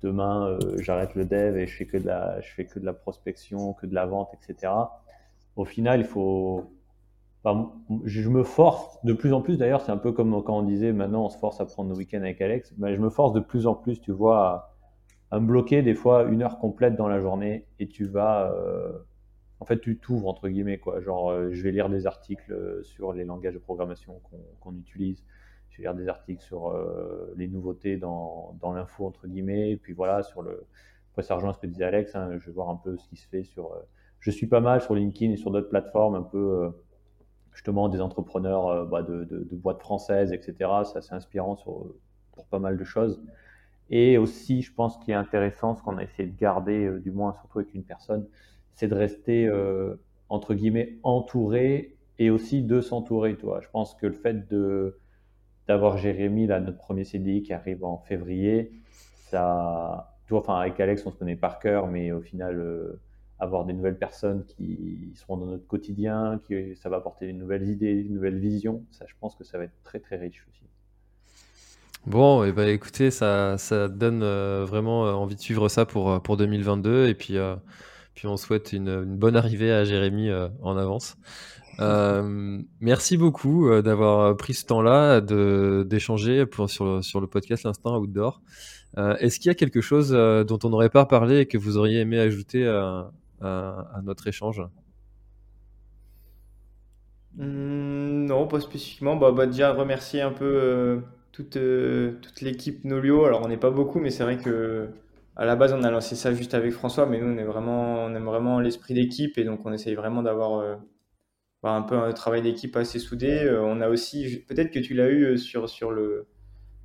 demain 0.01 0.57
j'arrête 0.79 1.15
le 1.15 1.25
dev 1.25 1.57
et 1.57 1.67
je 1.67 1.75
fais 1.75 1.85
que 1.85 1.97
de 1.97 2.07
la, 2.07 2.39
je 2.41 2.51
fais 2.53 2.65
que 2.65 2.79
de 2.79 2.85
la 2.85 2.93
prospection, 2.93 3.73
que 3.73 3.85
de 3.85 3.93
la 3.93 4.05
vente, 4.05 4.29
etc. 4.33 4.73
Au 5.55 5.65
final, 5.65 5.99
il 5.99 6.05
faut, 6.05 6.71
je 8.05 8.29
me 8.29 8.43
force 8.43 9.03
de 9.03 9.13
plus 9.13 9.33
en 9.33 9.41
plus. 9.41 9.57
D'ailleurs, 9.57 9.81
c'est 9.81 9.91
un 9.91 9.97
peu 9.97 10.11
comme 10.11 10.43
quand 10.43 10.57
on 10.57 10.63
disait 10.63 10.93
maintenant 10.93 11.25
on 11.25 11.29
se 11.29 11.37
force 11.37 11.59
à 11.61 11.65
prendre 11.65 11.89
nos 11.89 11.95
week-ends 11.95 12.21
avec 12.21 12.41
Alex. 12.41 12.73
Mais 12.77 12.95
je 12.95 13.01
me 13.01 13.09
force 13.09 13.33
de 13.33 13.39
plus 13.39 13.67
en 13.67 13.75
plus, 13.75 14.01
tu 14.01 14.11
vois, 14.11 14.47
à, 14.47 15.35
à 15.35 15.39
me 15.39 15.45
bloquer 15.45 15.81
des 15.83 15.93
fois 15.95 16.23
une 16.23 16.41
heure 16.41 16.57
complète 16.57 16.95
dans 16.95 17.07
la 17.07 17.19
journée 17.19 17.67
et 17.79 17.87
tu 17.87 18.05
vas 18.05 18.51
en 19.61 19.65
fait, 19.65 19.79
tu 19.79 19.95
t'ouvres 19.97 20.27
entre 20.27 20.49
guillemets 20.49 20.79
quoi. 20.79 21.01
Genre, 21.01 21.29
euh, 21.29 21.49
je 21.51 21.61
vais 21.61 21.71
lire 21.71 21.87
des 21.87 22.07
articles 22.07 22.51
euh, 22.51 22.81
sur 22.81 23.13
les 23.13 23.23
langages 23.23 23.53
de 23.53 23.59
programmation 23.59 24.19
qu'on 24.59 24.75
utilise. 24.75 25.23
Je 25.69 25.77
vais 25.77 25.83
lire 25.83 25.93
des 25.93 26.07
articles 26.07 26.41
sur 26.41 26.69
euh, 26.69 27.31
les 27.37 27.47
nouveautés 27.47 27.97
dans, 27.97 28.57
dans 28.59 28.73
l'info 28.73 29.05
entre 29.05 29.27
guillemets. 29.27 29.69
Et 29.69 29.77
puis 29.77 29.93
voilà, 29.93 30.23
sur 30.23 30.41
le. 30.41 30.65
Après, 31.11 31.21
ça 31.21 31.37
ce 31.39 31.59
que 31.59 31.67
disait 31.67 31.83
Alex. 31.83 32.15
Hein, 32.15 32.39
je 32.39 32.47
vais 32.47 32.51
voir 32.51 32.69
un 32.69 32.75
peu 32.75 32.97
ce 32.97 33.07
qui 33.07 33.17
se 33.17 33.27
fait 33.27 33.43
sur. 33.43 33.71
je 34.19 34.31
suis 34.31 34.47
pas 34.47 34.61
mal 34.61 34.81
sur 34.81 34.95
LinkedIn 34.95 35.33
et 35.33 35.37
sur 35.37 35.51
d'autres 35.51 35.69
plateformes, 35.69 36.15
un 36.15 36.23
peu 36.23 36.71
justement 37.53 37.87
des 37.87 38.01
entrepreneurs 38.01 38.87
bah, 38.87 39.03
de, 39.03 39.25
de, 39.25 39.55
boîtes 39.55 39.81
françaises, 39.81 40.33
etc. 40.33 40.55
C'est 40.85 40.97
assez 40.97 41.13
inspirant 41.13 41.55
sur, 41.55 41.85
pour 42.31 42.47
pas 42.47 42.59
mal 42.59 42.77
de 42.77 42.83
choses. 42.83 43.21
Et 43.91 44.17
aussi, 44.17 44.63
je 44.63 44.73
pense 44.73 44.97
qu'il 44.97 45.11
est 45.11 45.17
intéressant, 45.17 45.75
ce 45.75 45.83
qu'on 45.83 45.97
a 45.97 46.03
essayé 46.03 46.27
de 46.27 46.35
garder, 46.35 46.89
du 46.99 47.11
moins 47.11 47.33
surtout 47.33 47.59
avec 47.59 47.73
une 47.75 47.83
personne, 47.83 48.25
c'est 48.75 48.87
de 48.87 48.95
rester 48.95 49.47
euh, 49.47 49.95
entre 50.29 50.53
guillemets 50.53 50.97
entouré 51.03 51.95
et 52.19 52.29
aussi 52.29 52.61
de 52.61 52.81
s'entourer. 52.81 53.35
Je 53.61 53.69
pense 53.71 53.95
que 53.95 54.07
le 54.07 54.13
fait 54.13 54.47
de 54.49 54.97
d'avoir 55.67 55.97
Jérémy 55.97 56.47
là, 56.47 56.59
notre 56.59 56.77
premier 56.77 57.03
CDI 57.03 57.43
qui 57.43 57.53
arrive 57.53 57.83
en 57.85 57.97
février, 57.97 58.71
ça, 59.29 60.17
enfin 60.31 60.55
avec 60.59 60.79
Alex 60.79 61.05
on 61.05 61.11
se 61.11 61.17
connaît 61.17 61.35
par 61.35 61.59
cœur, 61.59 61.87
mais 61.87 62.11
au 62.11 62.21
final 62.21 62.59
euh, 62.59 62.99
avoir 63.39 63.65
des 63.65 63.73
nouvelles 63.73 63.97
personnes 63.97 64.45
qui 64.45 65.11
seront 65.15 65.37
dans 65.37 65.45
notre 65.45 65.67
quotidien, 65.67 66.41
qui 66.45 66.75
ça 66.75 66.89
va 66.89 66.97
apporter 66.97 67.27
de 67.27 67.31
nouvelles 67.33 67.69
idées, 67.69 68.03
de 68.03 68.13
nouvelles 68.13 68.39
visions, 68.39 68.83
ça 68.91 69.05
je 69.07 69.13
pense 69.19 69.35
que 69.35 69.43
ça 69.43 69.57
va 69.57 69.65
être 69.65 69.83
très 69.83 69.99
très 69.99 70.17
riche 70.17 70.45
aussi. 70.49 70.65
Bon, 72.07 72.43
et 72.43 72.49
eh 72.49 72.51
ben, 72.51 72.67
écoutez, 72.67 73.11
ça, 73.11 73.59
ça 73.59 73.87
donne 73.87 74.23
euh, 74.23 74.65
vraiment 74.65 75.01
envie 75.01 75.35
de 75.35 75.39
suivre 75.39 75.69
ça 75.69 75.85
pour, 75.85 76.19
pour 76.23 76.35
2022. 76.35 77.07
Et 77.07 77.13
puis, 77.13 77.37
puis 78.15 78.27
on 78.27 78.37
souhaite 78.37 78.73
une, 78.73 79.03
bonne 79.03 79.35
arrivée 79.35 79.71
à 79.71 79.83
Jérémy 79.83 80.29
euh, 80.29 80.49
en 80.61 80.77
avance. 80.77 81.17
Euh, 81.79 82.61
merci 82.81 83.17
beaucoup 83.17 83.69
euh, 83.69 83.81
d'avoir 83.81 84.35
pris 84.35 84.53
ce 84.53 84.65
temps-là 84.65 85.21
d'échanger 85.21 86.45
sur, 86.67 87.21
le 87.21 87.27
podcast 87.27 87.63
L'Instinct 87.63 87.97
Outdoor. 87.97 88.41
Est-ce 88.97 89.39
qu'il 89.39 89.47
y 89.47 89.51
a 89.51 89.55
quelque 89.55 89.79
chose 89.79 90.11
dont 90.11 90.59
on 90.63 90.69
n'aurait 90.69 90.89
pas 90.89 91.05
parlé 91.05 91.39
et 91.39 91.45
que 91.45 91.57
vous 91.57 91.77
auriez 91.77 92.01
aimé 92.01 92.19
ajouter 92.19 92.67
à, 92.67 94.01
notre 94.03 94.27
échange? 94.27 94.61
Mmh, 97.37 98.25
Non, 98.25 98.47
pas 98.47 98.59
spécifiquement. 98.59 99.15
Bah, 99.15 99.31
bah, 99.31 99.45
déjà 99.45 99.71
remercier 99.71 100.19
un 100.21 100.31
peu 100.31 100.99
toute 101.31 101.55
l'équipe 102.41 102.83
Nolio. 102.83 103.23
Alors 103.23 103.41
on 103.43 103.47
n'est 103.47 103.55
pas 103.55 103.71
beaucoup, 103.71 103.99
mais 103.99 104.09
c'est 104.09 104.23
vrai 104.23 104.37
que 104.37 104.89
à 105.35 105.45
la 105.45 105.55
base, 105.55 105.73
on 105.73 105.83
a 105.83 105.91
lancé 105.91 106.15
ça 106.15 106.33
juste 106.33 106.53
avec 106.53 106.71
François, 106.71 107.05
mais 107.05 107.19
nous, 107.19 107.33
on, 107.33 107.37
est 107.37 107.45
vraiment, 107.45 108.03
on 108.03 108.13
aime 108.13 108.25
vraiment 108.25 108.59
l'esprit 108.59 108.93
d'équipe 108.93 109.37
et 109.37 109.43
donc 109.43 109.65
on 109.65 109.71
essaye 109.71 109.95
vraiment 109.95 110.21
d'avoir 110.21 110.59
euh, 110.59 110.75
bah, 111.63 111.71
un 111.71 111.81
peu 111.83 111.95
un 111.95 112.11
travail 112.11 112.41
d'équipe 112.41 112.75
assez 112.75 112.99
soudé. 112.99 113.43
Euh, 113.43 113.61
on 113.63 113.79
a 113.81 113.87
aussi, 113.87 114.43
peut-être 114.47 114.71
que 114.71 114.79
tu 114.79 114.93
l'as 114.93 115.07
eu 115.07 115.23
euh, 115.23 115.37
sur, 115.37 115.69
sur, 115.69 115.91
le, 115.91 116.27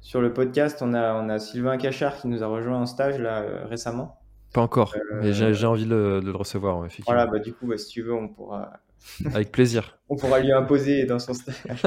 sur 0.01 0.21
le 0.21 0.33
podcast, 0.33 0.79
on 0.81 0.95
a, 0.95 1.15
on 1.15 1.29
a 1.29 1.39
Sylvain 1.39 1.77
Cachard 1.77 2.21
qui 2.21 2.29
nous 2.29 2.43
a 2.43 2.47
rejoint 2.47 2.81
en 2.81 2.87
stage 2.87 3.19
là, 3.19 3.45
récemment. 3.67 4.21
Pas 4.53 4.63
encore, 4.63 4.95
mais 5.21 5.33
j'ai 5.33 5.67
envie 5.67 5.87
de, 5.87 6.21
le 6.25 6.31
recevoir. 6.31 6.87
Voilà, 7.05 7.27
bah, 7.27 7.41
du 7.41 7.53
coup, 7.53 7.67
bah, 7.67 7.77
si 7.77 7.89
tu 7.89 8.03
veux, 8.03 8.15
on 8.15 8.29
pourra. 8.29 8.73
Avec 9.35 9.53
plaisir. 9.53 9.99
on 10.09 10.17
pourra 10.17 10.41
lui 10.41 10.53
imposer 10.53 11.05
dans 11.05 11.19
son 11.19 11.35
stage. 11.35 11.57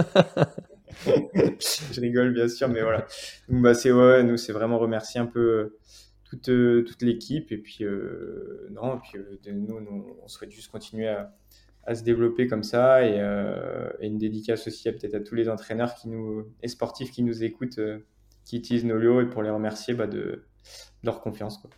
Je 1.05 2.01
rigole, 2.01 2.33
bien 2.33 2.47
sûr, 2.47 2.67
mais 2.67 2.81
voilà. 2.81 3.07
Donc, 3.47 3.61
bah, 3.63 3.73
c'est, 3.73 3.91
ouais, 3.91 4.23
nous, 4.23 4.37
c'est 4.37 4.51
vraiment 4.51 4.77
remercier 4.77 5.19
un 5.19 5.25
peu 5.25 5.77
toute, 6.29 6.49
euh, 6.49 6.83
toute 6.83 7.01
l'équipe. 7.01 7.51
Et 7.51 7.57
puis, 7.57 7.83
euh, 7.83 8.69
non, 8.71 8.99
puis, 8.99 9.17
euh, 9.17 9.51
nous, 9.51 9.75
on 10.23 10.27
souhaite 10.27 10.51
juste 10.51 10.71
continuer 10.71 11.07
à, 11.07 11.33
à 11.85 11.95
se 11.95 12.03
développer 12.03 12.47
comme 12.47 12.63
ça 12.63 13.03
et, 13.05 13.19
une 14.01 14.17
dédicace 14.17 14.67
aussi 14.67 14.91
peut-être 14.91 15.15
à 15.15 15.19
tous 15.19 15.35
les 15.35 15.49
entraîneurs 15.49 15.95
qui 15.95 16.09
nous, 16.09 16.45
et 16.61 16.67
sportifs 16.67 17.11
qui 17.11 17.23
nous 17.23 17.43
écoutent, 17.43 17.79
qui 18.45 18.57
utilisent 18.57 18.85
Nolio 18.85 19.21
et 19.21 19.25
pour 19.25 19.41
les 19.41 19.49
remercier 19.49 19.93
bah, 19.93 20.07
de, 20.07 20.45
leur 21.03 21.21
confiance. 21.21 21.57
Quoi. 21.57 21.69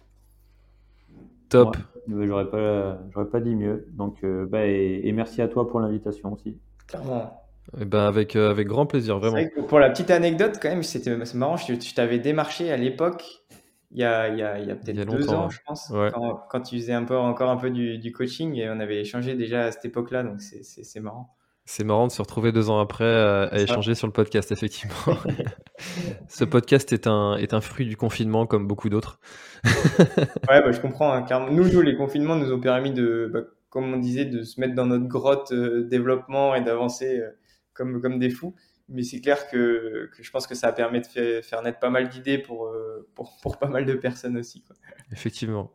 Top. 1.49 1.77
j'aurais 2.07 2.49
pas, 2.49 3.01
j'aurais 3.11 3.29
pas 3.29 3.39
dit 3.39 3.55
mieux. 3.55 3.87
Donc, 3.91 4.25
bah, 4.25 4.65
et, 4.65 5.11
merci 5.13 5.41
à 5.41 5.47
toi 5.47 5.67
pour 5.67 5.79
l'invitation 5.79 6.33
aussi. 6.33 6.57
Clairement. 6.87 7.41
Eh 7.79 7.85
ben 7.85 7.99
avec, 7.99 8.35
euh, 8.35 8.49
avec 8.49 8.67
grand 8.67 8.85
plaisir, 8.85 9.19
vraiment. 9.19 9.41
pour 9.67 9.79
la 9.79 9.89
petite 9.89 10.11
anecdote, 10.11 10.57
quand 10.61 10.69
même, 10.69 10.83
c'était 10.83 11.15
marrant. 11.35 11.55
Je, 11.57 11.95
t'avais 11.95 12.19
démarché 12.19 12.71
à 12.71 12.77
l'époque, 12.77 13.23
il 13.91 13.99
y 13.99 14.03
a, 14.03 14.29
y 14.29 14.41
a, 14.41 14.57
y 14.59 14.71
a 14.71 14.75
peut-être 14.75 15.05
deux 15.05 15.29
ans, 15.29 15.49
je 15.49 15.59
pense, 15.65 15.87
quand, 15.89 16.45
quand, 16.49 16.61
tu 16.61 16.77
faisais 16.77 16.93
un 16.93 17.03
peu, 17.03 17.17
encore 17.17 17.49
un 17.49 17.57
peu 17.57 17.69
du, 17.69 17.97
du, 17.97 18.11
coaching 18.11 18.55
et 18.55 18.69
on 18.69 18.79
avait 18.79 19.01
échangé 19.01 19.35
déjà 19.35 19.63
à 19.63 19.71
cette 19.71 19.85
époque-là, 19.85 20.23
donc 20.23 20.39
c'est 20.39 20.99
marrant. 20.99 21.35
C'est 21.65 21.83
marrant 21.83 22.07
de 22.07 22.11
se 22.11 22.21
retrouver 22.21 22.51
deux 22.51 22.69
ans 22.69 22.79
après 22.79 23.03
euh, 23.03 23.47
à, 23.49 23.59
échanger 23.59 23.93
sur 23.93 24.07
le 24.07 24.13
podcast, 24.13 24.51
effectivement. 24.51 25.15
Ce 26.27 26.43
podcast 26.43 26.91
est 26.91 27.05
un, 27.05 27.35
est 27.35 27.53
un 27.53 27.61
fruit 27.61 27.85
du 27.85 27.95
confinement, 27.95 28.45
comme 28.45 28.67
beaucoup 28.67 28.89
d'autres. 28.89 29.19
ouais, 29.65 30.07
bah, 30.47 30.71
je 30.71 30.79
comprends. 30.81 31.13
Hein, 31.13 31.21
car 31.21 31.51
nous, 31.51 31.69
nous, 31.69 31.81
les 31.81 31.95
confinements 31.95 32.35
nous 32.35 32.51
ont 32.51 32.59
permis 32.59 32.91
de, 32.91 33.29
bah, 33.31 33.41
comme 33.69 33.93
on 33.93 33.97
disait, 33.97 34.25
de 34.25 34.43
se 34.43 34.59
mettre 34.59 34.73
dans 34.73 34.87
notre 34.87 35.07
grotte 35.07 35.51
euh, 35.51 35.83
développement 35.83 36.55
et 36.55 36.61
d'avancer 36.61 37.21
comme, 37.73 38.01
comme 38.01 38.17
des 38.17 38.31
fous. 38.31 38.55
Mais 38.93 39.03
c'est 39.03 39.21
clair 39.21 39.47
que, 39.49 40.09
que, 40.15 40.21
je 40.21 40.31
pense 40.31 40.47
que 40.47 40.55
ça 40.55 40.71
permet 40.73 40.99
de 40.99 41.41
faire, 41.41 41.61
naître 41.61 41.79
pas 41.79 41.89
mal 41.89 42.09
d'idées 42.09 42.37
pour, 42.37 42.67
euh, 42.67 43.07
pour, 43.15 43.37
pour, 43.41 43.57
pas 43.57 43.67
mal 43.67 43.85
de 43.85 43.93
personnes 43.93 44.37
aussi. 44.37 44.63
Quoi. 44.63 44.75
Effectivement. 45.13 45.71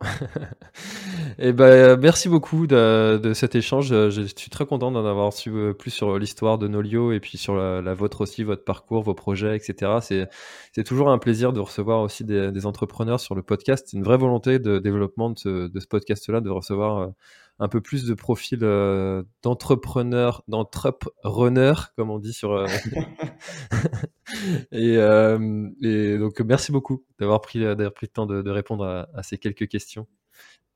et 1.39 1.49
eh 1.49 1.53
ben, 1.53 1.99
merci 1.99 2.29
beaucoup 2.29 2.67
de, 2.67 3.19
de, 3.21 3.33
cet 3.33 3.55
échange. 3.55 3.89
Je 3.89 4.21
suis 4.35 4.49
très 4.49 4.65
content 4.65 4.91
d'en 4.91 5.05
avoir 5.05 5.33
su 5.33 5.49
euh, 5.49 5.73
plus 5.73 5.91
sur 5.91 6.17
l'histoire 6.19 6.57
de 6.57 6.67
Nolio 6.67 7.11
et 7.11 7.19
puis 7.19 7.37
sur 7.37 7.55
la, 7.55 7.93
vôtre 7.93 8.21
aussi, 8.21 8.43
votre 8.43 8.63
parcours, 8.63 9.01
vos 9.01 9.15
projets, 9.15 9.55
etc. 9.55 10.27
C'est 10.71 10.83
toujours 10.83 11.09
un 11.09 11.17
plaisir 11.17 11.53
de 11.53 11.59
recevoir 11.59 12.01
aussi 12.01 12.23
des, 12.23 12.51
des 12.51 12.65
entrepreneurs 12.65 13.19
sur 13.19 13.33
le 13.33 13.41
podcast. 13.41 13.87
C'est 13.89 13.97
une 13.97 14.03
vraie 14.03 14.17
volonté 14.17 14.59
de 14.59 14.79
développement 14.79 15.31
de 15.31 15.37
ce, 15.37 15.87
podcast-là, 15.87 16.41
de 16.41 16.49
recevoir 16.49 16.97
euh, 16.99 17.07
un 17.59 17.67
peu 17.67 17.81
plus 17.81 18.05
de 18.05 18.13
profil 18.13 18.59
euh, 18.61 19.23
d'entrepreneur, 19.41 20.43
d'entrepreneur, 20.47 21.93
comme 21.95 22.09
on 22.11 22.19
dit 22.19 22.33
sur. 22.33 22.51
Euh, 22.53 22.67
euh, 24.73 25.69
et, 25.81 26.17
donc 26.17 26.39
merci 26.41 26.71
beaucoup 26.71 27.03
d'avoir 27.19 27.41
pris, 27.41 27.59
d'avoir 27.59 27.93
pris 27.93 28.07
le 28.07 28.11
temps 28.11 28.25
de, 28.25 28.49
répondre 28.49 29.07
à, 29.13 29.23
ces 29.23 29.37
quelques 29.37 29.67
questions. 29.67 30.07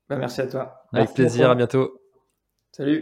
Bah, 0.08 0.16
merci 0.16 0.40
à 0.40 0.46
toi. 0.46 0.86
Avec 0.92 1.14
plaisir, 1.14 1.50
à 1.50 1.54
bientôt. 1.54 2.00
Salut. 2.72 3.01